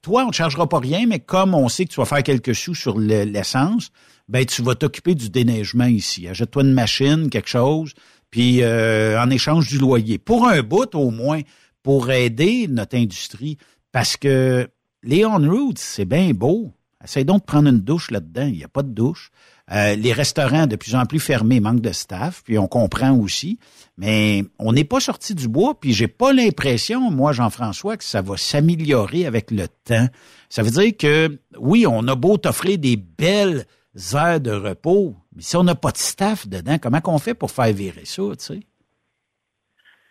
[0.00, 2.54] toi, on te chargera pas rien, mais comme on sait que tu vas faire quelques
[2.54, 3.90] sous sur l'essence,
[4.28, 6.28] ben tu vas t'occuper du déneigement ici.
[6.28, 7.94] Achète-toi une machine, quelque chose,
[8.30, 10.18] puis euh, en échange du loyer.
[10.18, 11.40] Pour un bout, au moins,
[11.82, 13.58] pour aider notre industrie.
[13.92, 14.68] Parce que
[15.02, 16.72] les on-route, c'est bien beau.
[17.04, 18.46] Essaye donc de prendre une douche là-dedans.
[18.46, 19.30] Il n'y a pas de douche.
[19.70, 23.58] Euh, les restaurants de plus en plus fermés manquent de staff, puis on comprend aussi.
[23.96, 28.22] Mais on n'est pas sorti du bois, puis j'ai pas l'impression, moi, Jean-François, que ça
[28.22, 30.08] va s'améliorer avec le temps.
[30.48, 33.66] Ça veut dire que, oui, on a beau t'offrir des belles
[34.14, 37.50] heures de repos, mais si on n'a pas de staff dedans, comment qu'on fait pour
[37.50, 38.60] faire virer ça, tu sais?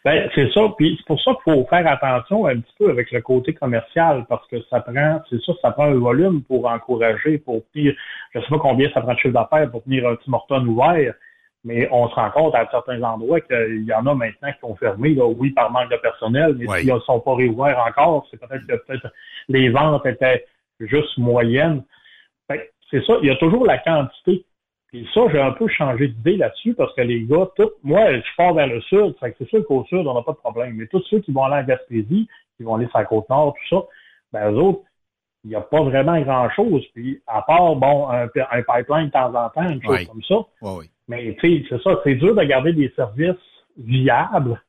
[0.03, 0.61] Ben, c'est ça.
[0.77, 4.25] Puis c'est pour ça qu'il faut faire attention un petit peu avec le côté commercial,
[4.27, 7.93] parce que ça prend, c'est ça, ça prend un volume pour encourager, pour tenir,
[8.33, 11.13] je sais pas combien ça prend de chiffre d'affaires pour tenir un petit Morton ouvert,
[11.63, 14.75] mais on se rend compte à certains endroits qu'il y en a maintenant qui ont
[14.75, 18.39] fermé, là, oui, par manque de personnel, mais s'ils ne sont pas réouverts encore, c'est
[18.39, 19.07] peut-être que peut-être
[19.49, 20.45] les ventes étaient
[20.79, 21.83] juste moyennes.
[22.49, 24.43] c'est ça, il y a toujours la quantité
[24.93, 28.35] et ça, j'ai un peu changé d'idée là-dessus parce que les gars, tout, moi, je
[28.35, 30.75] pars vers le sud, c'est sûr qu'au sud, on n'a pas de problème.
[30.75, 32.27] Mais tous ceux qui vont aller en Gaspésie,
[32.57, 33.85] qui vont aller sur la côte nord, tout ça,
[34.33, 34.81] ben eux autres,
[35.43, 36.83] il n'y a pas vraiment grand-chose.
[36.93, 40.35] Puis, à part, bon, un, pipeline de temps en temps, une chose comme ça.
[41.07, 43.35] Mais, tu sais, c'est ça, c'est dur de garder des services
[43.77, 44.61] viables.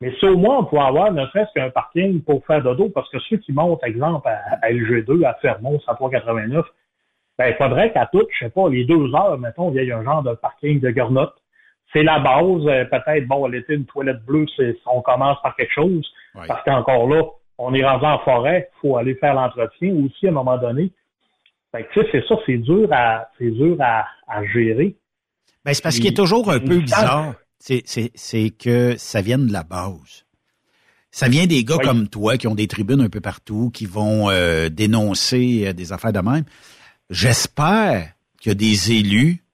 [0.00, 3.08] Mais si au moins on pourrait avoir ne serait-ce qu'un parking pour faire dodo, parce
[3.10, 6.66] que ceux qui montent, exemple, à, LG2, à Fermont, à 389,
[7.38, 9.92] ben, il faudrait qu'à toutes, je sais pas, les deux heures, mettons, il y ait
[9.92, 11.34] un genre de parking de garnotte.
[11.92, 12.66] C'est la base.
[12.66, 16.06] Euh, peut-être, bon, l'été, une toilette bleue, c'est, on commence par quelque chose.
[16.46, 17.22] Parce qu'encore là,
[17.58, 20.90] on est rendu en forêt, il faut aller faire l'entretien aussi à un moment donné.
[21.72, 24.06] Fait que, c'est ça, c'est dur à, c'est dur à,
[24.52, 24.96] gérer.
[25.64, 27.34] Ben, c'est parce qu'il est toujours un peu bizarre.
[27.58, 30.24] C'est, c'est, que ça vient de la base.
[31.10, 34.28] Ça vient des gars comme toi qui ont des tribunes un peu partout, qui vont
[34.30, 36.44] euh, dénoncer euh, des affaires de même.
[37.10, 39.44] J'espère qu'il y a des élus,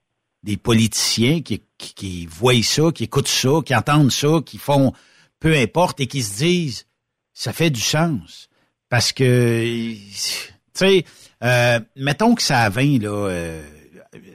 [0.43, 4.93] des politiciens qui, voient ça, qui écoutent ça, qui entendent ça, qui font
[5.39, 6.85] peu importe et qui se disent
[7.33, 8.49] ça fait du sens.
[8.89, 11.05] Parce que, tu sais,
[11.43, 13.63] euh, mettons que ça a 20, là, euh,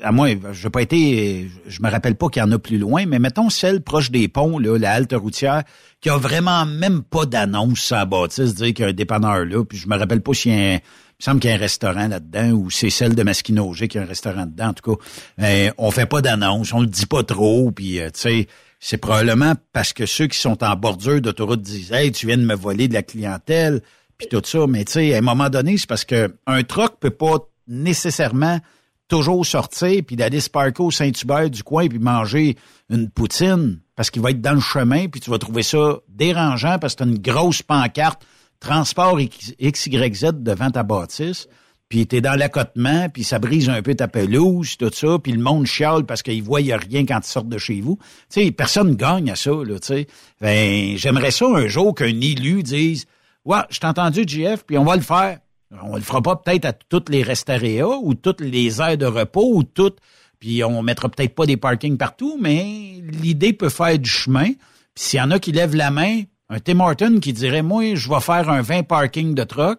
[0.03, 3.05] à moi, je pas été, je me rappelle pas qu'il y en a plus loin,
[3.07, 5.63] mais mettons celle proche des ponts, là, la halte routière,
[6.01, 9.65] qui a vraiment même pas d'annonce sans bâtisse, dire qu'il y a un dépanneur là,
[9.65, 10.79] puis je me rappelle pas s'il y a un,
[11.19, 14.03] me semble qu'il y a un restaurant là-dedans, ou c'est celle de Masquinogé qui a
[14.03, 15.03] un restaurant dedans, en tout cas.
[15.43, 18.49] Euh, on fait pas d'annonce, on le dit pas trop, puis tu sais,
[18.81, 22.45] c'est probablement parce que ceux qui sont en bordure d'autoroute disent Hey, tu viens de
[22.45, 23.81] me voler de la clientèle,
[24.19, 24.67] puis tout ça.
[24.67, 28.61] Mais tu sais, à un moment donné, c'est parce que un truck peut pas nécessairement
[29.09, 30.51] toujours sortir puis d'aller se
[30.91, 32.57] Saint-Hubert du coin puis manger
[32.91, 36.79] une poutine parce qu'il va être dans le chemin puis tu vas trouver ça dérangeant
[36.81, 38.23] parce que tu as une grosse pancarte
[38.61, 39.19] transport
[39.61, 41.49] XYZ devant ta bâtisse
[41.89, 45.41] puis t'es dans l'accotement, puis ça brise un peu ta pelouse, tout ça, puis le
[45.41, 47.99] monde chiale parce qu'il voit y a rien quand tu sors de chez vous.
[48.31, 50.07] Tu sais, personne gagne à ça, là, tu sais.
[50.41, 53.07] Ben, j'aimerais ça un jour qu'un élu dise
[53.45, 55.39] «Ouais, je t'ai entendu, JF, puis on va le faire.
[55.83, 59.55] On le fera pas peut-être à toutes les restaurateurs ou toutes les aires de repos
[59.55, 59.99] ou toutes,
[60.41, 64.53] puis on mettra peut-être pas des parkings partout, mais l'idée peut faire du chemin.
[64.95, 67.94] Puis s'il y en a qui lèvent la main, un Tim Horton qui dirait «Moi,
[67.94, 69.78] je vais faire un 20 parking de truck»,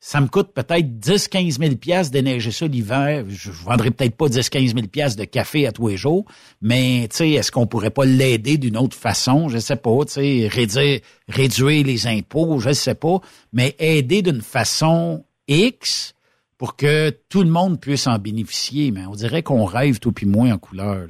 [0.00, 3.24] ça me coûte peut-être 10-15 000 pièces d'énergie ça l'hiver.
[3.28, 6.24] Je, ne vendrai peut-être pas 10-15 000 pièces de café à tous les jours,
[6.62, 9.48] mais tu sais, est-ce qu'on pourrait pas l'aider d'une autre façon?
[9.48, 10.04] Je sais pas.
[10.06, 13.20] Tu réduire, les impôts, je sais pas,
[13.52, 16.14] mais aider d'une façon X
[16.58, 18.92] pour que tout le monde puisse en bénéficier.
[18.92, 21.08] Mais on dirait qu'on rêve tout puis moins en couleur.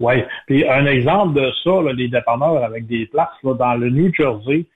[0.00, 0.14] Oui.
[0.46, 4.12] Puis un exemple de ça, là, les dépanneurs avec des places là, dans le New
[4.12, 4.66] Jersey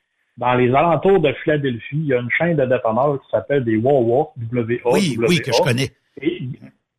[0.41, 3.77] dans les alentours de Philadelphie, il y a une chaîne de dépanneurs qui s'appelle des
[3.77, 5.91] Wawa, w a Oui, oui, que je connais.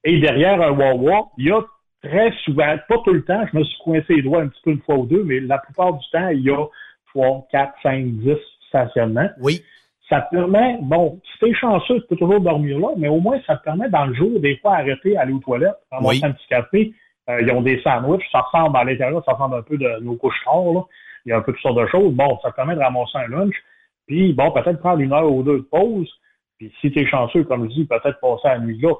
[0.04, 1.62] Et, derrière un Wawa, il y a
[2.04, 4.72] très souvent, pas tout le temps, je me suis coincé les doigts un petit peu
[4.72, 6.66] une fois ou deux, mais la plupart du temps, il y a
[7.10, 8.36] 3, 4, 5, 10
[8.70, 9.30] stationnements.
[9.40, 9.64] Oui.
[10.08, 13.40] Ça te permet, bon, si t'es chanceux, tu peux toujours dormir là, mais au moins,
[13.48, 16.48] ça te permet dans le jour, des fois, d'arrêter, aller aux toilettes, prendre un petit
[16.48, 16.94] café.
[17.30, 20.16] Euh, ils ont des sandwichs, ça ressemble à l'intérieur, ça ressemble un peu de nos
[20.16, 20.82] couches tard, là
[21.26, 22.14] il y a un peu toutes sortes de choses.
[22.14, 23.56] Bon, ça te permet de ramasser un lunch,
[24.08, 26.12] puis bon, peut-être prendre une heure ou deux de pause,
[26.58, 28.94] puis si tu es chanceux, comme je dis, peut-être passer la nuit là.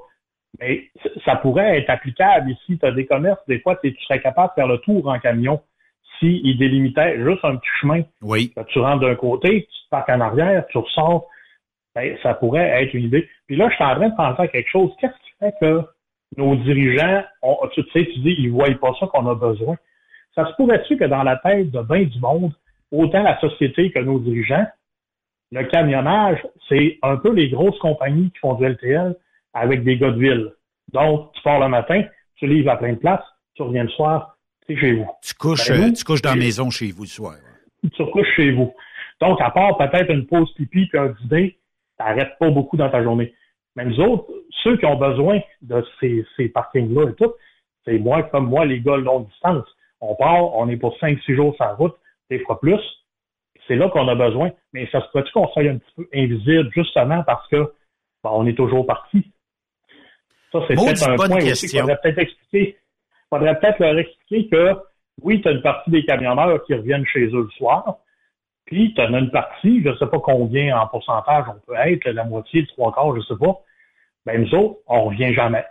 [0.60, 0.90] Mais
[1.26, 2.78] ça pourrait être applicable ici.
[2.78, 5.62] Tu as des commerces, des fois, tu serais capable de faire le tour en camion
[6.20, 8.02] s'ils délimitaient juste un petit chemin.
[8.22, 8.54] Oui.
[8.68, 11.28] Tu rentres d'un côté, tu te parques en arrière, tu ressors.
[11.96, 13.30] Ben, ça pourrait être une idée.
[13.48, 14.92] Puis là, je suis en train de penser à quelque chose.
[15.00, 15.82] Qu'est-ce qui fait que
[16.38, 17.24] nos dirigeants,
[17.74, 19.76] tu sais, tu dis, ils voient pas ça qu'on a besoin.
[20.36, 22.54] Ça se pourrait-tu que dans la tête de bien du monde,
[22.92, 24.66] autant la société que nos dirigeants,
[25.52, 26.40] le camionnage,
[26.70, 29.16] c'est un peu les grosses compagnies qui font du LTL
[29.54, 30.54] avec des gars de ville.
[30.94, 32.04] Donc, tu pars le matin,
[32.36, 33.24] tu livres à plein de places,
[33.56, 34.38] tu reviens le soir,
[34.68, 35.08] c'est chez vous.
[35.22, 37.36] Tu couches, ben, tu couches dans la maison chez vous le soir.
[37.94, 38.74] Tu couches chez vous.
[39.20, 41.58] Donc, à part peut-être une pause pipi puis un dîner,
[41.98, 43.34] t'arrêtes pas beaucoup dans ta journée.
[43.76, 44.26] Mais nous autres,
[44.64, 47.34] ceux qui ont besoin de ces, ces parkings-là et tout,
[47.86, 49.66] c'est moi comme moi, les gars longue distance.
[50.02, 51.96] On part, on est pour 5-6 jours la route,
[52.30, 52.82] des fois plus.
[53.68, 54.52] C'est là qu'on a besoin.
[54.74, 57.72] Mais ça se peut-tu qu'on soit un petit peu invisible justement parce que
[58.24, 59.32] ben, on est toujours parti?
[60.52, 62.78] Ça, c'est peut-être un point aussi qu'il faudrait peut-être expliquer.
[62.78, 64.76] Il faudrait peut-être leur expliquer que
[65.22, 67.98] oui, tu as une partie des camionneurs qui reviennent chez eux le soir,
[68.72, 72.10] puis tu as une partie, je ne sais pas combien en pourcentage on peut être,
[72.10, 73.60] la moitié, le trois quarts, je ne sais pas.
[74.26, 75.66] Ben nous autres, on revient jamais.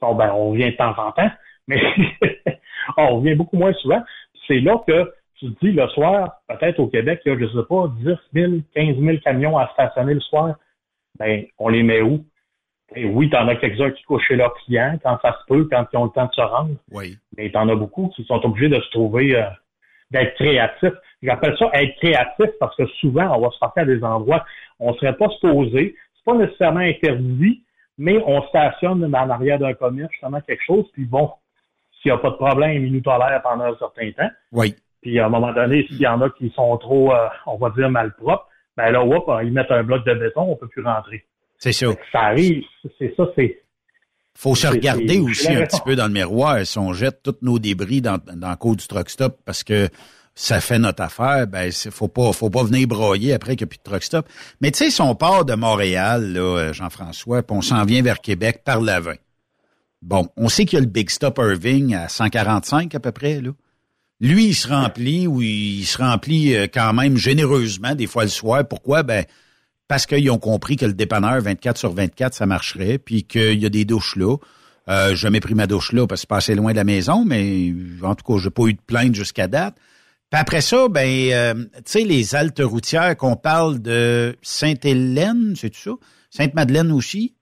[0.00, 1.30] ben, on revient de temps en temps,
[1.66, 1.82] mais
[2.96, 4.04] on revient beaucoup moins souvent.
[4.46, 7.46] C'est là que tu te dis le soir, peut-être au Québec, il y a, je
[7.46, 10.54] sais pas, 10 000, 15 000 camions à stationner le soir.
[11.18, 12.24] Ben, on les met où?
[12.94, 15.66] Et oui, tu en as quelques-uns qui couchent chez leurs clients quand ça se peut,
[15.68, 16.76] quand ils ont le temps de se rendre.
[16.92, 17.18] Oui.
[17.36, 19.48] Mais tu en as beaucoup qui sont obligés de se trouver, euh,
[20.10, 20.94] d'être créatifs.
[21.22, 24.44] J'appelle ça être créatif parce que souvent, on va se passer à des endroits,
[24.78, 27.62] on serait pas supposé, c'est pas nécessairement interdit,
[27.98, 31.30] mais on stationne en arrière d'un commerce, justement, quelque chose, puis bon,
[32.00, 34.30] s'il n'y a pas de problème, ils nous tolèrent pendant un certain temps.
[34.52, 34.74] Oui.
[35.00, 37.70] Puis à un moment donné, s'il y en a qui sont trop, euh, on va
[37.70, 41.24] dire, malpropres, ben là, hop, ils mettent un bloc de béton, on peut plus rentrer.
[41.58, 41.86] C'est ça.
[42.12, 42.64] Ça arrive,
[42.98, 43.60] c'est ça, c'est...
[44.36, 46.66] Faut se regarder aussi un petit peu dans le miroir.
[46.66, 49.88] Si on jette tous nos débris dans, dans le cours du truck stop parce que
[50.34, 53.70] ça fait notre affaire, ben faut pas faut pas venir broyer après qu'il n'y a
[53.70, 54.28] plus de truck stop.
[54.60, 58.20] Mais tu sais, si on part de Montréal, là, Jean-François, puis on s'en vient vers
[58.20, 59.14] Québec par l'avant.
[60.02, 63.40] Bon, on sait qu'il y a le Big Stop Irving à 145 à peu près,
[63.40, 63.50] là.
[64.20, 68.30] Lui, il se remplit ou il se remplit euh, quand même généreusement, des fois le
[68.30, 68.66] soir.
[68.66, 69.02] Pourquoi?
[69.02, 69.24] Ben,
[69.88, 73.66] parce qu'ils ont compris que le dépanneur 24 sur 24, ça marcherait, puis qu'il y
[73.66, 74.36] a des douches là.
[74.88, 77.24] Euh, jamais pris ma douche là parce que c'est pas assez loin de la maison,
[77.24, 79.76] mais en tout cas, j'ai pas eu de plainte jusqu'à date.
[80.34, 85.70] Puis après ça, ben, euh, tu sais, les haltes routières qu'on parle de Sainte-Hélène, c'est
[85.70, 85.92] tout ça?
[86.30, 87.34] Sainte-Madeleine aussi.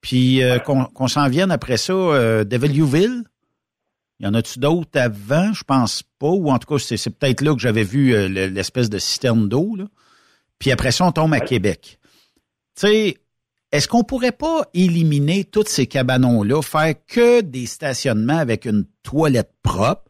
[0.00, 3.22] Puis euh, qu'on s'en vienne après ça, euh, Deviliouville.
[4.18, 5.52] Y en a-tu d'autres avant?
[5.52, 6.26] Je pense pas.
[6.26, 9.76] Ou en tout cas, c'est peut-être là que j'avais vu l'espèce de citerne d'eau.
[10.58, 11.98] Puis après ça, on tombe à Québec.
[12.74, 13.16] Tu sais,
[13.70, 19.52] est-ce qu'on pourrait pas éliminer tous ces cabanons-là, faire que des stationnements avec une toilette
[19.62, 20.04] propre,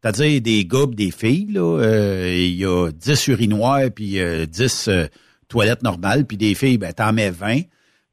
[0.00, 4.18] c'est-à-dire des gars des filles, là, euh, il y a 10 urinoirs, puis
[4.48, 4.90] 10
[5.48, 7.62] toilettes normales, puis des filles, ben t'en mets 20,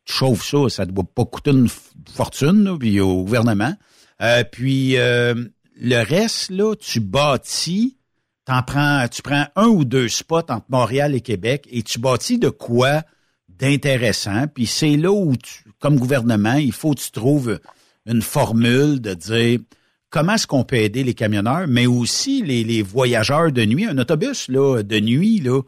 [0.06, 1.70] tu chauffes ça, ça ne doit pas coûter une
[2.12, 3.76] fortune, puis au gouvernement.
[4.22, 5.34] Euh, puis euh,
[5.80, 7.98] le reste, là, tu bâtis,
[8.46, 12.38] t'en prends, tu prends un ou deux spots entre Montréal et Québec et tu bâtis
[12.38, 13.02] de quoi
[13.50, 14.46] d'intéressant.
[14.54, 15.34] Puis c'est là où,
[15.80, 17.60] comme gouvernement, il faut que tu trouves
[18.06, 19.60] une formule de dire
[20.10, 23.86] comment est-ce qu'on peut aider les camionneurs, mais aussi les, les voyageurs de nuit.
[23.86, 25.62] Un autobus là, de nuit, là,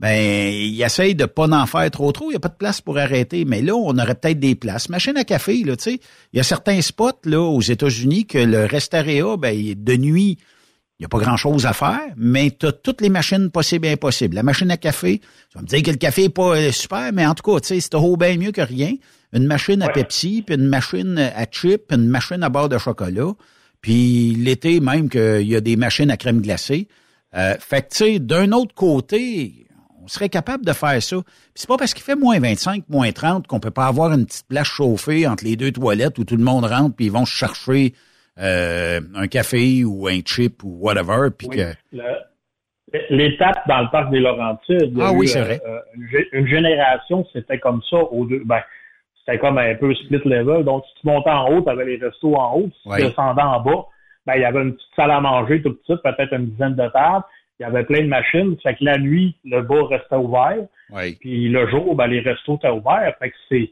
[0.00, 2.26] ben, il essaye de pas en faire trop trop.
[2.26, 3.44] Il n'y a pas de place pour arrêter.
[3.44, 4.88] Mais là, on aurait peut-être des places.
[4.88, 6.00] Machine à café, là, tu sais.
[6.32, 10.38] Il y a certains spots, là, aux États-Unis que le restarea, ben, de nuit,
[11.02, 13.90] il n'y a pas grand-chose à faire, mais tu as toutes les machines possibles et
[13.90, 14.36] impossibles.
[14.36, 17.12] La machine à café, tu vas me dire que le café n'est pas euh, super,
[17.12, 18.94] mais en tout cas, tu sais, c'est bien mieux que rien.
[19.32, 22.78] Une machine à Pepsi, puis une machine à chip, puis une machine à beurre de
[22.78, 23.32] chocolat.
[23.80, 26.86] Puis l'été, même qu'il y a des machines à crème glacée.
[27.34, 29.66] Euh, fait que, tu sais, d'un autre côté,
[30.04, 31.16] on serait capable de faire ça.
[31.16, 34.24] Puis c'est pas parce qu'il fait moins 25, moins 30 qu'on peut pas avoir une
[34.24, 37.24] petite place chauffée entre les deux toilettes où tout le monde rentre puis ils vont
[37.24, 37.92] chercher
[38.38, 41.30] euh, un café ou un chip ou whatever.
[41.36, 41.72] Puis que...
[43.08, 45.60] L'étape dans le parc des Laurentides, ah, oui, vrai.
[45.66, 47.96] Euh, une génération, c'était comme ça.
[47.96, 48.60] Au deux, ben,
[49.18, 50.64] c'était comme un peu split level.
[50.64, 52.70] Donc, si tu montais en haut, tu avais les restos en haut.
[52.82, 53.86] Si tu descendais en bas,
[54.26, 56.88] ben, il y avait une petite salle à manger tout petite, peut-être une dizaine de
[56.88, 57.24] tables
[57.62, 58.56] il y avait plein de machines.
[58.62, 60.66] Fait que la nuit, le bas restait ouvert.
[61.20, 63.14] Puis le jour, ben, les restos étaient ouverts.
[63.18, 63.70] Fait que c'est,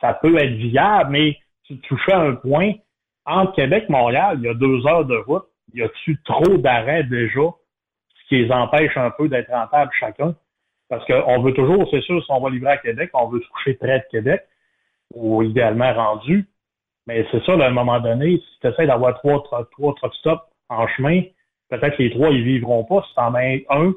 [0.00, 2.72] ça peut être viable, mais tu touchais un point.
[3.26, 5.46] Entre Québec et Montréal, il y a deux heures de route.
[5.74, 7.40] Y a-tu trop d'arrêts déjà?
[7.40, 10.34] Ce qui les empêche un peu d'être rentables chacun?
[10.88, 13.48] Parce qu'on veut toujours, c'est sûr, si on va livrer à Québec, on veut se
[13.48, 14.42] coucher près de Québec,
[15.14, 16.46] ou idéalement rendu.
[17.06, 20.42] Mais c'est ça, à un moment donné, si tu essaies d'avoir trois, trois, trois stops
[20.68, 21.22] en chemin,
[21.70, 23.02] peut-être que les trois, ils vivront pas.
[23.08, 23.92] Si t'en mets un,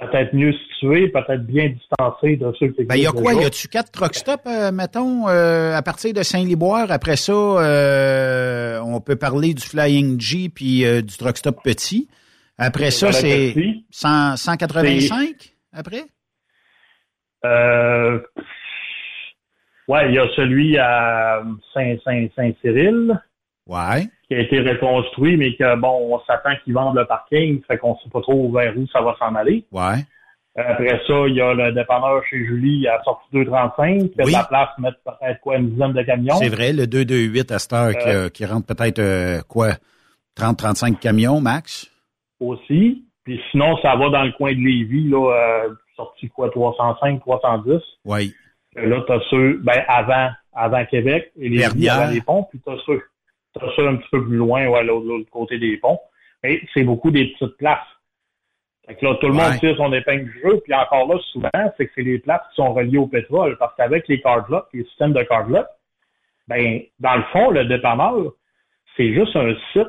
[0.00, 3.34] peut-être mieux situé, peut-être bien distancé de ceux qui Ben, il y a quoi?
[3.34, 6.90] Y a-tu quatre truck stops, euh, mettons, euh, à partir de Saint-Liboire?
[6.90, 12.08] Après ça, euh, on peut parler du Flying G puis du truck stop petit.
[12.58, 13.54] Après ça, c'est
[13.90, 16.04] 185 après?
[17.44, 18.18] Euh,
[19.88, 21.42] ouais, il y a celui à
[21.74, 23.20] Saint-Cyril.
[23.66, 24.08] Ouais.
[24.28, 27.96] Qui a été reconstruit, mais que bon, on s'attend qu'ils vendent le parking, fait qu'on
[27.98, 29.64] sait pas trop vers où ça va s'en aller.
[29.70, 30.04] Ouais.
[30.56, 34.32] Après ça, il y a le dépanneur chez Julie à sortie 235, qui a de
[34.32, 36.36] la place pour mettre peut-être quoi, une dizaine de camions.
[36.36, 39.72] C'est vrai, le 228 à cette heure qui, euh, qui, rentre peut-être euh, quoi,
[40.38, 41.90] 30-35 camions max?
[42.40, 43.04] Aussi.
[43.24, 47.82] Puis sinon, ça va dans le coin de Lévis, là, euh, sorti quoi, 305, 310.
[48.06, 48.34] Oui.
[48.76, 53.02] Là, t'as ceux, ben, avant, avant Québec, et les avant les ponts, puis t'as ceux
[53.60, 56.00] ça un petit peu plus loin, ouais, l'autre côté des ponts.
[56.42, 57.78] Mais c'est beaucoup des petites places.
[58.86, 60.60] Fait que là, tout le monde tire son épingle du jeu.
[60.62, 63.56] Puis encore là, souvent, c'est que c'est les places qui sont reliées au pétrole.
[63.58, 65.66] Parce qu'avec les cardlocks, les systèmes de cardlock,
[66.46, 68.32] ben, dans le fond, le dépanneur,
[68.96, 69.88] c'est juste un site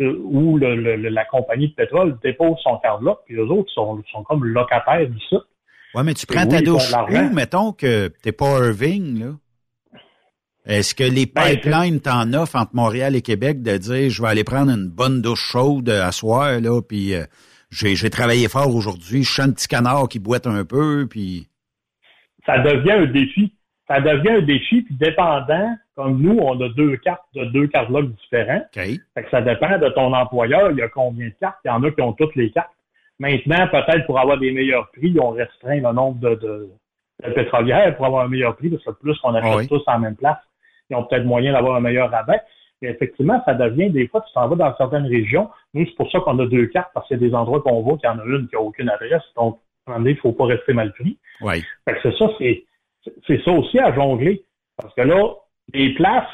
[0.00, 4.44] où le, la compagnie de pétrole dépose son cardlock, puis les autres sont, sont comme
[4.44, 5.42] locataires du site.
[5.94, 9.32] Ouais, mais tu prends ta douche où, mettons que t'es pas Irving, là?
[10.64, 14.28] Est-ce que les ben, pipelines t'en offrent entre Montréal et Québec de dire je vais
[14.28, 17.24] aller prendre une bonne douche chaude à soir là, puis euh,
[17.72, 21.48] j'ai, travaillé fort aujourd'hui, je suis un petit canard qui boite un peu, puis.
[22.46, 23.52] ça devient un défi.
[23.88, 28.14] Ça devient un défi, puis dépendant, comme nous, on a deux cartes de deux catalogues
[28.22, 28.62] différents.
[29.14, 31.58] Fait que ça dépend de ton employeur, il y a combien de cartes.
[31.64, 32.70] Il y en a qui ont toutes les cartes.
[33.18, 38.06] Maintenant, peut-être pour avoir des meilleurs prix, on restreint le nombre de, de, pétrolières pour
[38.06, 40.38] avoir un meilleur prix, parce que plus qu'on achète tous en même place,
[40.92, 42.40] ils ont peut-être moyen d'avoir un meilleur rabais.
[42.82, 45.48] Et effectivement, ça devient des fois, tu t'en vas dans certaines régions.
[45.72, 47.80] Nous, c'est pour ça qu'on a deux cartes, parce qu'il y a des endroits qu'on
[47.80, 49.22] voit qu'il y en a une qui n'a aucune adresse.
[49.36, 49.58] Donc,
[49.88, 51.16] il ne faut pas rester mal pris.
[51.40, 51.64] Oui.
[51.86, 52.64] c'est ça, c'est,
[53.26, 54.44] c'est ça aussi à jongler.
[54.76, 55.34] Parce que là,
[55.72, 56.30] les places,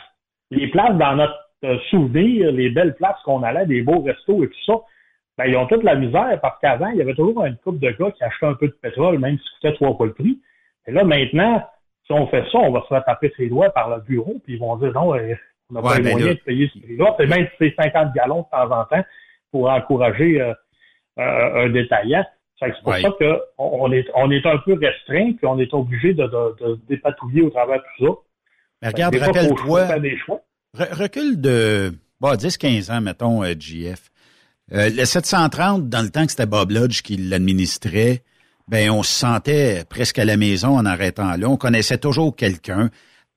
[0.50, 4.48] les places dans notre euh, souvenir, les belles places qu'on allait, des beaux restos et
[4.48, 4.80] tout ça,
[5.36, 7.90] ben, ils ont toute la misère parce qu'avant, il y avait toujours une couple de
[7.90, 10.40] gars qui achetaient un peu de pétrole, même si c'était trois fois le prix.
[10.86, 11.62] Et là, maintenant,
[12.08, 14.54] si on fait ça, on va se faire taper ses doigts par le bureau, puis
[14.54, 15.34] ils vont dire non, euh,
[15.70, 17.14] on n'a pas les moyens de payer ce prix-là.
[17.18, 19.04] C'est même si c'est 50 gallons de temps en temps
[19.52, 20.54] pour encourager euh,
[21.16, 22.24] un détaillant.
[22.58, 26.24] C'est pour ça qu'on est, on est un peu restreint, puis on est obligé de,
[26.24, 28.12] de, dépatouiller au travers de tout ça.
[28.82, 29.86] Mais regarde, rappelle-toi,
[30.74, 34.10] recule de 10-15 ans, mettons, euh, GF.
[34.72, 38.22] Euh, le 730, dans le temps que c'était Bob Lodge qui l'administrait,
[38.68, 41.48] ben on se sentait presque à la maison en arrêtant là.
[41.48, 42.90] On connaissait toujours quelqu'un.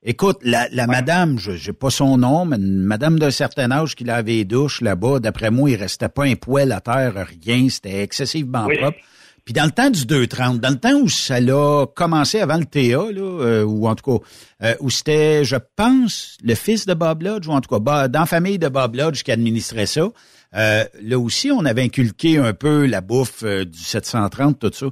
[0.03, 3.95] Écoute, la, la madame, je n'ai pas son nom, mais une madame d'un certain âge
[3.95, 7.13] qui lavait les douches là-bas, d'après moi, il restait pas un poêle à terre,
[7.45, 8.97] rien, c'était excessivement propre.
[9.45, 12.65] Puis dans le temps du 230, dans le temps où ça a commencé avant le
[12.65, 14.25] TA, là, euh, ou en tout cas,
[14.63, 18.19] euh, où c'était, je pense, le fils de Bob Lodge, ou en tout cas, dans
[18.19, 20.09] la famille de Bob Lodge qui administrait ça,
[20.55, 24.87] euh, là aussi, on avait inculqué un peu la bouffe du 730, tout ça.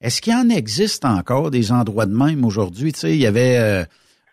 [0.00, 2.92] Est-ce qu'il en existe encore des endroits de même aujourd'hui?
[2.92, 3.84] Tu sais, il y avait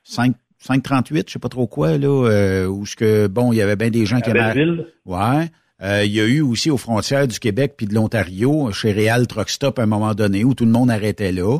[0.03, 3.75] 5, 538, je sais pas trop quoi, là, où ce que, bon, il y avait
[3.75, 4.67] bien des gens qui avaient...
[5.05, 5.49] Ouais.
[5.81, 9.27] Euh, il y a eu aussi aux frontières du Québec puis de l'Ontario, chez Real
[9.27, 11.59] Truck Stop à un moment donné, où tout le monde arrêtait là.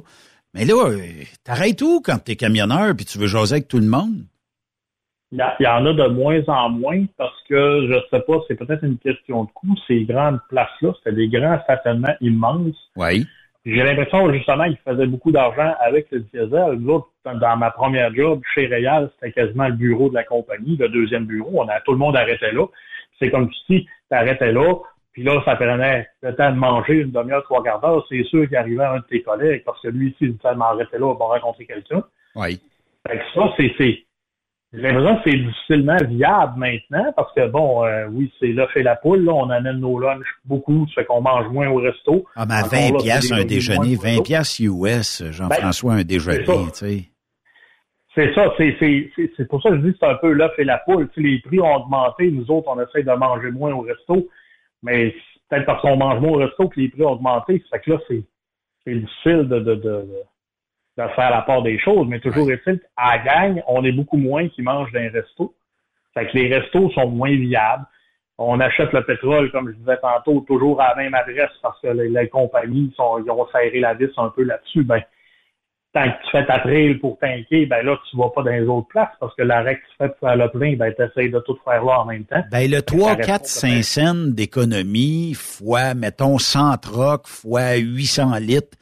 [0.53, 0.99] Mais là, euh,
[1.43, 4.23] t'arrêtes où quand t'es camionneur puis tu veux jaser avec tout le monde?
[5.31, 8.85] Il y, en a de moins en moins parce que, je sais pas, c'est peut-être
[8.85, 9.75] une question de coût.
[9.85, 12.77] Ces grandes places-là, c'était des grands stationnements immenses.
[12.95, 13.25] Oui.
[13.65, 16.79] J'ai l'impression, justement, qu'ils faisaient beaucoup d'argent avec le diesel.
[16.79, 20.87] L'autre, dans ma première job chez Réal, c'était quasiment le bureau de la compagnie, le
[20.87, 21.51] deuxième bureau.
[21.55, 22.67] On a, tout le monde arrêtait là.
[23.17, 24.75] C'est comme si t'arrêtais là,
[25.13, 28.05] puis là, ça prenait le temps de manger une demi-heure, trois quarts d'heure.
[28.09, 31.05] C'est sûr qu'il arrivait un de tes collègues, parce que lui, si ça m'arrêtait là,
[31.07, 32.03] on va rencontrer quelqu'un.
[32.35, 32.59] Oui.
[33.07, 34.03] Fait que ça, c'est, c'est,
[34.75, 38.83] j'ai l'impression que c'est difficilement viable maintenant, parce que bon, euh, oui, c'est l'œuf et
[38.83, 42.25] la poule, là, on amène nos lunchs beaucoup, ça fait qu'on mange moins au resto.
[42.35, 47.03] Ah, mais à 20 piastres un déjeuner, 20 piastres US, Jean-François, un déjeuner, tu sais.
[48.15, 50.77] C'est ça, c'est pour ça que je dis que c'est un peu l'œuf et la
[50.77, 51.09] poule.
[51.13, 54.29] Si les prix ont augmenté, nous autres, on essaie de manger moins au resto,
[54.81, 55.13] mais
[55.49, 57.61] peut-être parce qu'on mange moins au resto que les prix ont augmenté.
[57.69, 58.23] Ça fait que là, c'est
[58.87, 60.07] difficile de, de, de, de,
[60.95, 64.47] faire la part des choses, mais toujours est-il qu'à la gang, on est beaucoup moins
[64.47, 65.53] qui mangent dans les restos.
[66.13, 67.85] Fait que les restos sont moins viables.
[68.37, 71.87] On achète le pétrole, comme je disais tantôt, toujours à la même adresse parce que
[71.87, 74.83] les, compagnies sont, ils ont serré la vis un peu là-dessus.
[74.83, 75.01] Ben,
[75.93, 78.67] tant que tu fais ta trail pour tanker, ben là, tu vas pas dans les
[78.67, 81.29] autres places parce que l'arrêt que tu fais pour faire le plein, ben, tu essaies
[81.29, 82.43] de tout faire là en même temps.
[82.51, 88.77] Ben, le 3, 4, 5 cents d'économie fois, mettons, 100 trocs fois 800 litres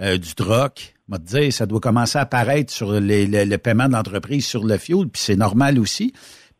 [0.00, 3.94] euh, du troc, te dire, ça doit commencer à apparaître sur les, le, paiement de
[3.94, 6.12] l'entreprise sur le fuel, puis c'est normal aussi.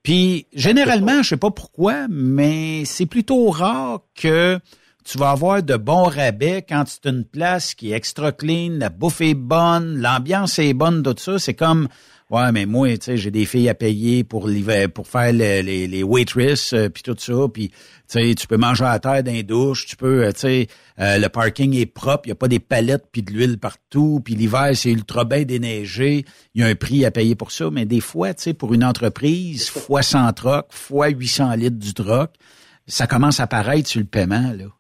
[0.03, 4.59] Puis, généralement, je sais pas pourquoi, mais c'est plutôt rare que
[5.05, 8.89] tu vas avoir de bons rabais quand c'est une place qui est extra clean, la
[8.89, 11.39] bouffe est bonne, l'ambiance est bonne, tout ça.
[11.39, 11.89] C'est comme,
[12.31, 14.49] ouais, mais moi, tu sais, j'ai des filles à payer pour
[14.95, 17.77] pour faire les, les, les waitresses, euh, puis tout ça, puis tu
[18.07, 20.67] sais, tu peux manger à terre dans les douches, tu peux, euh, tu sais,
[20.99, 24.21] euh, le parking est propre, il y a pas des palettes puis de l'huile partout,
[24.25, 26.25] puis l'hiver c'est ultra bien déneigé,
[26.55, 28.75] il y a un prix à payer pour ça, mais des fois, tu sais, pour
[28.75, 30.03] une entreprise, fois.
[30.03, 32.31] 100 trocs, fois 800 litres du troc,
[32.87, 34.78] ça commence à apparaître sur le paiement là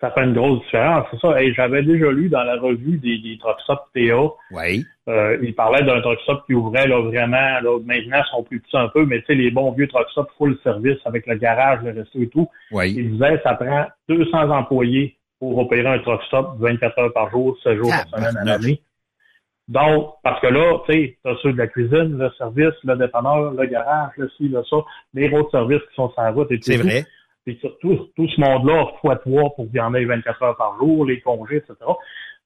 [0.00, 1.06] ça fait une grosse différence.
[1.10, 1.34] C'est ça.
[1.52, 4.32] J'avais déjà lu dans la revue des, des truck TA.
[4.52, 4.84] Oui.
[5.08, 8.60] Euh, il parlait d'un truck stop qui ouvrait là, vraiment, là, maintenant ils sont plus
[8.60, 11.36] petits un peu, mais tu sais, les bons vieux truck stop full service avec le
[11.36, 12.48] garage, le resto et tout.
[12.70, 12.94] Oui.
[12.96, 17.56] Il disait ça prend 200 employés pour opérer un truck stop 24 heures par jour,
[17.62, 18.80] 7 jours par semaine à l'année.
[19.68, 23.52] Donc, parce que là, tu sais, t'as ceux de la cuisine, le service, le dépanneur,
[23.52, 24.76] le garage, le ci, le ça,
[25.12, 26.70] les autres services qui sont sur la route et tout.
[26.70, 27.04] C'est vrai.
[27.56, 31.06] Surtout, tout ce monde-là, fois trois pour qu'il y en ait 24 heures par jour,
[31.06, 31.74] les congés, etc.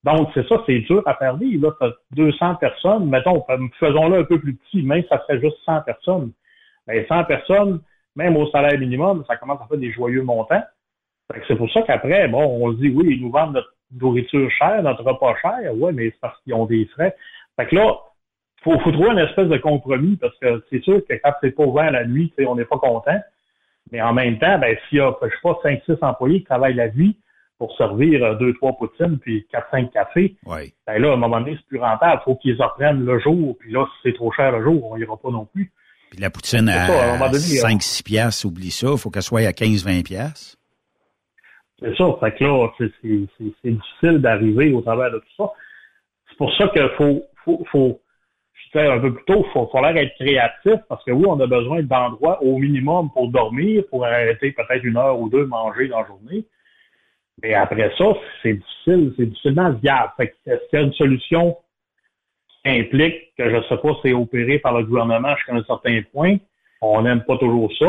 [0.05, 1.75] Donc, c'est ça, c'est dur à faire vivre.
[1.81, 3.45] Là, tu 200 personnes, mettons,
[3.79, 6.33] faisons-le un peu plus petit, même ça serait juste 100 personnes.
[6.87, 7.81] Mais 100 personnes,
[8.17, 10.63] même au salaire minimum, ça commence à faire des joyeux montants.
[11.47, 15.05] C'est pour ça qu'après, bon, on se dit, oui, ils nous vendent nourriture chère, notre
[15.05, 15.75] repas cher.
[15.77, 17.15] Ouais, mais c'est parce qu'ils ont des frais.
[17.57, 17.97] Fait que là,
[18.63, 21.65] faut, faut trouver une espèce de compromis parce que c'est sûr que quand c'est pas
[21.65, 23.19] ouvert la nuit, on n'est pas content.
[23.93, 26.75] Mais en même temps, ben, s'il y a, je sais pas, 5-6 employés qui travaillent
[26.75, 27.17] la nuit
[27.59, 30.73] pour servir euh, deux, trois poutines puis quatre, cinq cafés, ouais.
[30.85, 32.21] ben là, à un moment donné, c'est plus rentable.
[32.25, 33.57] Faut qu'ils reprennent le jour.
[33.61, 35.71] Puis là, si c'est trop cher le jour, on ira pas non plus.
[36.11, 36.89] Puis la poutine à,
[37.29, 38.89] 5-6 piastres, oublie ça.
[38.91, 40.57] Il faut qu'elle soit à 15-20 piastres.
[41.79, 42.05] C'est ça.
[42.19, 45.53] Fait que là, c'est difficile d'arriver au travers de tout ça.
[46.29, 48.02] C'est pour ça qu'il faut, faut, faut,
[48.73, 51.47] disais un peu plus tôt, il faut falloir être créatif parce que oui, on a
[51.47, 56.01] besoin d'endroits au minimum pour dormir, pour arrêter peut-être une heure ou deux manger dans
[56.01, 56.45] la journée.
[57.43, 58.05] Mais après ça,
[58.43, 60.13] c'est difficile, c'est difficilement viable.
[60.17, 61.57] Fait est-ce qu'il y a une solution
[62.49, 66.01] qui implique que, je ne sais pas, c'est opéré par le gouvernement jusqu'à un certain
[66.13, 66.37] point?
[66.81, 67.87] On n'aime pas toujours ça.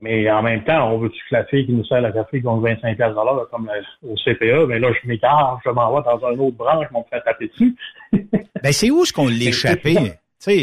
[0.00, 2.60] Mais en même temps, on veut-tu que la fille qui nous sert la café gagne
[2.60, 3.70] 25 dollars comme
[4.06, 7.06] au CPE, mais là, je m'écarte, je m'en vais dans un autre branche, je m'en
[7.10, 7.76] fais taper dessus.
[8.12, 9.96] ben, c'est où est-ce qu'on l'échappé?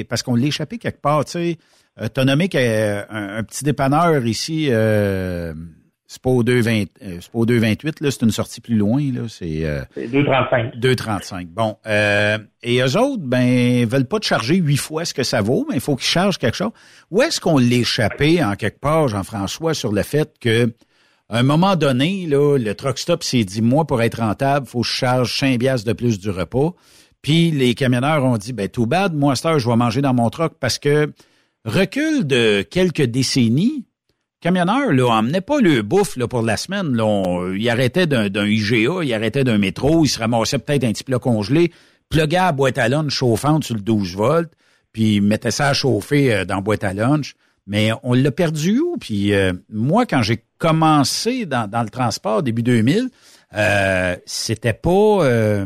[0.09, 1.57] parce qu'on l'échappé quelque part, tu sais.
[2.01, 5.53] Euh, T'as nommé qu'un un, petit dépanneur ici, euh,
[6.07, 9.01] c'est pas au 2,20, euh, c'est pas au 2,28, là, c'est une sortie plus loin,
[9.11, 9.21] là.
[9.27, 10.79] C'est, euh, 2,35.
[10.79, 11.47] 2,35.
[11.47, 11.77] Bon.
[11.87, 15.65] Euh, et eux autres, ben, veulent pas te charger huit fois ce que ça vaut,
[15.67, 16.71] mais il faut qu'ils chargent quelque chose.
[17.09, 20.71] Où est-ce qu'on l'échappait, en quelque part, Jean-François, sur le fait que,
[21.29, 24.81] à un moment donné, là, le truck stop s'est dit, moi, pour être rentable, faut
[24.81, 26.75] que je charge 5 de plus du repas.
[27.23, 30.01] Puis les camionneurs ont dit, ben, tout bad, moi, à cette heure, je vais manger
[30.01, 31.11] dans mon truck parce que
[31.65, 33.85] recul de quelques décennies,
[34.45, 36.95] camionneurs, là, emmenaient pas le bouffe là, pour la semaine.
[36.95, 41.03] Là, il arrêtait d'un IGA, il arrêtait d'un métro, il se ramassait peut-être un petit
[41.03, 41.71] plat congelé,
[42.09, 44.51] pluguait à boîte à lunch chauffante sur le 12 volts,
[44.93, 47.35] puis mettait ça à chauffer euh, dans la boîte à lunch.
[47.65, 48.97] Mais on l'a perdu où?
[48.99, 53.09] Puis euh, moi, quand j'ai commencé dans, le transport début 2000,
[53.55, 55.25] euh, c'était pas...
[55.25, 55.65] Euh,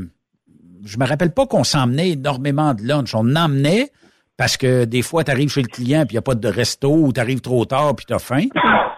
[0.85, 3.13] je me rappelle pas qu'on s'emmenait énormément de lunch.
[3.13, 3.91] On emmenait,
[4.39, 6.47] parce que des fois, tu arrives chez le client puis il n'y a pas de
[6.47, 8.47] resto ou tu arrives trop tard puis tu as faim.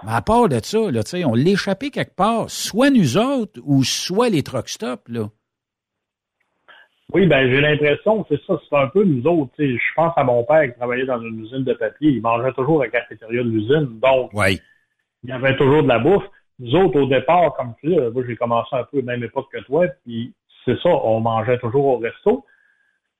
[0.05, 4.29] Mais à part de ça, là, on l'échappait quelque part, soit nous autres ou soit
[4.29, 5.09] les truck stops.
[5.09, 5.29] Là.
[7.11, 9.51] Oui, ben j'ai l'impression, c'est ça, c'est un peu nous autres.
[9.57, 12.11] Je pense à mon père qui travaillait dans une usine de papier.
[12.11, 13.99] Il mangeait toujours à la cafétéria de l'usine.
[13.99, 16.23] Donc, il y avait toujours de la bouffe.
[16.59, 19.23] Nous autres, au départ, comme tu dis, moi j'ai commencé un peu à la même
[19.23, 20.33] époque que toi, puis
[20.65, 22.45] c'est ça, on mangeait toujours au resto.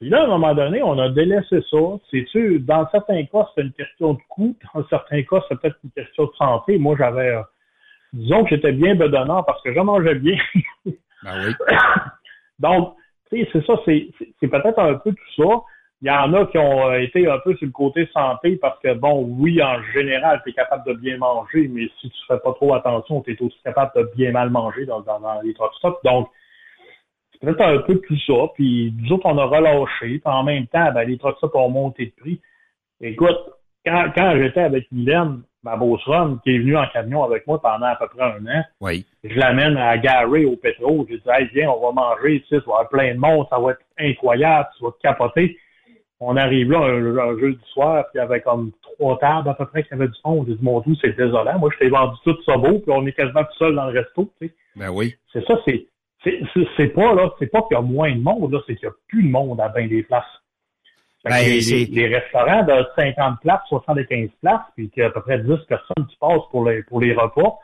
[0.01, 1.77] Puis là, à un moment donné, on a délaissé ça.
[2.09, 4.57] C'est sûr, dans certains cas, c'est une question de coût.
[4.73, 6.79] Dans certains cas, c'est peut-être une question de santé.
[6.79, 7.43] Moi, j'avais, euh,
[8.11, 10.37] disons que j'étais bien bedonnant parce que je mangeais bien.
[10.85, 11.53] ben oui.
[12.59, 12.95] Donc,
[13.29, 14.09] tu sais, c'est ça, c'est,
[14.39, 15.61] c'est peut-être un peu tout ça.
[16.01, 18.79] Il y en a qui ont euh, été un peu sur le côté santé parce
[18.79, 22.39] que, bon, oui, en général, tu es capable de bien manger, mais si tu fais
[22.39, 25.53] pas trop attention, tu es aussi capable de bien mal manger dans, dans, dans les
[25.53, 26.01] truck stops.
[26.03, 26.27] Donc,
[27.41, 28.47] peut-être un peu tout ça.
[28.55, 30.19] Puis nous autres, on a relâché.
[30.19, 32.41] Puis en même temps, ben, les trucks ont monté de prix.
[33.01, 33.39] Écoute,
[33.85, 36.01] quand, quand j'étais avec Mylène, ma boss
[36.43, 39.05] qui est venue en camion avec moi pendant à peu près un an, oui.
[39.23, 41.05] je l'amène à Gary au pétrole.
[41.09, 43.59] Je dis, hey, viens, on va manger ici, ça va avoir plein de monde, ça
[43.59, 45.57] va être incroyable, tu vas te capoter.
[46.19, 49.65] On arrive là un, jeudi soir, puis il y avait comme trois tables à peu
[49.65, 50.45] près qui avaient du fond.
[50.47, 51.57] J'ai dit, mon tout, c'est désolant.
[51.57, 53.99] Moi, je t'ai vendu tout ça beau, puis on est quasiment tout seul dans le
[53.99, 54.31] resto.
[54.39, 54.53] Tu sais.
[54.75, 55.15] Ben oui.
[55.33, 55.87] C'est ça, c'est
[56.23, 58.89] c'est pas là, c'est pas qu'il y a moins de monde, là, c'est qu'il y
[58.89, 60.23] a plus de monde à bien des places.
[61.23, 65.37] Ben, les, restaurants de 50 places, 75 places, puis qu'il y a à peu près
[65.37, 67.59] 10 personnes qui passent pour les, pour les repas.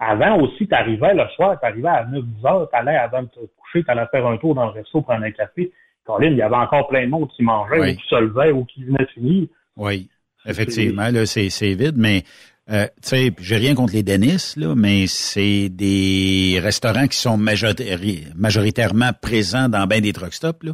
[0.00, 3.28] Avant aussi, tu arrivais le soir, tu arrivais à 9 heures, tu allais avant de
[3.28, 5.72] te coucher, tu allais faire un tour dans le resto, prendre un café.
[6.04, 8.64] Colin, il y avait encore plein de monde qui mangeait ou qui se levait ou
[8.64, 9.46] qui venait finir.
[9.76, 10.08] Oui,
[10.44, 12.22] effectivement, là, c'est vide, mais
[12.70, 17.38] euh, tu sais, j'ai rien contre les Denis, là, mais c'est des restaurants qui sont
[17.38, 20.72] majoritairement présents dans bien des truck stops, là.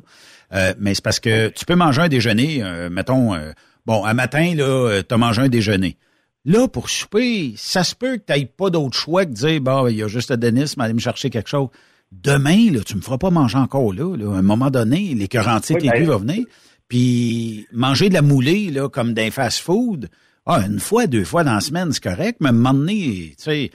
[0.52, 3.52] Euh, mais c'est parce que tu peux manger un déjeuner, euh, mettons, euh,
[3.86, 5.96] bon, un matin, là, tu as mangé un déjeuner.
[6.44, 9.84] Là, pour souper, ça se peut que n'aies pas d'autre choix que de dire, bah,
[9.88, 11.68] il y a juste le Denis, mais aller me chercher quelque chose.
[12.12, 14.16] Demain, là, tu me feras pas manger encore là.
[14.16, 14.34] là.
[14.34, 16.04] À un moment donné, les cœurs entiers oui, ben...
[16.04, 16.44] vont venir.
[16.86, 20.10] Puis manger de la moulée, là, comme d'un fast-food,
[20.46, 23.32] ah, une fois, deux fois dans la semaine, c'est correct, mais à un moment donné,
[23.38, 23.70] tu sais,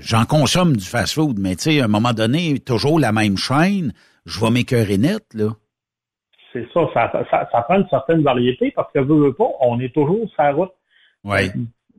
[0.00, 3.92] j'en consomme du fast-food, mais tu sais, à un moment donné, toujours la même chaîne,
[4.26, 5.50] je vais m'écœurer net, là.
[6.52, 9.94] C'est ça ça, ça, prend une certaine variété parce que, veut, veut pas, on est
[9.94, 10.72] toujours sur la route.
[11.24, 11.50] Oui.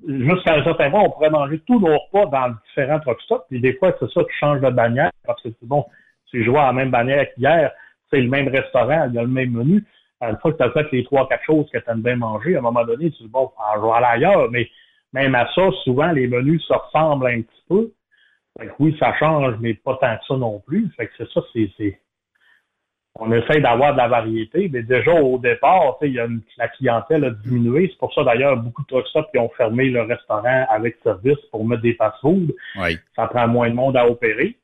[0.07, 3.61] Jusqu'à un certain point, on pourrait manger tous nos repas dans différents truck stops, puis
[3.61, 5.85] des fois, c'est ça, tu changes de bannière parce que, bon,
[6.29, 7.71] tu joues à la même bannière qu'hier,
[8.11, 9.83] c'est le même restaurant, il y a le même menu
[10.29, 12.55] une fois que tu as fait les trois, quatre choses que tu aimes bien manger,
[12.55, 14.49] à un moment donné, tu dis, bon, je vais aller ailleurs.
[14.51, 14.69] Mais
[15.11, 17.91] même à ça, souvent, les menus se ressemblent un petit peu.
[18.57, 20.89] Fait que oui, ça change, mais pas tant que ça non plus.
[20.95, 21.99] Fait que c'est ça, c'est,
[23.19, 26.27] on essaie d'avoir de la variété, mais déjà au départ, il y a
[26.57, 27.87] la clientèle a diminué.
[27.91, 31.39] C'est pour ça d'ailleurs beaucoup de truck stops qui ont fermé le restaurant avec service
[31.51, 32.53] pour mettre des fast-food.
[32.77, 32.97] Oui.
[33.15, 34.57] Ça prend moins de monde à opérer.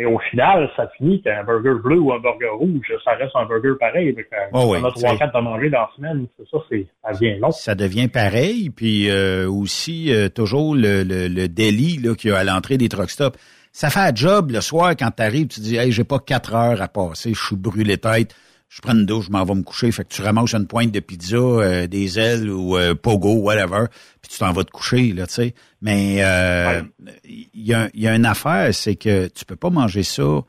[0.00, 3.44] Mais au final, ça finit qu'un burger bleu ou un burger rouge, ça reste un
[3.44, 4.14] burger pareil.
[4.14, 6.26] Fait que, Oh oui, on a trois, quatre à manger dans la semaine.
[6.38, 7.50] C'est ça, c'est, ça devient long.
[7.50, 8.70] Ça devient pareil.
[8.70, 12.78] Puis euh, aussi, euh, toujours le, le, le délit là, qu'il y a à l'entrée
[12.78, 13.38] des truck stops.
[13.72, 16.54] Ça fait un job le soir quand tu arrives, tu dis Hey, j'ai pas quatre
[16.54, 18.34] heures à passer, je suis brûlé tête,
[18.70, 19.90] je prends une douche, je m'en vais me coucher.
[19.90, 23.86] Fait que tu ramasses une pointe de pizza, euh, des ailes ou euh, pogo, whatever,
[24.22, 25.54] puis tu t'en vas te coucher, là, tu sais.
[25.82, 26.80] Mais euh,
[27.24, 30.42] il y, a, y une affaire, c'est que tu peux pas manger ça.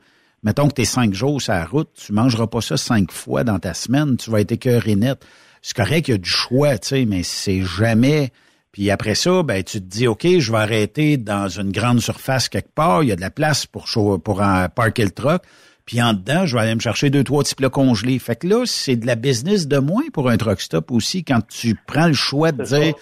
[0.44, 3.42] Mettons que tu es cinq jours sur la route, tu mangeras pas ça cinq fois
[3.42, 5.20] dans ta semaine, tu vas être écœuré net.
[5.60, 8.30] C'est correct qu'il y a du choix, tu sais, mais c'est jamais...
[8.70, 12.48] Puis après ça, ben tu te dis, OK, je vais arrêter dans une grande surface
[12.48, 13.84] quelque part, il y a de la place pour,
[14.22, 15.42] pour en parker le truck.
[15.84, 18.18] Puis en dedans, je vais aller me chercher deux, trois petits plats congelés.
[18.18, 21.40] Fait que là, c'est de la business de moins pour un truck stop aussi quand
[21.48, 22.94] tu prends le choix de dire,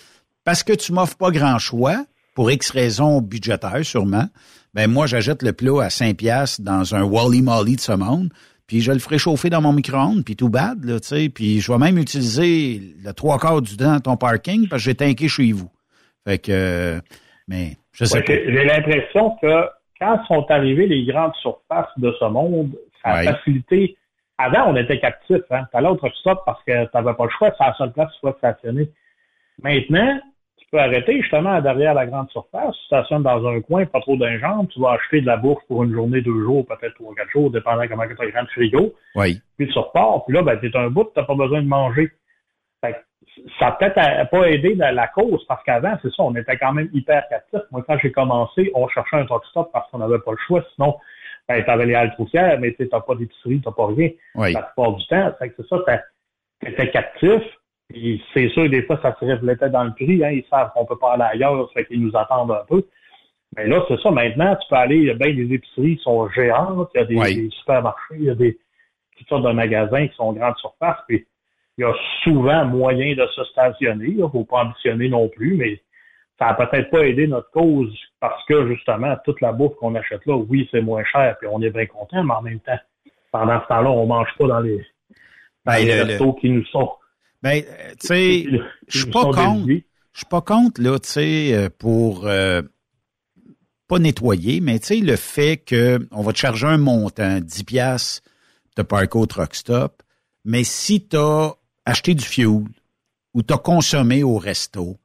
[0.44, 2.05] parce que tu m'offres pas grand choix,
[2.35, 4.27] pour X raisons budgétaires sûrement,
[4.73, 8.31] ben moi, j'achète le plat à 5 piastres dans un Wally Molly de ce monde,
[8.66, 11.61] puis je le ferai chauffer dans mon micro-ondes, puis tout bad, là, tu sais, puis
[11.61, 15.28] je vais même utiliser le trois quarts du temps ton parking parce que j'ai tanké
[15.28, 15.70] chez vous.
[16.24, 17.01] Fait que, euh,
[17.48, 19.66] mais je sais Ouais, j'ai l'impression que
[20.01, 22.70] quand sont arrivées les grandes surfaces de ce monde,
[23.02, 23.97] ça a facilité.
[24.39, 25.43] Avant, on était captif.
[25.51, 25.66] Hein?
[25.70, 27.93] Tu allais au truck stop parce que tu n'avais pas le choix, c'est la seule
[27.93, 28.90] place où tu pouvais stationner.
[29.62, 30.18] Maintenant,
[30.56, 34.16] tu peux arrêter justement derrière la grande surface, tu stationnes dans un coin, pas trop
[34.16, 37.14] d'un jambe, tu vas acheter de la bouffe pour une journée, deux jours, peut-être trois,
[37.14, 39.40] quatre jours, dépendant comment tu as le grand frigo, Oui.
[39.59, 41.68] puis tu repars, puis là, ben, tu es un bout, tu n'as pas besoin de
[41.68, 42.10] manger.
[43.58, 46.56] Ça a peut-être à- pas aidé la, la cause, parce qu'avant, c'est ça, on était
[46.56, 47.60] quand même hyper captifs.
[47.70, 50.62] Moi, quand j'ai commencé, on cherchait un truck stop parce qu'on n'avait pas le choix,
[50.74, 50.96] sinon,
[51.48, 54.10] ben, t'avais les haltes routières, mais tu n'as pas d'épicerie, t'as pas rien.
[54.36, 54.52] Oui.
[54.52, 56.02] La plupart du temps, fait que c'est ça, t'as-
[56.60, 57.42] t'étais captif,
[57.88, 60.84] puis c'est sûr, des fois, ça se reflétait dans le prix, hein, ils savent qu'on
[60.84, 62.84] peut pas aller ailleurs, ça fait qu'ils nous attendent un peu.
[63.56, 66.02] Mais là, c'est ça, maintenant, tu peux aller, il y a bien des épiceries qui
[66.04, 67.34] sont géantes, il y a des, Oui.
[67.34, 68.58] des supermarchés, il y a des
[69.16, 71.26] toutes sortes de magasins qui sont grandes surfaces, puis
[71.78, 71.94] il y a
[72.24, 74.06] souvent moyen de se stationner.
[74.09, 75.80] Il ne faut pas ambitionner non plus, mais
[76.38, 80.24] ça n'a peut-être pas aidé notre cause parce que justement, toute la bouffe qu'on achète
[80.26, 82.78] là, oui, c'est moins cher, puis on est bien content, mais en même temps,
[83.32, 84.78] pendant ce temps-là, on mange pas dans les,
[85.64, 86.90] dans Ben, les le- restos qui nous sont.
[87.42, 88.44] Ben, euh, tu sais,
[88.88, 89.66] je suis pas contre.
[89.68, 92.62] Je suis pas contre, là, tu sais, euh, pour euh,
[93.88, 97.64] pas nettoyer, mais tu sais, le fait que on va te charger un montant, 10
[97.64, 98.22] piastres,
[98.76, 98.84] de
[99.14, 100.02] au truck stop,
[100.44, 101.55] mais si tu as
[101.90, 102.64] acheté du fuel
[103.34, 104.98] ou tu as consommé au resto,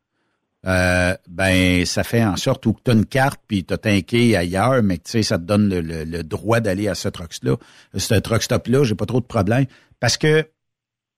[0.65, 4.81] euh, ben ça fait en sorte où tu as une carte puis tu as ailleurs,
[4.81, 7.57] mais tu ça te donne le, droit d'aller à ce truck-là.
[7.95, 9.65] Ce truck stop-là, j'ai pas trop de problème.
[9.99, 10.47] Parce que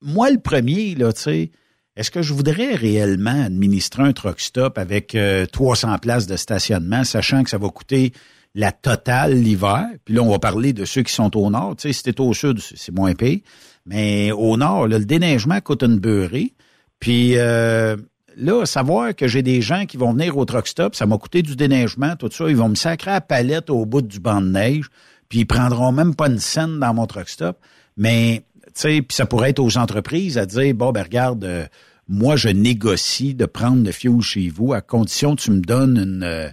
[0.02, 1.52] moi, le premier, là, tu sais,
[1.96, 7.04] est-ce que je voudrais réellement administrer un truck stop avec euh, 300 places de stationnement,
[7.04, 8.14] sachant que ça va coûter
[8.54, 9.88] la totale l'hiver?
[10.04, 11.78] Puis là, on va parler de ceux qui sont au nord.
[11.78, 13.44] Tu sais, si au sud, c'est moins payé.
[13.88, 16.54] Mais au nord, là, le déneigement coûte une beurrée.
[17.00, 17.96] Puis euh,
[18.36, 21.42] là, savoir que j'ai des gens qui vont venir au truck stop, ça m'a coûté
[21.42, 22.50] du déneigement, tout ça.
[22.50, 24.90] Ils vont me sacrer à palette au bout du banc de neige,
[25.30, 27.58] puis ils prendront même pas une scène dans mon truck stop.
[27.96, 31.66] Mais, tu sais, puis ça pourrait être aux entreprises à dire, bon, ben regarde, euh,
[32.10, 35.98] moi, je négocie de prendre le fuel chez vous à condition que tu me donnes
[35.98, 36.50] une, euh,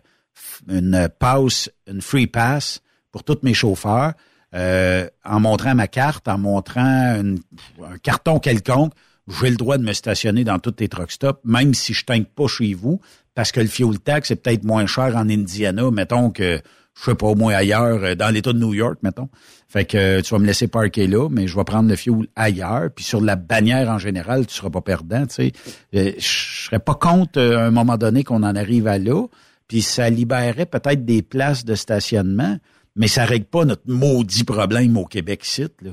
[0.69, 2.81] une passe, une free pass
[3.13, 4.15] pour tous mes chauffeurs,
[4.55, 8.93] euh, en montrant ma carte, en montrant un carton quelconque,
[9.29, 12.27] j'ai le droit de me stationner dans tous tes truck stops, même si je tank
[12.35, 13.01] pas chez vous,
[13.35, 16.61] parce que le fuel tax est peut-être moins cher en Indiana, mettons que,
[16.95, 19.29] je sais pas, au moins ailleurs, euh, dans l'État de New York, mettons.
[19.67, 22.29] Fait que euh, tu vas me laisser parker là, mais je vais prendre le fuel
[22.37, 22.91] ailleurs.
[22.95, 25.53] Puis sur la bannière en général, tu seras pas perdant, tu sais.
[25.97, 29.27] Euh, Je serais pas contre à un moment donné qu'on en arrive à là.
[29.67, 32.59] Puis ça libérerait peut-être des places de stationnement,
[32.97, 35.93] mais ça règle pas notre maudit problème au Québec site, là.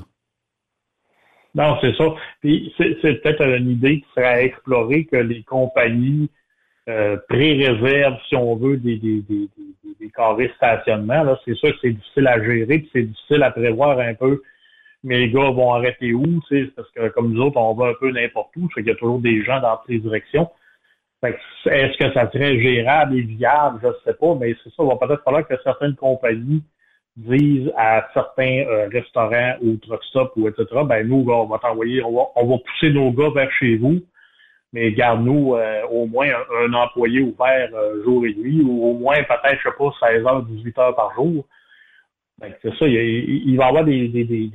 [1.54, 2.04] Non, c'est ça.
[2.40, 6.30] Puis c'est peut-être une idée qui serait à explorer que les compagnies
[6.88, 8.98] euh, pré-réservent, si on veut, des,
[10.14, 11.36] carrés de stationnement.
[11.44, 14.42] C'est sûr que c'est difficile à gérer, puis c'est difficile à prévoir un peu.
[15.04, 17.88] Mais les gars vont arrêter où, tu sais, parce que comme nous autres, on va
[17.88, 20.48] un peu n'importe où, qu'il y a toujours des gens dans toutes les directions.
[21.22, 23.78] Est-ce que ça serait gérable et viable?
[23.82, 26.62] Je ne sais pas, mais c'est ça, il va peut-être falloir que certaines compagnies
[27.16, 30.66] disent à certains euh, restaurants ou truck stop ou etc.
[30.84, 34.00] Ben nous, on va t'envoyer, on va, on va pousser nos gars vers chez vous.
[34.72, 36.28] mais garde-nous euh, au moins
[36.62, 40.26] un, employé ouvert euh, jour et nuit, ou au moins peut-être, je sais pas, 16
[40.26, 41.44] heures, 18 heures par jour.
[42.38, 44.50] Ben, c'est ça, il, va y avoir des, des, des,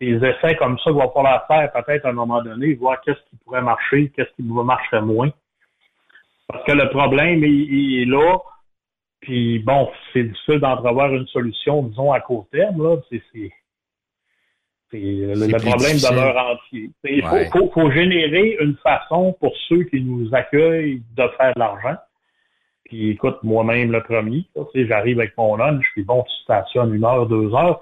[0.00, 3.20] des, essais comme ça qu'il va falloir faire peut-être à un moment donné, voir qu'est-ce
[3.28, 5.30] qui pourrait marcher, qu'est-ce qui marcherait moins.
[6.48, 8.38] Parce que le problème, il, est là,
[9.20, 12.96] puis bon, c'est difficile d'entrevoir une solution, disons, à court terme, là.
[13.10, 16.90] C'est, c'est le, problème de leur entier.
[17.04, 17.22] Il
[17.52, 21.96] faut, faut, générer une façon pour ceux qui nous accueillent de faire de l'argent.
[22.84, 24.44] Puis écoute, moi-même le premier,
[24.74, 27.80] j'arrive avec mon lunch, puis bon, tu stationnes une heure, deux heures.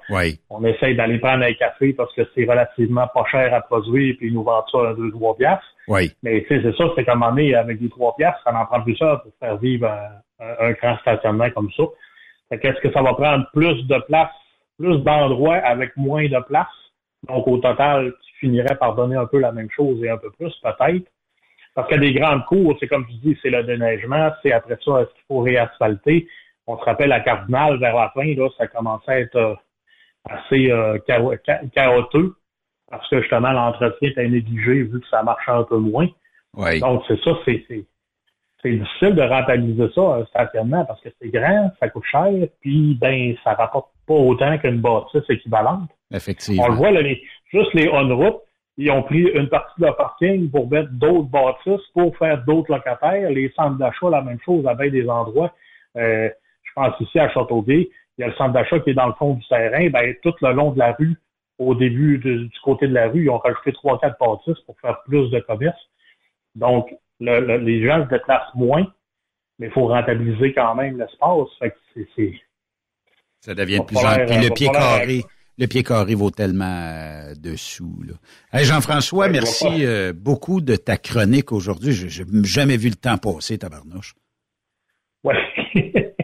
[0.50, 4.26] On essaye d'aller prendre un café parce que c'est relativement pas cher à produire, puis
[4.28, 5.64] ils nous vendent ça à deux, trois piastres.
[5.86, 6.12] Oui.
[6.22, 8.66] Mais tu sais, c'est ça, c'est comme on est avec des trois piastres, ça en
[8.66, 11.84] prend plus cher pour faire vivre un, un, grand stationnement comme ça.
[12.50, 14.30] Qu'est-ce que ça va prendre plus de place,
[14.78, 16.66] plus d'endroits avec moins de place?
[17.28, 20.30] Donc, au total, tu finirais par donner un peu la même chose et un peu
[20.30, 21.10] plus, peut-être.
[21.74, 25.02] Parce que des grandes cours, c'est comme tu dis, c'est le déneigement, c'est après ça,
[25.02, 26.28] est-ce qu'il faut réasphalter?
[26.66, 29.54] On se rappelle à Cardinal, vers la fin, là, ça commençait à être euh,
[30.28, 30.98] assez euh,
[31.74, 32.32] chaotique
[32.90, 36.08] parce que justement, l'entretien était négligé vu que ça marchait un peu moins.
[36.80, 37.64] Donc, c'est ça, c'est
[38.62, 42.96] c'est difficile de rentabiliser ça, un stationnement, parce que c'est grand, ça coûte cher, puis
[43.00, 45.90] ben ça rapporte pas autant qu'une bâtisse équivalente.
[46.12, 46.64] Effectivement.
[46.64, 47.22] On le voit, là, les,
[47.52, 48.40] juste les on-route,
[48.76, 52.72] ils ont pris une partie de leur parking pour mettre d'autres bâtisses, pour faire d'autres
[52.72, 53.30] locataires.
[53.30, 55.52] Les centres d'achat, la même chose, avec des endroits.
[55.96, 56.28] Euh,
[56.62, 59.14] je pense ici à Châteauguay, il y a le centre d'achat qui est dans le
[59.14, 59.88] fond du terrain.
[59.90, 61.16] Ben, tout le long de la rue,
[61.58, 65.00] au début du côté de la rue, ils ont rajouté trois, quatre bâtisses pour faire
[65.02, 65.80] plus de commerce.
[66.54, 66.88] Donc,
[67.20, 68.86] les gens se déplacent moins,
[69.58, 71.48] mais il faut rentabiliser quand même l'espace.
[73.40, 74.48] Ça devient de plus en plus.
[74.48, 75.24] Le pied carré.
[75.58, 78.04] Le pied carré vaut tellement euh, dessous.
[78.52, 81.92] Jean-François, merci euh, beaucoup de ta chronique aujourd'hui.
[81.92, 84.14] Je n'ai jamais vu le temps passer, tabarnouche.
[85.24, 85.34] Ouais.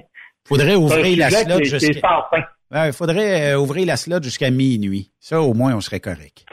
[0.46, 2.20] faudrait ouvrir la slot jusqu'à.
[2.86, 5.10] Il faudrait ouvrir la slot jusqu'à minuit.
[5.18, 6.44] Ça, au moins, on serait correct.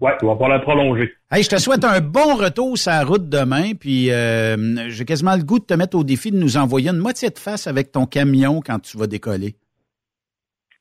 [0.00, 1.12] Ouais, on va pas la prolonger.
[1.30, 5.36] Hey, je te souhaite un bon retour sur la route demain, puis euh, j'ai quasiment
[5.36, 7.92] le goût de te mettre au défi de nous envoyer une moitié de face avec
[7.92, 9.56] ton camion quand tu vas décoller.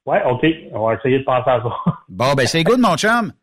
[0.06, 0.46] Ouais, OK.
[0.72, 1.94] On va essayer de penser à ça.
[2.10, 3.34] Bon, ben c'est good, mon chum.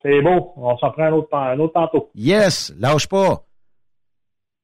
[0.00, 0.52] C'est beau.
[0.56, 2.10] On s'en prend un autre, un autre tantôt.
[2.14, 3.44] Yes, lâche pas.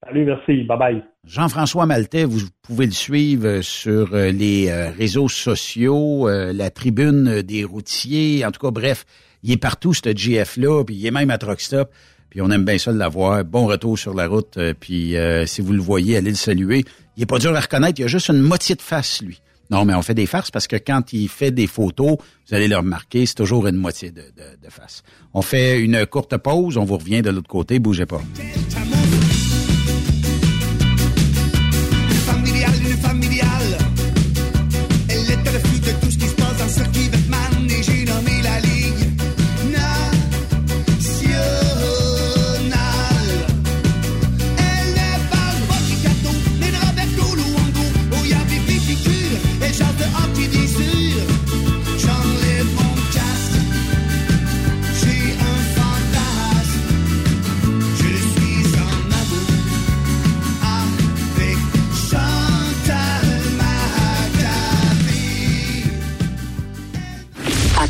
[0.05, 0.63] Salut, merci.
[0.63, 1.03] Bye bye.
[1.25, 7.65] Jean-François Maltais, vous pouvez le suivre sur euh, les euh, réseaux sociaux, la tribune des
[7.65, 9.05] routiers, en tout cas, bref
[9.43, 11.91] il est partout, ce GF-là, puis il est même à Truckstop.
[12.29, 13.43] Puis on aime bien ça de l'avoir.
[13.43, 14.57] Bon retour sur la route.
[14.57, 16.85] Euh, puis euh, si vous le voyez, allez le saluer.
[17.17, 17.99] Il est pas dur à reconnaître.
[17.99, 19.41] Il a juste une moitié de face, lui.
[19.71, 22.17] Non, mais on fait des farces parce que quand il fait des photos,
[22.47, 25.03] vous allez le remarquer, c'est toujours une moitié de, de face.
[25.33, 26.77] On fait une courte pause.
[26.77, 27.79] On vous revient de l'autre côté.
[27.79, 28.21] Bougez pas.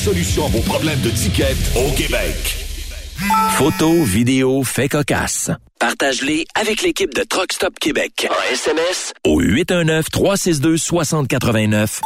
[0.00, 2.56] solution à vos problèmes de ticket au Québec.
[3.52, 5.50] Photos, vidéos, faits cocasse.
[5.78, 8.26] Partage-les avec l'équipe de Truck Stop Québec.
[8.30, 12.00] En SMS au 819-362-6089.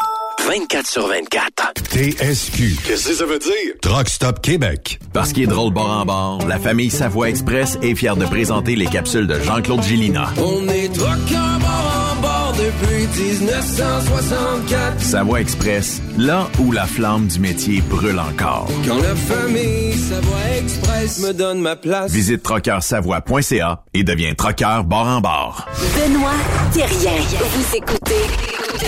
[0.44, 1.82] 24 sur 24.
[1.84, 2.76] TSQ.
[2.84, 3.74] Qu'est-ce que ça veut dire?
[3.80, 4.98] Truck Stop Québec.
[5.12, 8.74] Parce qu'il est drôle bord en bord, la famille Savoie Express est fière de présenter
[8.74, 10.30] les capsules de Jean-Claude Gillina.
[10.38, 12.13] On est bord en bord
[12.56, 13.06] depuis
[13.44, 15.00] 1964.
[15.00, 18.68] Savoie Express, là où la flamme du métier brûle encore.
[18.86, 22.10] Quand la famille Savoie Express me donne ma place.
[22.12, 25.66] Visite trockeursavoie.ca et deviens trockeur bord en bord.
[25.94, 26.30] Benoît
[26.72, 27.20] Thérien.
[27.38, 28.26] Vous écoutez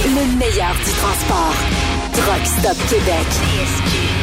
[0.05, 1.55] le meilleur du transport.
[2.13, 4.16] Truck Stop Québec.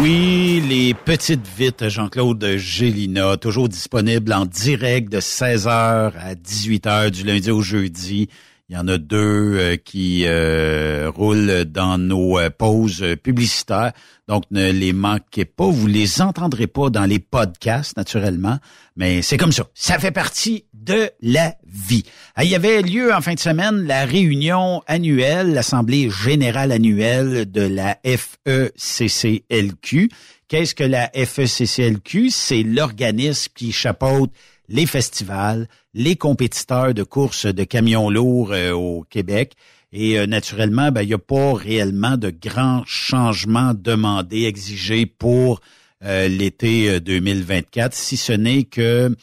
[0.00, 7.24] Oui, les petites vites Jean-Claude Gélina, toujours disponible en direct de 16h à 18h du
[7.24, 8.28] lundi au jeudi.
[8.70, 13.92] Il y en a deux euh, qui euh, roulent dans nos euh, pauses publicitaires.
[14.28, 15.64] Donc, ne les manquez pas.
[15.64, 18.58] Vous les entendrez pas dans les podcasts, naturellement.
[18.94, 19.64] Mais c'est comme ça.
[19.72, 22.02] Ça fait partie de la vie.
[22.34, 27.50] Ah, il y avait lieu en fin de semaine la réunion annuelle, l'Assemblée générale annuelle
[27.50, 30.10] de la FECCLQ.
[30.46, 32.28] Qu'est-ce que la FECCLQ?
[32.28, 34.30] C'est l'organisme qui chapeaute
[34.68, 39.54] les festivals, les compétiteurs de courses de camions lourds euh, au Québec.
[39.92, 45.60] Et euh, naturellement, ben, il n'y a pas réellement de grands changements demandés, exigés pour
[46.04, 49.14] euh, l'été 2024, si ce n'est que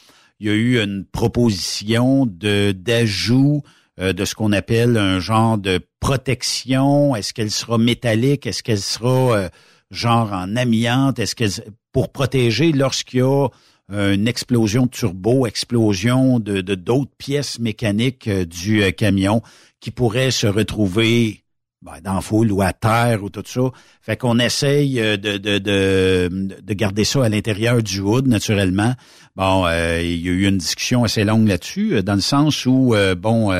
[0.42, 3.64] il y a eu une proposition de d'ajout
[3.98, 7.16] de ce qu'on appelle un genre de protection.
[7.16, 8.46] Est-ce qu'elle sera métallique?
[8.46, 9.50] Est-ce qu'elle sera
[9.92, 11.20] genre en amiante?
[11.20, 11.46] Est-ce que
[11.94, 13.48] pour protéger lorsqu'il y a
[13.90, 19.42] une explosion de turbo, explosion de d'autres pièces mécaniques euh, du euh, camion
[19.80, 21.44] qui pourraient se retrouver
[21.82, 23.62] ben, dans foule ou à terre ou tout ça.
[24.02, 26.30] Fait qu'on essaye euh, de, de, de,
[26.62, 28.96] de, garder ça à l'intérieur du hood, naturellement.
[29.36, 33.52] Bon, il y a eu une discussion assez longue là-dessus, dans le sens où, bon,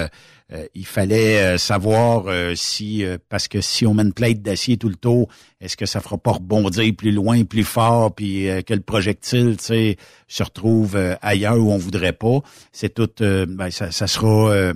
[0.76, 4.96] il fallait euh, savoir euh, si, parce que si on met une d'acier tout le
[4.96, 5.28] tour,
[5.60, 9.66] est-ce que ça fera pas rebondir plus loin, plus fort, puis que le projectile, tu
[9.66, 9.98] sais,
[10.28, 12.42] se retrouve ailleurs où on voudrait pas?
[12.72, 14.74] C'est tout, ben, ça, ça, sera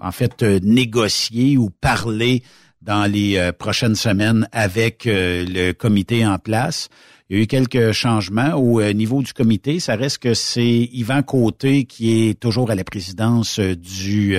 [0.00, 2.42] en fait négocié ou parlé
[2.82, 6.88] dans les prochaines semaines avec le comité en place.
[7.30, 9.78] Il y a eu quelques changements au niveau du comité.
[9.78, 14.36] Ça reste que c'est Yvan Côté qui est toujours à la présidence du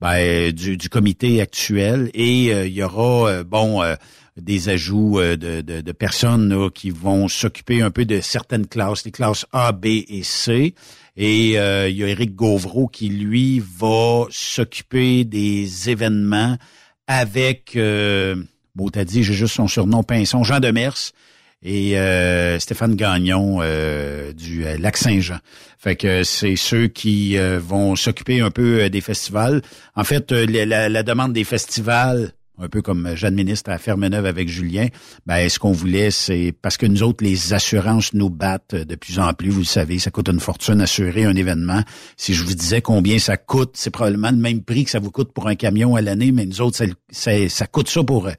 [0.00, 3.94] ben, du, du, comité actuel et euh, il y aura euh, bon euh,
[4.36, 9.10] des ajouts euh, de, de, personnes qui vont s'occuper un peu de certaines classes, les
[9.10, 10.74] classes A, B et C.
[11.16, 16.58] Et euh, il y a Éric Gauvreau qui, lui, va s'occuper des événements
[17.06, 18.36] avec, euh,
[18.74, 21.12] bon, t'as dit, j'ai juste son surnom, Pinson, Jean Demers
[21.62, 25.38] et euh, Stéphane Gagnon euh, du Lac Saint-Jean.
[25.78, 29.62] Fait que c'est ceux qui vont s'occuper un peu des festivals.
[29.94, 34.86] En fait, la, demande des festivals un peu comme j'administre à Fermeneuve avec Julien,
[35.26, 39.18] ben ce qu'on voulait, c'est parce que nous autres, les assurances nous battent de plus
[39.18, 41.82] en plus, vous le savez, ça coûte une fortune assurer un événement.
[42.16, 45.10] Si je vous disais combien ça coûte, c'est probablement le même prix que ça vous
[45.10, 48.32] coûte pour un camion à l'année, mais nous autres, ça, ça, coûte ça pour euh,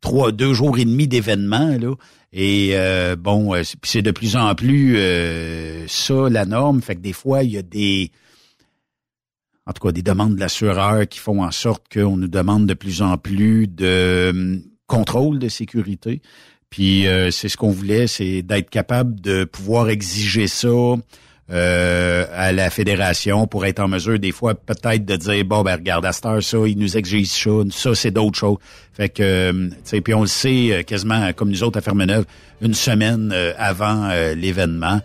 [0.00, 1.94] trois, deux jours et demi d'événement, là.
[2.32, 4.96] Et euh, bon, euh, c'est de plus en plus
[5.88, 6.80] ça, la norme.
[6.80, 8.12] Fait que des fois, il y a des
[9.66, 12.74] en tout cas des demandes de l'assureur qui font en sorte qu'on nous demande de
[12.74, 16.20] plus en plus de hum, contrôle de sécurité.
[16.70, 20.68] Puis euh, c'est ce qu'on voulait, c'est d'être capable de pouvoir exiger ça
[21.50, 25.74] euh, à la fédération pour être en mesure des fois peut-être de dire bon ben
[25.74, 28.58] regarde à cette ça ils nous exigent ça ça c'est d'autres choses
[28.92, 31.80] fait que hum, tu sais puis on le sait euh, quasiment comme nous autres à
[31.80, 32.24] Fermeneuve
[32.62, 35.00] une semaine avant l'événement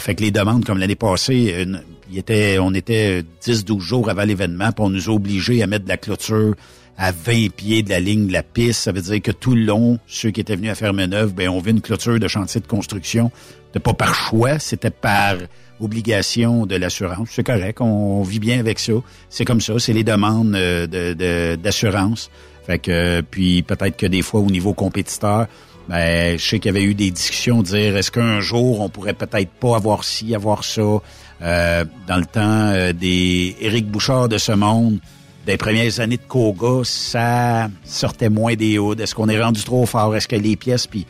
[0.00, 1.64] fait que les demandes comme l'année passée
[2.10, 5.84] il était, on était 10-12 jours avant l'événement, puis on nous a obligés à mettre
[5.84, 6.54] de la clôture
[6.96, 8.80] à 20 pieds de la ligne de la piste.
[8.80, 11.60] Ça veut dire que tout le long, ceux qui étaient venus à Fermeneuve, ben, on
[11.60, 13.30] vu une clôture de chantier de construction.
[13.66, 15.36] C'était pas par choix, c'était par
[15.80, 17.28] obligation de l'assurance.
[17.32, 18.92] C'est correct, on, vit bien avec ça.
[19.30, 22.30] C'est comme ça, c'est les demandes euh, d'assurance.
[22.30, 25.46] De, fait que, puis peut-être que des fois, au niveau compétiteur,
[25.88, 29.14] ben, je sais qu'il y avait eu des discussions, dire est-ce qu'un jour, on pourrait
[29.14, 31.00] peut-être pas avoir ci, avoir ça?
[31.40, 34.98] Euh, dans le temps euh, des Éric Bouchard de ce monde,
[35.46, 38.96] des premières années de Koga, ça sortait moins des hauts.
[38.96, 40.14] Est-ce qu'on est rendu trop fort?
[40.16, 40.86] Est-ce que les pièces...
[40.86, 41.06] Puis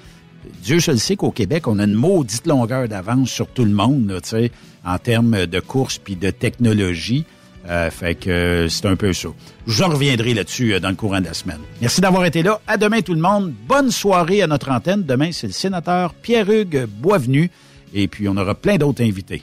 [0.62, 3.72] Dieu se le sait qu'au Québec, on a une maudite longueur d'avance sur tout le
[3.72, 4.48] monde, là,
[4.84, 7.24] en termes de course puis de technologie.
[7.68, 9.28] Euh, fait que c'est un peu ça.
[9.66, 11.60] Je reviendrai là-dessus dans le courant de la semaine.
[11.80, 12.60] Merci d'avoir été là.
[12.66, 13.52] À demain tout le monde.
[13.66, 15.04] Bonne soirée à notre antenne.
[15.04, 17.50] Demain, c'est le sénateur Pierre-Hugues Boisvenu.
[17.92, 19.42] Et puis, on aura plein d'autres invités.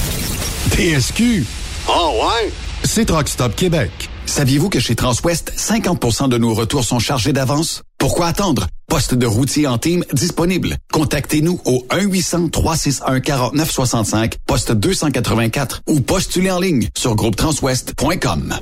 [0.81, 1.45] TSQ.
[1.87, 2.51] Oh ouais?
[2.83, 3.91] C'est Rockstop Québec.
[4.25, 7.83] Saviez-vous que chez Transwest, 50% de nos retours sont chargés d'avance?
[7.99, 8.65] Pourquoi attendre?
[8.91, 10.75] Poste de routier en team disponible.
[10.91, 18.53] Contactez-nous au 1-800-361-4965, poste 284 ou postulez en ligne sur groupetranswest.com.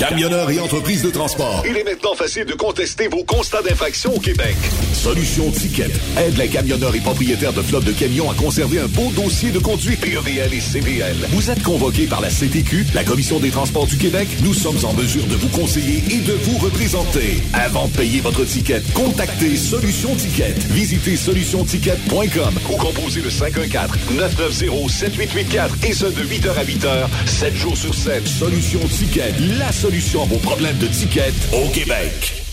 [0.00, 1.62] Camionneurs et entreprises de transport.
[1.68, 4.56] Il est maintenant facile de contester vos constats d'infraction au Québec.
[4.94, 9.10] Solution Ticket aide les camionneurs et propriétaires de flottes de camions à conserver un beau
[9.14, 11.16] dossier de conduite PEVL et CVL.
[11.32, 14.26] Vous êtes convoqué par la CTQ, la Commission des transports du Québec.
[14.42, 17.42] Nous sommes en mesure de vous conseiller et de vous représenter.
[17.52, 20.54] Avant de payer votre ticket, contactez Solution Ticket.
[20.70, 27.94] Visitez solutionticket.com ou composez le 514-990-7884 et ce de 8h à 8h, 7 jours sur
[27.94, 28.26] 7.
[28.26, 32.44] Solution Ticket, la solution à vos problèmes de ticket au Québec.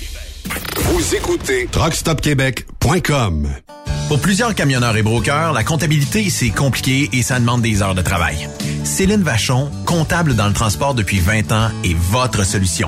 [0.77, 3.49] Vous écoutez TruckStopQuébec.com.
[4.07, 8.01] Pour plusieurs camionneurs et brokers, la comptabilité, c'est compliqué et ça demande des heures de
[8.01, 8.47] travail.
[8.85, 12.87] Céline Vachon, comptable dans le transport depuis 20 ans, est votre solution.